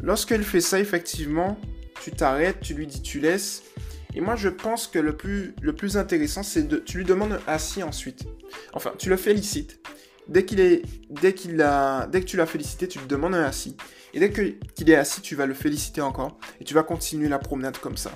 lorsqu'elle 0.03 0.45
fait 0.45 0.61
ça, 0.61 0.79
effectivement, 0.81 1.59
tu 2.03 2.11
t'arrêtes, 2.11 2.61
tu 2.61 2.75
lui 2.75 2.87
dis 2.87 3.03
tu 3.03 3.21
laisses. 3.21 3.63
Et 4.15 4.21
moi, 4.21 4.37
je 4.37 4.49
pense 4.49 4.87
que 4.87 4.99
le 4.99 5.17
plus, 5.17 5.55
le 5.61 5.75
plus 5.75 5.97
intéressant, 5.97 6.43
c'est 6.43 6.63
de, 6.63 6.79
tu 6.79 6.99
lui 6.99 7.05
demandes 7.05 7.41
assis 7.47 7.83
ensuite. 7.83 8.25
Enfin, 8.73 8.93
tu 8.99 9.09
le 9.09 9.17
félicites. 9.17 9.81
Dès 10.29 10.45
qu'il 10.45 10.61
est, 10.61 10.83
dès 11.11 11.33
qu'il 11.33 11.61
a, 11.63 12.07
dès 12.07 12.21
que 12.21 12.27
tu 12.27 12.37
l'as 12.37 12.47
félicité, 12.47 12.89
tu 12.89 12.99
lui 12.99 13.07
demandes 13.07 13.35
un 13.35 13.45
assis. 13.45 13.77
Et 14.15 14.21
dès 14.21 14.31
qu'il 14.31 14.91
est 14.91 14.95
assis, 14.95 15.21
tu 15.21 15.35
vas 15.35 15.47
le 15.47 15.55
féliciter 15.55 16.01
encore. 16.01 16.39
Et 16.61 16.65
tu 16.65 16.75
vas 16.75 16.83
continuer 16.83 17.29
la 17.29 17.39
promenade 17.39 17.79
comme 17.79 17.97
ça. 17.97 18.13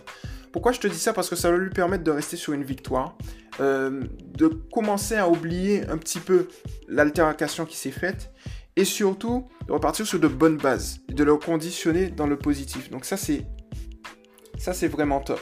Pourquoi 0.53 0.73
je 0.73 0.81
te 0.81 0.87
dis 0.87 0.99
ça? 0.99 1.13
Parce 1.15 1.31
que 1.31 1.37
ça 1.37 1.51
va 1.51 1.57
lui 1.57 1.71
permettre 1.71 2.05
de 2.05 2.11
rester 2.11 2.37
sur 2.37 2.53
une 2.53 2.65
victoire. 2.65 3.17
Euh, 3.61 4.03
de 4.37 4.49
commencer 4.49 5.17
à 5.17 5.29
oublier 5.29 5.87
un 5.89 5.99
petit 5.99 6.21
peu 6.21 6.49
l'altération 6.89 7.65
qui 7.65 7.77
s'est 7.77 7.91
faite 7.91 8.31
et 8.77 8.85
surtout 8.85 9.47
de 9.67 9.73
repartir 9.73 10.07
sur 10.07 10.19
de 10.19 10.29
bonnes 10.29 10.57
bases 10.57 11.01
et 11.09 11.15
de 11.15 11.25
le 11.25 11.37
conditionner 11.37 12.09
dans 12.09 12.27
le 12.27 12.37
positif. 12.37 12.91
Donc 12.91 13.05
ça 13.05 13.17
c'est 13.17 13.47
ça 14.59 14.73
c'est 14.73 14.89
vraiment 14.89 15.21
top. 15.21 15.41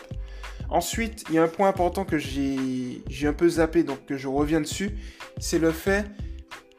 Ensuite, 0.71 1.25
il 1.29 1.35
y 1.35 1.39
a 1.39 1.43
un 1.43 1.49
point 1.49 1.69
important 1.69 2.05
que 2.05 2.17
j'ai 2.17 3.03
un 3.25 3.33
peu 3.33 3.49
zappé, 3.49 3.83
donc 3.83 4.07
que 4.07 4.17
je 4.17 4.29
reviens 4.29 4.61
dessus, 4.61 4.93
c'est 5.41 5.59
le 5.59 5.73
fait, 5.73 6.07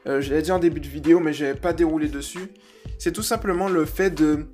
euh, 0.07 0.21
je 0.21 0.33
l'ai 0.33 0.41
dit 0.41 0.51
en 0.51 0.59
début 0.59 0.79
de 0.79 0.87
vidéo, 0.87 1.19
mais 1.19 1.33
je 1.33 1.43
n'avais 1.43 1.59
pas 1.59 1.73
déroulé 1.73 2.07
dessus, 2.07 2.47
c'est 2.97 3.11
tout 3.11 3.21
simplement 3.21 3.67
le 3.67 3.83
fait 3.83 4.09
de, 4.09 4.45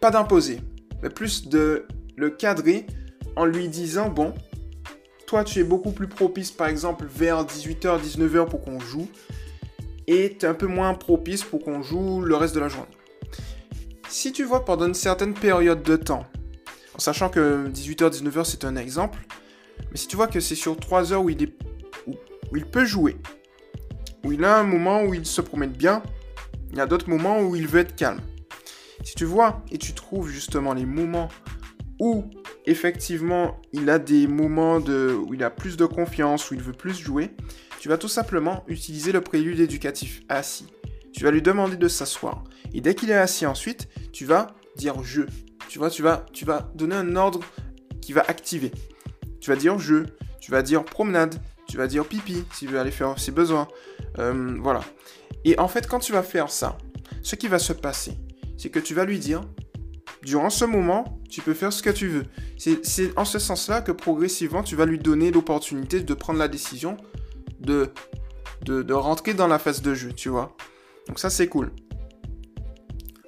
pas 0.00 0.10
d'imposer, 0.10 0.60
mais 1.02 1.10
plus 1.10 1.48
de 1.48 1.86
le 2.16 2.30
cadrer 2.30 2.86
en 3.36 3.44
lui 3.44 3.68
disant, 3.68 4.08
bon, 4.08 4.32
toi 5.26 5.44
tu 5.44 5.60
es 5.60 5.64
beaucoup 5.64 5.92
plus 5.92 6.08
propice 6.08 6.50
par 6.50 6.68
exemple 6.68 7.06
vers 7.06 7.44
18h, 7.44 8.00
19h 8.00 8.48
pour 8.48 8.62
qu'on 8.62 8.80
joue, 8.80 9.08
et 10.10 10.36
tu 10.36 10.44
es 10.44 10.48
un 10.48 10.54
peu 10.54 10.66
moins 10.66 10.92
propice 10.94 11.44
pour 11.44 11.62
qu'on 11.62 11.82
joue 11.82 12.20
le 12.20 12.34
reste 12.34 12.52
de 12.56 12.60
la 12.60 12.68
journée. 12.68 12.90
Si 14.08 14.32
tu 14.32 14.42
vois 14.42 14.64
pendant 14.64 14.88
une 14.88 14.94
certaine 14.94 15.34
période 15.34 15.84
de 15.84 15.94
temps, 15.94 16.26
en 16.96 16.98
sachant 16.98 17.28
que 17.28 17.68
18h, 17.68 18.10
19h 18.20 18.44
c'est 18.44 18.64
un 18.64 18.74
exemple, 18.74 19.20
mais 19.92 19.96
si 19.96 20.08
tu 20.08 20.16
vois 20.16 20.26
que 20.26 20.40
c'est 20.40 20.56
sur 20.56 20.76
3 20.76 21.12
heures 21.12 21.22
où 21.22 21.30
il, 21.30 21.44
est, 21.44 22.64
peut 22.72 22.84
jouer, 22.84 23.18
où 24.24 24.32
il 24.32 24.44
a 24.44 24.58
un 24.58 24.64
moment 24.64 25.04
où 25.04 25.14
il 25.14 25.24
se 25.24 25.40
promène 25.40 25.70
bien, 25.70 26.02
il 26.72 26.78
y 26.78 26.80
a 26.80 26.86
d'autres 26.86 27.08
moments 27.08 27.40
où 27.40 27.54
il 27.54 27.68
veut 27.68 27.78
être 27.78 27.94
calme. 27.94 28.20
Si 29.04 29.14
tu 29.14 29.24
vois 29.24 29.62
et 29.70 29.78
tu 29.78 29.92
trouves 29.92 30.28
justement 30.28 30.74
les 30.74 30.86
moments 30.86 31.28
où 32.00 32.24
effectivement 32.66 33.60
il 33.72 33.88
a 33.88 34.00
des 34.00 34.26
moments 34.26 34.78
où 34.78 35.34
il 35.34 35.44
a 35.44 35.50
plus 35.50 35.76
de 35.76 35.86
confiance, 35.86 36.50
où 36.50 36.54
il 36.54 36.62
veut 36.62 36.72
plus 36.72 36.98
jouer, 36.98 37.30
tu 37.80 37.88
vas 37.88 37.96
tout 37.96 38.08
simplement 38.08 38.62
utiliser 38.68 39.10
le 39.10 39.22
prélude 39.22 39.58
éducatif 39.58 40.20
assis. 40.28 40.66
Tu 41.14 41.24
vas 41.24 41.30
lui 41.30 41.40
demander 41.40 41.78
de 41.78 41.88
s'asseoir. 41.88 42.44
Et 42.74 42.82
dès 42.82 42.94
qu'il 42.94 43.10
est 43.10 43.14
assis 43.14 43.46
ensuite, 43.46 43.88
tu 44.12 44.26
vas 44.26 44.48
dire 44.76 45.02
je. 45.02 45.22
Tu 45.66 45.78
vois, 45.78 45.88
tu 45.88 46.02
vas, 46.02 46.26
tu 46.34 46.44
vas 46.44 46.70
donner 46.74 46.94
un 46.94 47.16
ordre 47.16 47.40
qui 48.02 48.12
va 48.12 48.20
activer. 48.28 48.70
Tu 49.40 49.48
vas 49.48 49.56
dire 49.56 49.78
je, 49.78 50.04
tu 50.42 50.50
vas 50.50 50.60
dire 50.60 50.84
promenade, 50.84 51.36
tu 51.66 51.78
vas 51.78 51.86
dire 51.86 52.04
pipi 52.04 52.44
s'il 52.52 52.68
veut 52.68 52.78
aller 52.78 52.90
faire 52.90 53.18
ses 53.18 53.32
besoins. 53.32 53.66
Euh, 54.18 54.58
voilà. 54.60 54.82
Et 55.46 55.58
en 55.58 55.66
fait, 55.66 55.86
quand 55.86 56.00
tu 56.00 56.12
vas 56.12 56.22
faire 56.22 56.50
ça, 56.50 56.76
ce 57.22 57.34
qui 57.34 57.48
va 57.48 57.58
se 57.58 57.72
passer, 57.72 58.12
c'est 58.58 58.68
que 58.68 58.78
tu 58.78 58.92
vas 58.92 59.06
lui 59.06 59.18
dire, 59.18 59.40
durant 60.22 60.50
ce 60.50 60.66
moment, 60.66 61.18
tu 61.30 61.40
peux 61.40 61.54
faire 61.54 61.72
ce 61.72 61.82
que 61.82 61.88
tu 61.88 62.08
veux. 62.08 62.26
C'est 62.58 63.18
en 63.18 63.24
ce 63.24 63.38
sens-là 63.38 63.80
que 63.80 63.92
progressivement, 63.92 64.62
tu 64.62 64.76
vas 64.76 64.84
lui 64.84 64.98
donner 64.98 65.30
l'opportunité 65.30 66.00
de 66.00 66.12
prendre 66.12 66.38
la 66.38 66.48
décision 66.48 66.98
de, 67.60 67.92
de, 68.62 68.92
rentrer 68.92 69.34
dans 69.34 69.46
la 69.46 69.58
phase 69.58 69.82
de 69.82 69.94
jeu, 69.94 70.12
tu 70.12 70.28
vois. 70.28 70.56
Donc 71.08 71.18
ça, 71.18 71.30
c'est 71.30 71.48
cool. 71.48 71.72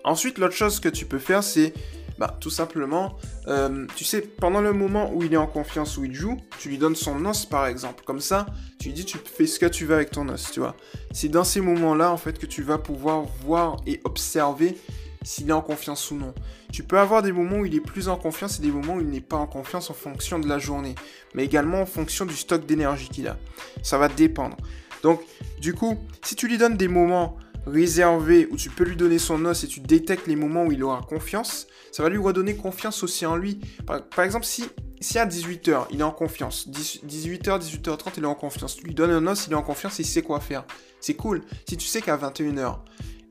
Ensuite, 0.04 0.38
l'autre 0.38 0.54
chose 0.54 0.80
que 0.80 0.88
tu 0.88 1.06
peux 1.06 1.18
faire, 1.18 1.42
c'est 1.42 1.72
bah, 2.18 2.36
tout 2.40 2.50
simplement, 2.50 3.16
euh, 3.48 3.86
tu 3.96 4.04
sais, 4.04 4.20
pendant 4.20 4.60
le 4.60 4.72
moment 4.72 5.12
où 5.12 5.22
il 5.22 5.32
est 5.32 5.38
en 5.38 5.46
confiance, 5.46 5.96
où 5.96 6.04
il 6.04 6.14
joue, 6.14 6.36
tu 6.58 6.68
lui 6.68 6.78
donnes 6.78 6.96
son 6.96 7.24
os 7.24 7.46
par 7.46 7.66
exemple. 7.66 8.04
Comme 8.04 8.20
ça, 8.20 8.46
tu 8.78 8.88
lui 8.88 8.94
dis, 8.94 9.04
tu 9.04 9.18
fais 9.18 9.46
ce 9.46 9.58
que 9.58 9.66
tu 9.66 9.86
veux 9.86 9.94
avec 9.94 10.10
ton 10.10 10.28
os, 10.28 10.50
tu 10.52 10.60
vois. 10.60 10.76
C'est 11.12 11.28
dans 11.28 11.44
ces 11.44 11.60
moments-là, 11.60 12.10
en 12.10 12.16
fait, 12.16 12.38
que 12.38 12.46
tu 12.46 12.62
vas 12.62 12.78
pouvoir 12.78 13.22
voir 13.44 13.76
et 13.86 14.00
observer 14.04 14.76
s'il 15.24 15.48
est 15.48 15.52
en 15.52 15.62
confiance 15.62 16.10
ou 16.10 16.16
non. 16.16 16.34
Tu 16.72 16.82
peux 16.82 16.98
avoir 16.98 17.22
des 17.22 17.32
moments 17.32 17.58
où 17.58 17.66
il 17.66 17.74
est 17.74 17.80
plus 17.80 18.08
en 18.08 18.16
confiance 18.16 18.58
et 18.58 18.62
des 18.62 18.70
moments 18.70 18.94
où 18.94 19.00
il 19.00 19.08
n'est 19.08 19.20
pas 19.20 19.36
en 19.36 19.46
confiance 19.46 19.90
en 19.90 19.94
fonction 19.94 20.38
de 20.38 20.48
la 20.48 20.58
journée, 20.58 20.94
mais 21.34 21.44
également 21.44 21.82
en 21.82 21.86
fonction 21.86 22.26
du 22.26 22.34
stock 22.34 22.66
d'énergie 22.66 23.08
qu'il 23.08 23.28
a. 23.28 23.36
Ça 23.82 23.98
va 23.98 24.08
dépendre. 24.08 24.56
Donc, 25.02 25.20
du 25.60 25.74
coup, 25.74 25.98
si 26.24 26.36
tu 26.36 26.48
lui 26.48 26.58
donnes 26.58 26.76
des 26.76 26.88
moments 26.88 27.36
réservés 27.66 28.48
où 28.50 28.56
tu 28.56 28.70
peux 28.70 28.84
lui 28.84 28.96
donner 28.96 29.18
son 29.18 29.44
os 29.44 29.64
et 29.64 29.68
tu 29.68 29.80
détectes 29.80 30.26
les 30.26 30.36
moments 30.36 30.64
où 30.64 30.72
il 30.72 30.82
aura 30.82 31.00
confiance, 31.02 31.66
ça 31.92 32.02
va 32.02 32.08
lui 32.08 32.18
redonner 32.18 32.56
confiance 32.56 33.02
aussi 33.02 33.26
en 33.26 33.36
lui. 33.36 33.60
Par, 33.86 34.24
exemple, 34.24 34.44
si, 34.44 34.64
si 35.00 35.18
à 35.18 35.26
18h, 35.26 35.86
il 35.90 36.00
est 36.00 36.04
en 36.04 36.10
confiance, 36.10 36.68
18h, 36.68 37.60
18h30, 37.60 38.12
il 38.16 38.22
est 38.24 38.26
en 38.26 38.34
confiance, 38.34 38.76
tu 38.76 38.84
lui 38.84 38.94
donnes 38.94 39.10
un 39.10 39.26
os, 39.26 39.46
il 39.46 39.52
est 39.52 39.56
en 39.56 39.62
confiance, 39.62 39.98
il 39.98 40.06
sait 40.06 40.22
quoi 40.22 40.40
faire. 40.40 40.64
C'est 41.00 41.14
cool. 41.14 41.42
Si 41.68 41.76
tu 41.76 41.86
sais 41.86 42.00
qu'à 42.00 42.16
21h, 42.16 42.78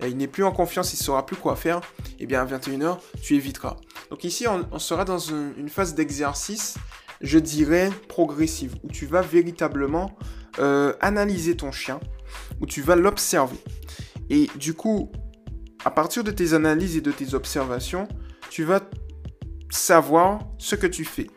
il 0.08 0.18
n'est 0.18 0.28
plus 0.28 0.44
en 0.44 0.52
confiance, 0.52 0.94
il 0.94 0.98
ne 0.98 1.04
saura 1.04 1.26
plus 1.26 1.36
quoi 1.36 1.56
faire, 1.56 1.78
et 1.78 2.24
eh 2.24 2.26
bien 2.26 2.42
à 2.42 2.46
21h, 2.46 2.98
tu 3.22 3.36
éviteras. 3.36 3.78
Donc 4.10 4.24
ici, 4.24 4.46
on, 4.48 4.80
sera 4.80 5.06
dans 5.06 5.20
une, 5.20 5.70
phase 5.70 5.96
d'exercice, 5.96 6.76
je 7.22 7.40
dirais 7.40 7.92
progressive, 8.08 8.76
où 8.84 8.90
tu 8.90 9.06
vas 9.06 9.22
véritablement 9.22 10.18
euh, 10.60 10.94
analyser 11.02 11.56
ton 11.56 11.72
chien, 11.72 12.00
où 12.60 12.66
tu 12.66 12.82
vas 12.82 12.96
l'observer. 12.96 13.60
Et 14.30 14.50
du 14.56 14.74
coup, 14.74 15.12
à 15.86 15.92
partir 15.92 16.24
de 16.24 16.32
tes 16.32 16.54
analyses 16.54 16.98
et 16.98 17.02
de 17.02 17.12
tes 17.12 17.34
observations, 17.34 18.08
tu 18.50 18.64
vas 18.64 18.82
savoir 19.70 20.40
ce 20.58 20.76
que 20.76 20.88
tu 20.88 21.06
fais. 21.06 21.28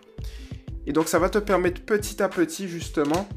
Et 0.87 0.93
donc 0.93 1.09
ça 1.09 1.19
va 1.19 1.29
te 1.31 1.39
permettre 1.39 1.83
petit 1.83 2.23
à 2.23 2.29
petit 2.29 2.69
justement 2.69 3.29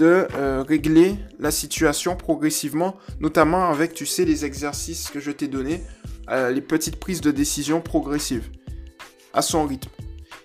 de 0.00 0.26
euh, 0.34 0.64
régler 0.66 1.16
la 1.38 1.50
situation 1.50 2.16
progressivement, 2.16 2.96
notamment 3.20 3.68
avec, 3.68 3.92
tu 3.92 4.06
sais, 4.06 4.24
les 4.24 4.46
exercices 4.46 5.10
que 5.10 5.20
je 5.20 5.30
t'ai 5.30 5.46
donnés, 5.46 5.82
euh, 6.30 6.50
les 6.50 6.62
petites 6.62 6.96
prises 6.96 7.20
de 7.20 7.30
décision 7.30 7.82
progressives, 7.82 8.48
à 9.34 9.42
son 9.42 9.66
rythme. 9.66 9.90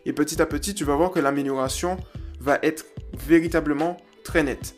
Et 0.06 0.12
petit 0.12 0.42
à 0.42 0.46
petit, 0.46 0.76
tu 0.76 0.84
vas 0.84 0.96
voir 0.96 1.10
que 1.10 1.22
l'amélioration 1.22 1.96
va 2.42 2.60
être 2.64 2.86
véritablement 3.26 3.96
très 4.26 4.44
nette. 4.44 4.76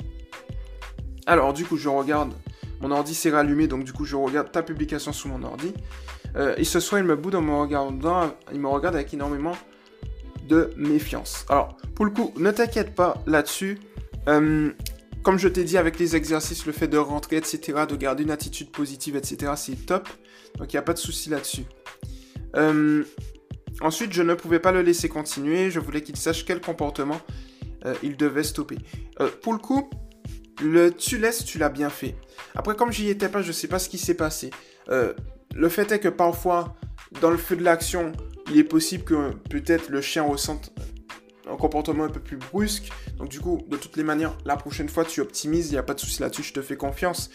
Alors, 1.25 1.53
du 1.53 1.65
coup, 1.65 1.75
je 1.75 1.89
regarde, 1.89 2.34
mon 2.80 2.91
ordi 2.91 3.15
s'est 3.15 3.32
rallumé, 3.32 3.67
donc 3.67 3.84
du 3.84 3.93
coup, 3.93 4.05
je 4.05 4.15
regarde 4.15 4.51
ta 4.51 4.61
publication 4.61 5.11
sous 5.11 5.28
mon 5.28 5.41
ordi. 5.41 5.73
Euh, 6.36 6.53
et 6.57 6.63
ce 6.63 6.80
soir, 6.80 7.01
il 7.01 7.07
me 7.07 7.15
boude 7.15 7.34
en 7.34 7.41
me 7.41 7.55
regardant, 7.55 8.30
il 8.53 8.59
me 8.59 8.67
regarde 8.67 8.93
avec 8.93 9.11
énormément 9.11 9.57
de 10.47 10.71
méfiance. 10.78 11.47
Alors, 11.49 11.75
pour 11.95 12.05
le 12.05 12.11
coup, 12.11 12.32
ne 12.38 12.51
t'inquiète 12.51 12.93
pas 12.93 13.23
là-dessus. 13.25 13.80
Euh, 14.28 14.71
comme 15.23 15.38
je 15.38 15.47
t'ai 15.47 15.63
dit 15.63 15.78
avec 15.78 15.99
les 15.99 16.15
exercices, 16.15 16.65
le 16.65 16.71
fait 16.71 16.88
de 16.88 16.97
rentrer, 16.97 17.38
etc., 17.38 17.86
de 17.89 17.95
garder 17.95 18.23
une 18.23 18.32
attitude 18.32 18.71
positive, 18.71 19.15
etc., 19.15 19.53
c'est 19.55 19.86
top. 19.86 20.07
Donc 20.57 20.71
il 20.73 20.75
n'y 20.75 20.80
a 20.80 20.84
pas 20.84 20.93
de 20.93 20.99
souci 20.99 21.30
là-dessus. 21.30 21.63
Euh, 22.55 23.03
ensuite, 23.82 24.13
je 24.13 24.21
ne 24.21 24.34
pouvais 24.34 24.59
pas 24.59 24.71
le 24.71 24.82
laisser 24.82 25.09
continuer. 25.09 25.69
Je 25.69 25.80
voulais 25.80 26.01
qu'il 26.01 26.15
sache 26.15 26.45
quel 26.45 26.61
comportement 26.61 27.19
euh, 27.86 27.93
il 28.03 28.17
devait 28.17 28.43
stopper. 28.43 28.78
pour 29.41 29.53
le 29.53 29.59
coup, 29.59 29.89
le 30.61 30.91
tu 30.91 31.17
laisses, 31.17 31.45
tu 31.45 31.57
l'as 31.57 31.69
bien 31.69 31.89
fait. 31.89 32.15
Après, 32.55 32.75
comme 32.75 32.91
j'y 32.91 33.09
étais 33.09 33.30
pas, 33.30 33.41
je 33.41 33.51
sais 33.51 33.67
pas 33.67 33.80
ce 33.80 33.89
qui 33.89 33.97
s'est 33.97 34.15
passé. 34.15 34.49
Le 34.89 35.69
fait 35.69 35.91
est 35.91 35.99
que 35.99 36.07
parfois, 36.07 36.75
dans 37.21 37.30
le 37.30 37.38
feu 37.38 37.55
de 37.55 37.63
l'action, 37.63 38.11
il 38.49 38.57
est 38.57 38.63
possible 38.63 39.03
que 39.03 39.32
peut-être 39.49 39.89
le 39.89 40.01
chien 40.01 40.23
ressente 40.23 40.71
un 41.52 41.56
comportement 41.56 42.04
un 42.04 42.10
peu 42.10 42.20
plus 42.20 42.38
brusque. 42.38 42.89
Donc 43.18 43.30
du 43.30 43.39
coup, 43.39 43.64
de 43.68 43.78
toutes 43.78 43.98
les 43.98 44.04
manières, 44.04 44.38
la 44.45 44.56
prochaine 44.56 44.89
fois, 44.89 45.06
tu 45.06 45.22
optimises, 45.22 45.68
il 45.70 45.74
n'y 45.74 45.78
a 45.78 45.84
pas 45.84 45.93
de 45.93 46.00
souci 46.00 46.22
là-dessus, 46.22 46.43
je 46.43 46.54
te 46.54 46.62
fais 46.62 46.78
confiance. 46.78 47.30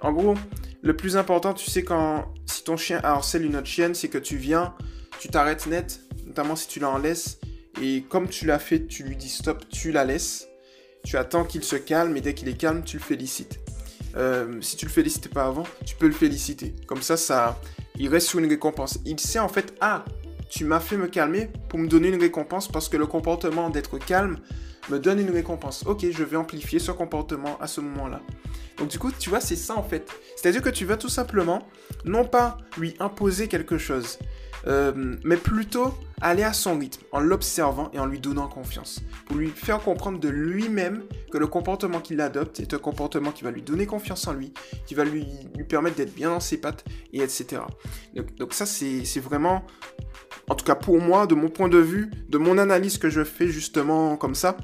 En 0.00 0.12
gros, 0.12 0.34
le 0.82 0.96
plus 0.96 1.16
important, 1.16 1.54
tu 1.54 1.70
sais, 1.70 1.82
quand 1.82 2.32
si 2.46 2.64
ton 2.64 2.76
chien 2.76 3.00
harcèle 3.02 3.44
une 3.44 3.56
autre 3.56 3.66
chienne, 3.66 3.94
c'est 3.94 4.08
que 4.08 4.18
tu 4.18 4.36
viens, 4.36 4.74
tu 5.18 5.28
t'arrêtes 5.28 5.66
net, 5.66 6.00
notamment 6.26 6.56
si 6.56 6.68
tu 6.68 6.80
l'en 6.80 6.98
laisses, 6.98 7.38
et 7.80 8.02
comme 8.08 8.28
tu 8.28 8.46
l'as 8.46 8.58
fait, 8.58 8.86
tu 8.86 9.02
lui 9.02 9.16
dis 9.16 9.28
stop, 9.28 9.68
tu 9.68 9.92
la 9.92 10.04
laisses. 10.04 10.48
Tu 11.04 11.16
attends 11.16 11.44
qu'il 11.44 11.62
se 11.62 11.76
calme, 11.76 12.16
et 12.16 12.20
dès 12.20 12.34
qu'il 12.34 12.48
est 12.48 12.56
calme, 12.56 12.82
tu 12.82 12.96
le 12.96 13.02
félicites. 13.02 13.60
Euh, 14.16 14.60
si 14.60 14.76
tu 14.76 14.86
le 14.86 14.90
félicites 14.90 15.28
pas 15.32 15.46
avant, 15.46 15.64
tu 15.84 15.94
peux 15.94 16.06
le 16.06 16.12
féliciter. 16.12 16.74
Comme 16.86 17.02
ça, 17.02 17.16
ça, 17.16 17.60
il 17.98 18.08
reste 18.08 18.28
sous 18.28 18.38
une 18.38 18.48
récompense. 18.48 18.98
Il 19.04 19.20
sait 19.20 19.38
en 19.38 19.48
fait, 19.48 19.74
ah, 19.80 20.04
tu 20.48 20.64
m'as 20.64 20.80
fait 20.80 20.96
me 20.96 21.06
calmer 21.06 21.50
pour 21.68 21.78
me 21.78 21.88
donner 21.88 22.08
une 22.08 22.20
récompense 22.20 22.68
parce 22.68 22.88
que 22.88 22.96
le 22.96 23.06
comportement 23.06 23.70
d'être 23.70 23.98
calme 23.98 24.38
me 24.90 24.98
donne 24.98 25.20
une 25.20 25.30
récompense. 25.30 25.84
Ok, 25.86 26.06
je 26.10 26.24
vais 26.24 26.36
amplifier 26.36 26.78
ce 26.78 26.92
comportement 26.92 27.58
à 27.60 27.66
ce 27.66 27.80
moment-là. 27.80 28.20
Donc 28.78 28.88
du 28.88 28.98
coup, 28.98 29.10
tu 29.10 29.30
vois, 29.30 29.40
c'est 29.40 29.56
ça 29.56 29.76
en 29.76 29.82
fait. 29.82 30.10
C'est-à-dire 30.36 30.62
que 30.62 30.68
tu 30.68 30.84
vas 30.84 30.96
tout 30.96 31.08
simplement, 31.08 31.66
non 32.04 32.24
pas 32.24 32.58
lui 32.76 32.94
imposer 33.00 33.48
quelque 33.48 33.78
chose, 33.78 34.18
euh, 34.66 35.16
mais 35.24 35.36
plutôt 35.36 35.94
aller 36.20 36.42
à 36.42 36.52
son 36.52 36.78
rythme, 36.78 37.02
en 37.12 37.20
l'observant 37.20 37.90
et 37.92 37.98
en 37.98 38.06
lui 38.06 38.18
donnant 38.18 38.48
confiance. 38.48 39.00
Pour 39.26 39.36
lui 39.36 39.48
faire 39.48 39.80
comprendre 39.80 40.18
de 40.18 40.28
lui-même 40.28 41.04
que 41.30 41.38
le 41.38 41.46
comportement 41.46 42.00
qu'il 42.00 42.20
adopte 42.20 42.60
est 42.60 42.74
un 42.74 42.78
comportement 42.78 43.32
qui 43.32 43.44
va 43.44 43.50
lui 43.50 43.62
donner 43.62 43.86
confiance 43.86 44.26
en 44.26 44.32
lui, 44.32 44.52
qui 44.86 44.94
va 44.94 45.04
lui, 45.04 45.26
lui 45.54 45.64
permettre 45.64 45.96
d'être 45.96 46.14
bien 46.14 46.30
dans 46.30 46.40
ses 46.40 46.58
pattes, 46.58 46.84
et 47.12 47.20
etc. 47.20 47.62
Donc, 48.14 48.34
donc 48.36 48.54
ça, 48.54 48.66
c'est 48.66 49.20
vraiment, 49.20 49.62
en 50.48 50.54
tout 50.54 50.64
cas 50.64 50.74
pour 50.74 51.00
moi, 51.00 51.26
de 51.26 51.34
mon 51.34 51.48
point 51.48 51.68
de 51.68 51.78
vue, 51.78 52.10
de 52.28 52.38
mon 52.38 52.58
analyse 52.58 52.98
que 52.98 53.10
je 53.10 53.24
fais 53.24 53.48
justement 53.48 54.16
comme 54.16 54.34
ça, 54.34 54.56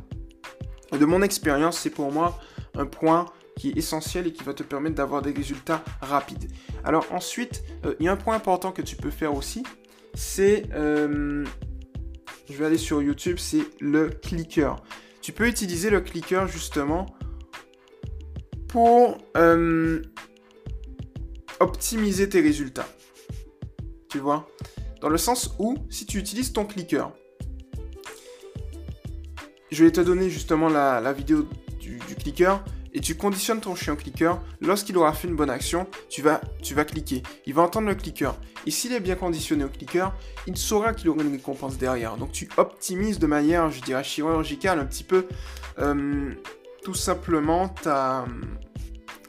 de 0.92 1.04
mon 1.04 1.22
expérience, 1.22 1.78
c'est 1.78 1.90
pour 1.90 2.12
moi 2.12 2.38
un 2.74 2.86
point 2.86 3.26
qui 3.56 3.70
est 3.70 3.76
essentiel 3.76 4.26
et 4.26 4.32
qui 4.32 4.44
va 4.44 4.54
te 4.54 4.62
permettre 4.62 4.96
d'avoir 4.96 5.22
des 5.22 5.32
résultats 5.32 5.84
rapides. 6.00 6.50
Alors 6.84 7.06
ensuite, 7.12 7.62
euh, 7.84 7.94
il 8.00 8.06
y 8.06 8.08
a 8.08 8.12
un 8.12 8.16
point 8.16 8.34
important 8.34 8.72
que 8.72 8.82
tu 8.82 8.96
peux 8.96 9.10
faire 9.10 9.34
aussi, 9.34 9.62
c'est, 10.14 10.64
euh, 10.74 11.44
je 12.48 12.54
vais 12.54 12.66
aller 12.66 12.78
sur 12.78 13.02
YouTube, 13.02 13.38
c'est 13.38 13.64
le 13.80 14.08
clicker. 14.08 14.76
Tu 15.20 15.32
peux 15.32 15.46
utiliser 15.46 15.90
le 15.90 16.00
clicker 16.00 16.48
justement 16.48 17.06
pour 18.68 19.18
euh, 19.36 20.02
optimiser 21.60 22.28
tes 22.28 22.40
résultats. 22.40 22.88
Tu 24.08 24.18
vois? 24.18 24.48
Dans 25.02 25.08
le 25.08 25.18
sens 25.18 25.56
où, 25.58 25.76
si 25.90 26.06
tu 26.06 26.18
utilises 26.18 26.52
ton 26.52 26.64
clicker, 26.64 27.10
je 29.72 29.84
vais 29.84 29.90
te 29.90 30.00
donner 30.00 30.30
justement 30.30 30.68
la, 30.68 31.12
vidéo 31.12 31.48
du, 31.80 31.98
clicker 32.14 32.62
et 32.94 33.00
tu 33.00 33.16
conditionnes 33.16 33.60
ton 33.60 33.74
chien 33.74 33.96
clicker. 33.96 34.40
Lorsqu'il 34.60 34.96
aura 34.96 35.12
fait 35.12 35.26
une 35.26 35.34
bonne 35.34 35.50
action, 35.50 35.88
tu 36.08 36.22
vas, 36.22 36.40
tu 36.62 36.74
vas 36.74 36.84
cliquer. 36.84 37.24
Il 37.46 37.54
va 37.54 37.62
entendre 37.62 37.88
le 37.88 37.96
clicker. 37.96 38.36
Et 38.64 38.70
s'il 38.70 38.92
est 38.92 39.00
bien 39.00 39.16
conditionné 39.16 39.64
au 39.64 39.68
clicker, 39.68 40.14
il 40.46 40.56
saura 40.56 40.94
qu'il 40.94 41.08
aura 41.08 41.22
une 41.24 41.32
récompense 41.32 41.78
derrière. 41.78 42.16
Donc 42.16 42.30
tu 42.30 42.48
optimises 42.56 43.18
de 43.18 43.26
manière, 43.26 43.72
je 43.72 43.82
dirais, 43.82 44.04
chirurgicale 44.04 44.78
un 44.78 44.86
petit 44.86 45.04
peu 45.04 45.26
euh, 45.80 46.32
tout 46.84 46.94
simplement 46.94 47.68
ta, 47.68 48.24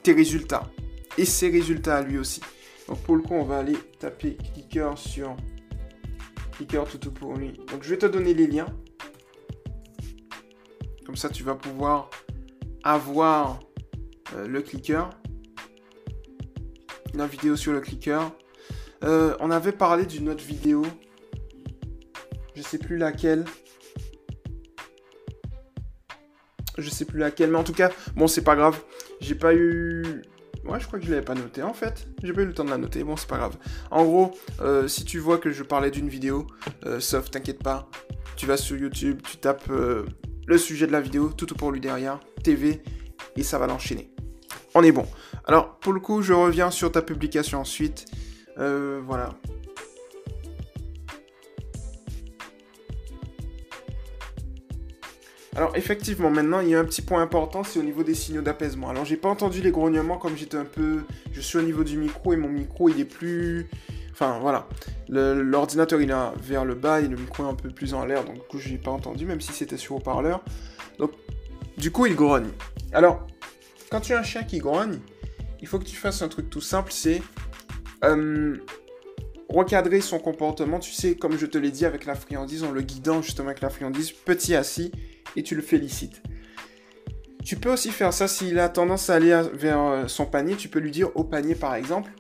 tes 0.04 0.14
résultats. 0.14 0.70
Et 1.18 1.26
ses 1.26 1.50
résultats 1.50 1.98
à 1.98 2.02
lui 2.04 2.20
aussi. 2.20 2.42
Donc 2.88 3.00
pour 3.00 3.16
le 3.16 3.24
coup, 3.24 3.34
on 3.34 3.44
va 3.44 3.58
aller 3.58 3.78
taper 4.00 4.38
clicker 4.54 4.96
sur 4.98 5.36
clicker 6.54 6.84
tout 7.00 7.12
pour 7.12 7.36
lui. 7.36 7.54
Donc 7.72 7.84
je 7.84 7.90
vais 7.90 7.98
te 7.98 8.06
donner 8.06 8.34
les 8.34 8.48
liens. 8.48 8.68
Comme 11.06 11.16
ça, 11.16 11.30
tu 11.30 11.44
vas 11.44 11.56
pouvoir 11.56 12.10
avoir 12.84 13.60
euh, 14.36 14.48
le 14.48 14.62
clicker. 14.62 15.10
Une 17.14 17.26
vidéo 17.26 17.56
sur 17.56 17.74
le 17.74 17.82
clicker. 17.82 18.32
Euh, 19.04 19.36
on 19.40 19.52
avait 19.52 19.72
parlé 19.72 20.06
d'une 20.06 20.30
autre 20.30 20.44
vidéo. 20.44 20.84
Je 22.56 22.62
sais 22.62 22.78
plus 22.78 22.98
laquelle. 22.98 23.46
Je 26.78 26.90
sais 26.90 27.06
plus 27.06 27.20
laquelle, 27.20 27.52
mais 27.52 27.58
en 27.58 27.64
tout 27.64 27.74
cas, 27.74 27.92
bon, 28.16 28.28
c'est 28.28 28.44
pas 28.44 28.56
grave. 28.56 28.82
J'ai 29.22 29.36
pas 29.36 29.54
eu. 29.54 30.24
Ouais, 30.66 30.80
je 30.80 30.88
crois 30.88 31.00
que 31.00 31.06
je 31.06 31.12
l'avais 31.12 31.26
pas 31.26 31.36
noté 31.36 31.62
en 31.62 31.74
fait. 31.74 32.08
J'ai 32.24 32.34
pas 32.34 32.42
eu 32.42 32.46
le 32.46 32.54
temps 32.54 32.64
de 32.64 32.70
la 32.70 32.78
noter. 32.78 33.04
Bon, 33.04 33.18
c'est 33.18 33.28
pas 33.28 33.38
grave. 33.38 33.58
En 33.92 34.06
gros, 34.06 34.32
euh, 34.62 34.88
si 34.88 35.04
tu 35.04 35.20
vois 35.20 35.38
que 35.38 35.52
je 35.52 35.64
parlais 35.64 35.92
d'une 35.92 36.08
vidéo, 36.08 36.48
sauf 37.00 37.30
t'inquiète 37.30 37.62
pas, 37.62 37.90
tu 38.36 38.46
vas 38.46 38.58
sur 38.58 38.78
YouTube, 38.78 39.22
tu 39.24 39.38
tapes 39.38 39.70
le 40.48 40.58
sujet 40.58 40.88
de 40.88 40.92
la 40.92 41.02
vidéo, 41.02 41.30
tout 41.30 41.46
pour 41.48 41.72
lui 41.72 41.80
derrière, 41.80 42.20
TV, 42.44 42.82
et 43.36 43.44
ça 43.44 43.58
va 43.58 43.68
l'enchaîner. 43.68 44.14
On 44.76 44.84
est 44.84 44.92
bon. 44.92 45.06
Alors, 45.46 45.78
pour 45.80 45.94
le 45.94 46.00
coup, 46.00 46.22
je 46.22 46.34
reviens 46.34 46.72
sur 46.72 46.92
ta 46.92 47.02
publication 47.02 47.60
ensuite. 47.62 48.06
Euh, 48.58 49.02
voilà. 49.06 49.30
Alors 55.56 55.76
effectivement, 55.76 56.30
maintenant 56.32 56.62
il 56.62 56.70
y 56.70 56.76
a 56.76 56.80
un 56.80 56.86
petit 56.86 57.02
point 57.02 57.22
important, 57.22 57.64
c'est 57.64 57.80
au 57.80 57.84
niveau 57.84 58.04
des 58.04 58.16
signaux 58.16 58.42
d'apaisement. 58.42 58.90
Alors 58.90 59.06
j'ai 59.06 59.18
pas 59.18 59.30
entendu 59.30 59.62
les 59.62 59.72
grognements 59.72 60.18
comme 60.18 60.36
j'étais 60.36 60.58
un 60.58 60.66
peu, 60.66 61.04
je 61.32 61.42
suis 61.42 61.58
au 61.58 61.62
niveau 61.62 61.84
du 61.84 61.98
micro 61.98 62.34
et 62.34 62.38
mon 62.38 62.50
micro 62.50 62.90
il 62.90 63.00
est 63.00 63.06
plus, 63.06 63.68
Enfin, 64.14 64.38
voilà. 64.40 64.68
L'ordinateur, 65.10 66.00
il 66.00 66.12
est 66.12 66.16
vers 66.40 66.66
le 66.66 66.76
bas 66.76 67.02
et 67.02 67.08
le 67.08 67.18
micro 67.18 67.44
est 67.44 67.50
un 67.50 67.56
peu 67.56 67.70
plus 67.70 67.96
en 67.96 68.06
l'air, 68.06 68.24
donc 68.24 68.36
du 68.36 68.42
coup, 68.42 68.60
je 68.60 68.70
n'ai 68.70 68.78
pas 68.78 68.92
entendu, 68.92 69.26
même 69.26 69.42
si 69.42 69.52
c'était 69.52 69.76
sur 69.76 69.96
haut-parleur. 69.96 70.44
Donc, 71.00 71.12
du 71.78 71.92
coup, 71.92 72.06
il 72.06 72.16
grogne. 72.16 72.50
Alors, 72.94 73.26
quand 73.90 74.02
tu 74.02 74.14
as 74.14 74.20
un 74.20 74.24
chien 74.24 74.44
qui 74.44 74.60
grogne, 74.60 75.00
il 75.62 75.68
faut 75.68 75.80
que 75.80 75.86
tu 75.86 75.96
fasses 75.96 76.22
un 76.22 76.28
truc 76.28 76.52
tout 76.52 76.62
simple, 76.62 76.92
c'est 76.92 77.24
euh, 78.04 78.58
recadrer 79.50 80.00
son 80.00 80.20
comportement. 80.20 80.78
Tu 80.78 80.92
sais, 80.92 81.16
comme 81.16 81.36
je 81.36 81.48
te 81.48 81.58
l'ai 81.58 81.72
dit 81.72 81.86
avec 81.86 82.06
la 82.06 82.14
friandise, 82.14 82.64
en 82.64 82.72
le 82.72 82.82
guidant 82.82 83.24
justement 83.24 83.48
avec 83.48 83.62
la 83.62 83.72
friandise, 83.72 84.12
petit 84.12 84.54
assis, 84.54 84.92
et 85.36 85.44
tu 85.44 85.56
le 85.56 85.62
félicites. 85.62 86.22
Tu 87.44 87.58
peux 87.58 87.72
aussi 87.72 87.92
faire 87.92 88.14
ça 88.14 88.28
s'il 88.28 88.58
a 88.60 88.70
tendance 88.70 89.10
à 89.10 89.16
aller 89.16 89.42
vers 89.54 89.82
euh, 89.82 90.08
son 90.08 90.26
panier. 90.26 90.56
Tu 90.56 90.70
peux 90.70 90.80
lui 90.80 90.92
dire 90.92 91.10
au 91.16 91.26
panier, 91.26 91.56
par 91.56 91.76
exemple, 91.76 92.12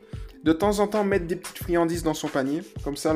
de 0.43 0.51
temps 0.51 0.79
en 0.79 0.87
temps, 0.87 1.05
mettre 1.05 1.25
des 1.25 1.37
petites 1.37 1.59
friandises 1.59 2.03
dans 2.03 2.13
son 2.13 2.27
panier, 2.27 2.61
comme 2.83 2.97
ça, 2.97 3.15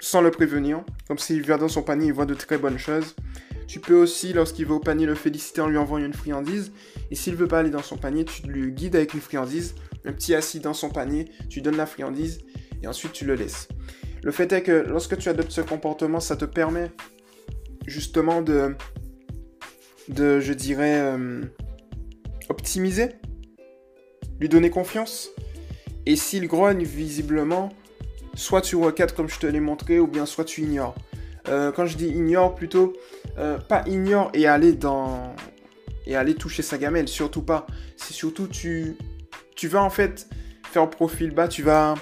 sans 0.00 0.20
le 0.20 0.32
prévenir. 0.32 0.82
Comme 1.06 1.18
s'il 1.18 1.42
vient 1.42 1.58
dans 1.58 1.68
son 1.68 1.82
panier, 1.82 2.06
il 2.06 2.12
voit 2.12 2.26
de 2.26 2.34
très 2.34 2.58
bonnes 2.58 2.78
choses. 2.78 3.14
Tu 3.68 3.78
peux 3.78 3.94
aussi, 3.94 4.32
lorsqu'il 4.32 4.66
va 4.66 4.74
au 4.74 4.80
panier, 4.80 5.06
le 5.06 5.14
féliciter 5.14 5.60
en 5.60 5.68
lui 5.68 5.78
envoyant 5.78 6.06
une 6.06 6.12
friandise. 6.12 6.72
Et 7.12 7.14
s'il 7.14 7.36
veut 7.36 7.46
pas 7.46 7.60
aller 7.60 7.70
dans 7.70 7.82
son 7.82 7.96
panier, 7.96 8.24
tu 8.24 8.42
lui 8.48 8.72
guides 8.72 8.96
avec 8.96 9.14
une 9.14 9.20
friandise. 9.20 9.76
Un 10.04 10.12
petit 10.12 10.34
assis 10.34 10.58
dans 10.58 10.74
son 10.74 10.90
panier, 10.90 11.30
tu 11.48 11.60
donnes 11.60 11.76
la 11.76 11.86
friandise 11.86 12.40
et 12.82 12.88
ensuite 12.88 13.12
tu 13.12 13.24
le 13.24 13.36
laisses. 13.36 13.68
Le 14.22 14.32
fait 14.32 14.52
est 14.52 14.62
que 14.62 14.72
lorsque 14.72 15.16
tu 15.16 15.28
adoptes 15.28 15.52
ce 15.52 15.60
comportement, 15.60 16.20
ça 16.20 16.36
te 16.36 16.44
permet 16.44 16.90
justement 17.86 18.42
de, 18.42 18.74
de 20.08 20.40
je 20.40 20.52
dirais, 20.52 20.98
euh, 21.00 21.42
optimiser, 22.48 23.10
lui 24.40 24.48
donner 24.48 24.70
confiance, 24.70 25.30
et 26.06 26.16
s'il 26.16 26.46
grogne 26.46 26.84
visiblement, 26.84 27.70
soit 28.34 28.60
tu 28.60 28.76
recadres 28.76 29.14
comme 29.14 29.28
je 29.28 29.38
te 29.38 29.46
l'ai 29.46 29.60
montré, 29.60 29.98
ou 29.98 30.06
bien 30.06 30.26
soit 30.26 30.44
tu 30.44 30.62
ignores. 30.62 30.94
Euh, 31.48 31.72
quand 31.72 31.86
je 31.86 31.96
dis 31.96 32.08
ignore, 32.08 32.54
plutôt 32.54 32.94
euh, 33.38 33.58
pas 33.58 33.84
ignore 33.86 34.30
et 34.34 34.46
aller 34.46 34.72
dans 34.72 35.34
et 36.06 36.16
aller 36.16 36.34
toucher 36.34 36.62
sa 36.62 36.78
gamelle, 36.78 37.08
surtout 37.08 37.42
pas. 37.42 37.66
C'est 37.96 38.14
surtout 38.14 38.48
tu 38.48 38.96
tu 39.54 39.68
vas 39.68 39.82
en 39.82 39.90
fait 39.90 40.28
faire 40.70 40.88
profil 40.88 41.30
bas, 41.30 41.48
tu 41.48 41.62
vas 41.62 41.94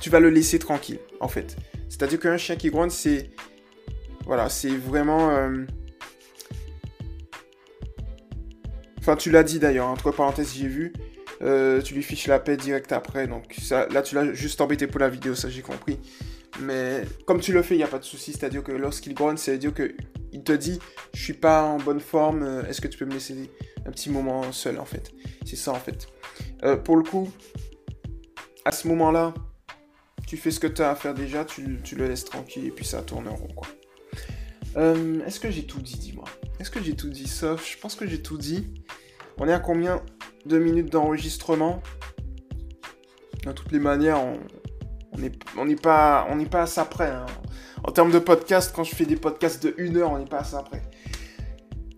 tu 0.00 0.10
vas 0.10 0.20
le 0.20 0.30
laisser 0.30 0.58
tranquille 0.58 0.98
en 1.20 1.28
fait. 1.28 1.56
C'est-à-dire 1.88 2.18
qu'un 2.18 2.36
chien 2.36 2.56
qui 2.56 2.70
grogne, 2.70 2.90
c'est 2.90 3.30
voilà, 4.26 4.48
c'est 4.48 4.76
vraiment 4.76 5.30
Enfin, 9.02 9.16
tu 9.16 9.32
l'as 9.32 9.42
dit 9.42 9.58
d'ailleurs, 9.58 9.88
entre 9.88 10.12
parenthèses, 10.12 10.54
j'ai 10.54 10.68
vu. 10.68 10.92
Euh, 11.42 11.82
tu 11.82 11.94
lui 11.94 12.04
fiches 12.04 12.28
la 12.28 12.38
paix 12.38 12.56
direct 12.56 12.92
après. 12.92 13.26
Donc 13.26 13.56
là, 13.90 14.00
tu 14.00 14.14
l'as 14.14 14.32
juste 14.32 14.60
embêté 14.60 14.86
pour 14.86 15.00
la 15.00 15.08
vidéo, 15.08 15.34
ça 15.34 15.50
j'ai 15.50 15.62
compris. 15.62 15.98
Mais 16.60 17.02
comme 17.26 17.40
tu 17.40 17.52
le 17.52 17.62
fais, 17.62 17.74
il 17.74 17.78
n'y 17.78 17.84
a 17.84 17.88
pas 17.88 17.98
de 17.98 18.04
souci. 18.04 18.32
C'est-à-dire 18.32 18.62
que 18.62 18.70
lorsqu'il 18.70 19.14
grogne, 19.14 19.36
c'est-à-dire 19.36 19.74
qu'il 19.74 20.44
te 20.44 20.52
dit 20.52 20.78
Je 21.14 21.20
suis 21.20 21.32
pas 21.32 21.64
en 21.64 21.78
bonne 21.78 21.98
forme, 21.98 22.44
euh, 22.44 22.64
est-ce 22.68 22.80
que 22.80 22.86
tu 22.86 22.96
peux 22.96 23.04
me 23.04 23.14
laisser 23.14 23.50
un 23.86 23.90
petit 23.90 24.08
moment 24.08 24.52
seul 24.52 24.78
en 24.78 24.84
fait? 24.84 25.10
C'est 25.44 25.56
ça 25.56 25.72
en 25.72 25.80
fait. 25.80 26.06
Euh, 26.62 26.76
pour 26.76 26.96
le 26.96 27.02
coup, 27.02 27.28
à 28.64 28.70
ce 28.70 28.86
moment-là, 28.86 29.34
tu 30.28 30.36
fais 30.36 30.52
ce 30.52 30.60
que 30.60 30.68
tu 30.68 30.80
as 30.80 30.90
à 30.90 30.94
faire 30.94 31.14
déjà, 31.14 31.44
tu, 31.44 31.64
le 31.96 32.06
laisses 32.06 32.24
tranquille 32.24 32.66
et 32.66 32.70
puis 32.70 32.84
ça 32.84 33.02
tourne 33.02 33.26
en 33.26 33.34
rond. 33.34 33.48
Est-ce 35.26 35.40
que 35.40 35.50
j'ai 35.50 35.64
tout 35.64 35.80
dit, 35.80 35.98
dis-moi? 35.98 36.24
Est-ce 36.62 36.70
que 36.70 36.80
j'ai 36.80 36.94
tout 36.94 37.08
dit 37.08 37.26
Sauf, 37.26 37.68
je 37.68 37.76
pense 37.76 37.96
que 37.96 38.06
j'ai 38.06 38.22
tout 38.22 38.38
dit. 38.38 38.72
On 39.36 39.48
est 39.48 39.52
à 39.52 39.58
combien 39.58 40.00
deux 40.46 40.60
minutes 40.60 40.92
d'enregistrement? 40.92 41.82
De 43.44 43.50
toutes 43.50 43.72
les 43.72 43.80
manières, 43.80 44.20
on 45.12 45.64
n'est 45.64 45.74
pas, 45.74 46.24
on 46.30 46.44
pas 46.44 46.62
à 46.62 46.66
ça 46.66 46.84
près. 46.84 47.08
Hein. 47.08 47.26
En 47.82 47.90
termes 47.90 48.12
de 48.12 48.20
podcast, 48.20 48.72
quand 48.72 48.84
je 48.84 48.94
fais 48.94 49.06
des 49.06 49.16
podcasts 49.16 49.60
de 49.60 49.74
une 49.76 49.96
heure, 49.96 50.12
on 50.12 50.18
n'est 50.20 50.24
pas 50.24 50.38
à 50.38 50.44
ça 50.44 50.62
près. 50.62 50.82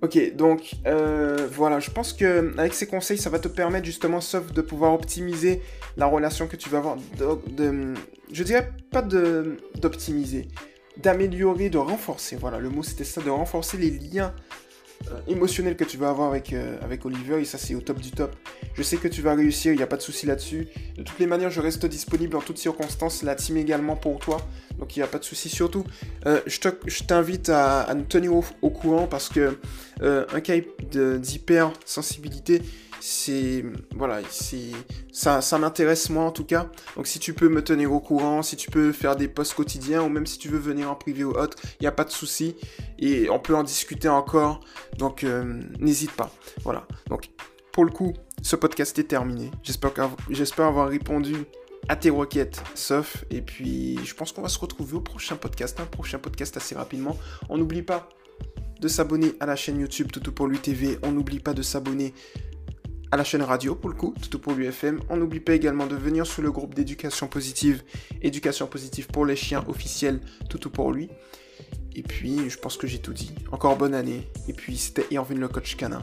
Ok, 0.00 0.34
donc 0.34 0.76
euh, 0.86 1.46
voilà, 1.52 1.78
je 1.78 1.90
pense 1.90 2.14
que 2.14 2.58
avec 2.58 2.72
ces 2.72 2.86
conseils, 2.86 3.18
ça 3.18 3.28
va 3.28 3.38
te 3.38 3.48
permettre 3.48 3.84
justement, 3.84 4.22
sauf 4.22 4.50
de 4.50 4.62
pouvoir 4.62 4.94
optimiser 4.94 5.60
la 5.98 6.06
relation 6.06 6.46
que 6.46 6.56
tu 6.56 6.70
vas 6.70 6.78
avoir. 6.78 6.96
Je 8.32 8.42
dirais 8.42 8.72
pas 8.90 9.02
d'optimiser, 9.02 10.48
d'améliorer, 10.96 11.68
de 11.68 11.76
renforcer. 11.76 12.36
Voilà, 12.36 12.58
le 12.60 12.70
mot 12.70 12.82
c'était 12.82 13.04
ça, 13.04 13.20
de 13.20 13.28
renforcer 13.28 13.76
les 13.76 13.90
liens 13.90 14.34
émotionnel 15.26 15.76
que 15.76 15.84
tu 15.84 15.97
vas 15.97 16.11
avoir 16.11 16.28
avec, 16.28 16.53
euh, 16.53 16.76
avec 16.82 17.05
Oliver 17.05 17.40
et 17.40 17.45
ça 17.45 17.59
c'est 17.59 17.74
au 17.74 17.80
top 17.80 18.01
du 18.01 18.11
top. 18.11 18.34
Je 18.74 18.82
sais 18.82 18.97
que 18.97 19.09
tu 19.09 19.22
vas 19.22 19.34
réussir, 19.34 19.72
il 19.72 19.76
n'y 19.76 19.82
a 19.82 19.86
pas 19.86 19.97
de 19.97 20.03
souci 20.03 20.26
là-dessus. 20.26 20.68
De 20.97 21.03
toutes 21.03 21.18
les 21.18 21.26
manières, 21.26 21.51
je 21.51 21.61
reste 21.61 21.86
disponible 21.86 22.36
en 22.36 22.40
toutes 22.40 22.59
circonstances, 22.59 23.22
la 23.22 23.34
team 23.34 23.57
également 23.57 23.97
pour 23.97 24.18
toi, 24.18 24.38
donc 24.78 24.97
il 24.97 25.01
n'y 25.01 25.05
a 25.05 25.07
pas 25.07 25.18
de 25.18 25.24
souci. 25.24 25.49
Surtout, 25.49 25.84
euh, 26.26 26.40
je 26.47 27.03
t'invite 27.05 27.49
à, 27.49 27.92
nous 27.95 28.05
tenir 28.05 28.32
au, 28.34 28.70
courant 28.70 29.07
parce 29.07 29.28
que 29.28 29.59
un 30.01 30.40
cas 30.40 30.55
d'hyper 31.18 31.72
sensibilité, 31.84 32.62
c'est 33.07 33.62
voilà, 33.94 34.20
c'est 34.30 34.70
ça, 35.12 35.42
ça 35.42 35.59
m'intéresse 35.59 36.09
moi 36.09 36.24
en 36.24 36.30
tout 36.30 36.46
cas. 36.46 36.70
Donc 36.96 37.07
si 37.07 37.18
tu 37.18 37.34
peux 37.34 37.50
me 37.50 37.62
tenir 37.62 37.92
au 37.92 38.00
courant, 38.00 38.42
si 38.42 38.57
tu 38.57 38.70
peux 38.70 38.92
faire 38.92 39.14
des 39.14 39.28
posts 39.28 39.52
quotidiens 39.52 40.02
ou 40.02 40.09
même 40.09 40.24
si 40.24 40.38
tu 40.38 40.48
veux 40.48 40.59
venir 40.59 40.90
en 40.90 40.94
privé 40.94 41.22
ou 41.22 41.32
autre, 41.32 41.59
il 41.80 41.82
n'y 41.82 41.86
a 41.86 41.92
pas 41.92 42.05
de 42.05 42.11
souci 42.11 42.57
et 42.98 43.28
on 43.28 43.38
peut 43.38 43.55
en 43.55 43.62
discuter 43.62 44.09
encore. 44.09 44.61
Donc 44.96 45.22
euh, 45.22 45.61
n'hésite 45.78 46.12
pas. 46.12 46.32
Voilà. 46.62 46.86
Donc 47.11 47.28
pour 47.72 47.84
le 47.84 47.90
coup, 47.90 48.14
ce 48.40 48.57
podcast 48.57 48.98
est 48.98 49.05
terminé. 49.05 49.50
J'espère 49.62 50.66
avoir 50.66 50.88
répondu 50.88 51.34
à 51.90 51.96
tes 51.96 52.09
requêtes, 52.09 52.62
sauf. 52.74 53.26
Et 53.30 53.42
puis, 53.42 53.98
je 54.02 54.14
pense 54.14 54.32
qu'on 54.32 54.40
va 54.40 54.48
se 54.48 54.59
retrouver 54.59 54.94
au 54.94 55.00
prochain 55.00 55.36
podcast, 55.36 55.78
un 55.78 55.84
prochain 55.84 56.18
podcast 56.18 56.57
assez 56.57 56.74
rapidement. 56.74 57.18
On 57.50 57.59
n'oublie 57.59 57.82
pas 57.82 58.09
de 58.80 58.88
s'abonner 58.88 59.34
à 59.40 59.46
la 59.46 59.57
chaîne 59.57 59.78
YouTube 59.78 60.11
Toutou 60.11 60.32
pour 60.32 60.46
lui 60.46 60.59
TV. 60.59 60.98
On 61.02 61.12
n'oublie 61.12 61.40
pas 61.40 61.52
de 61.52 61.61
s'abonner 61.61 62.14
à 63.14 63.16
la 63.16 63.22
chaîne 63.22 63.42
radio 63.42 63.76
pour 63.76 63.90
le 63.90 63.94
coup, 63.94 64.12
tout 64.28 64.40
pour 64.40 64.54
l'UFM. 64.54 65.00
On 65.08 65.16
n'oublie 65.16 65.38
pas 65.38 65.54
également 65.54 65.86
de 65.86 65.94
venir 65.94 66.26
sur 66.26 66.42
le 66.42 66.50
groupe 66.50 66.74
d'éducation 66.74 67.28
positive, 67.28 67.84
éducation 68.22 68.66
positive 68.66 69.06
pour 69.06 69.24
les 69.24 69.36
chiens 69.36 69.64
officiels, 69.68 70.20
tout 70.50 70.68
pour 70.68 70.90
lui. 70.90 71.08
Et 71.94 72.02
puis, 72.02 72.50
je 72.50 72.58
pense 72.58 72.76
que 72.76 72.88
j'ai 72.88 72.98
tout 72.98 73.12
dit. 73.12 73.32
Encore 73.52 73.76
bonne 73.76 73.94
année. 73.94 74.28
Et 74.48 74.52
puis, 74.52 74.76
c'était 74.76 75.06
Irvin 75.12 75.36
le 75.36 75.46
coach 75.46 75.76
canin. 75.76 76.02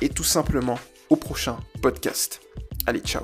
Et 0.00 0.08
tout 0.08 0.24
simplement, 0.24 0.80
au 1.10 1.16
prochain 1.16 1.58
podcast. 1.80 2.40
Allez, 2.86 3.00
ciao 3.00 3.22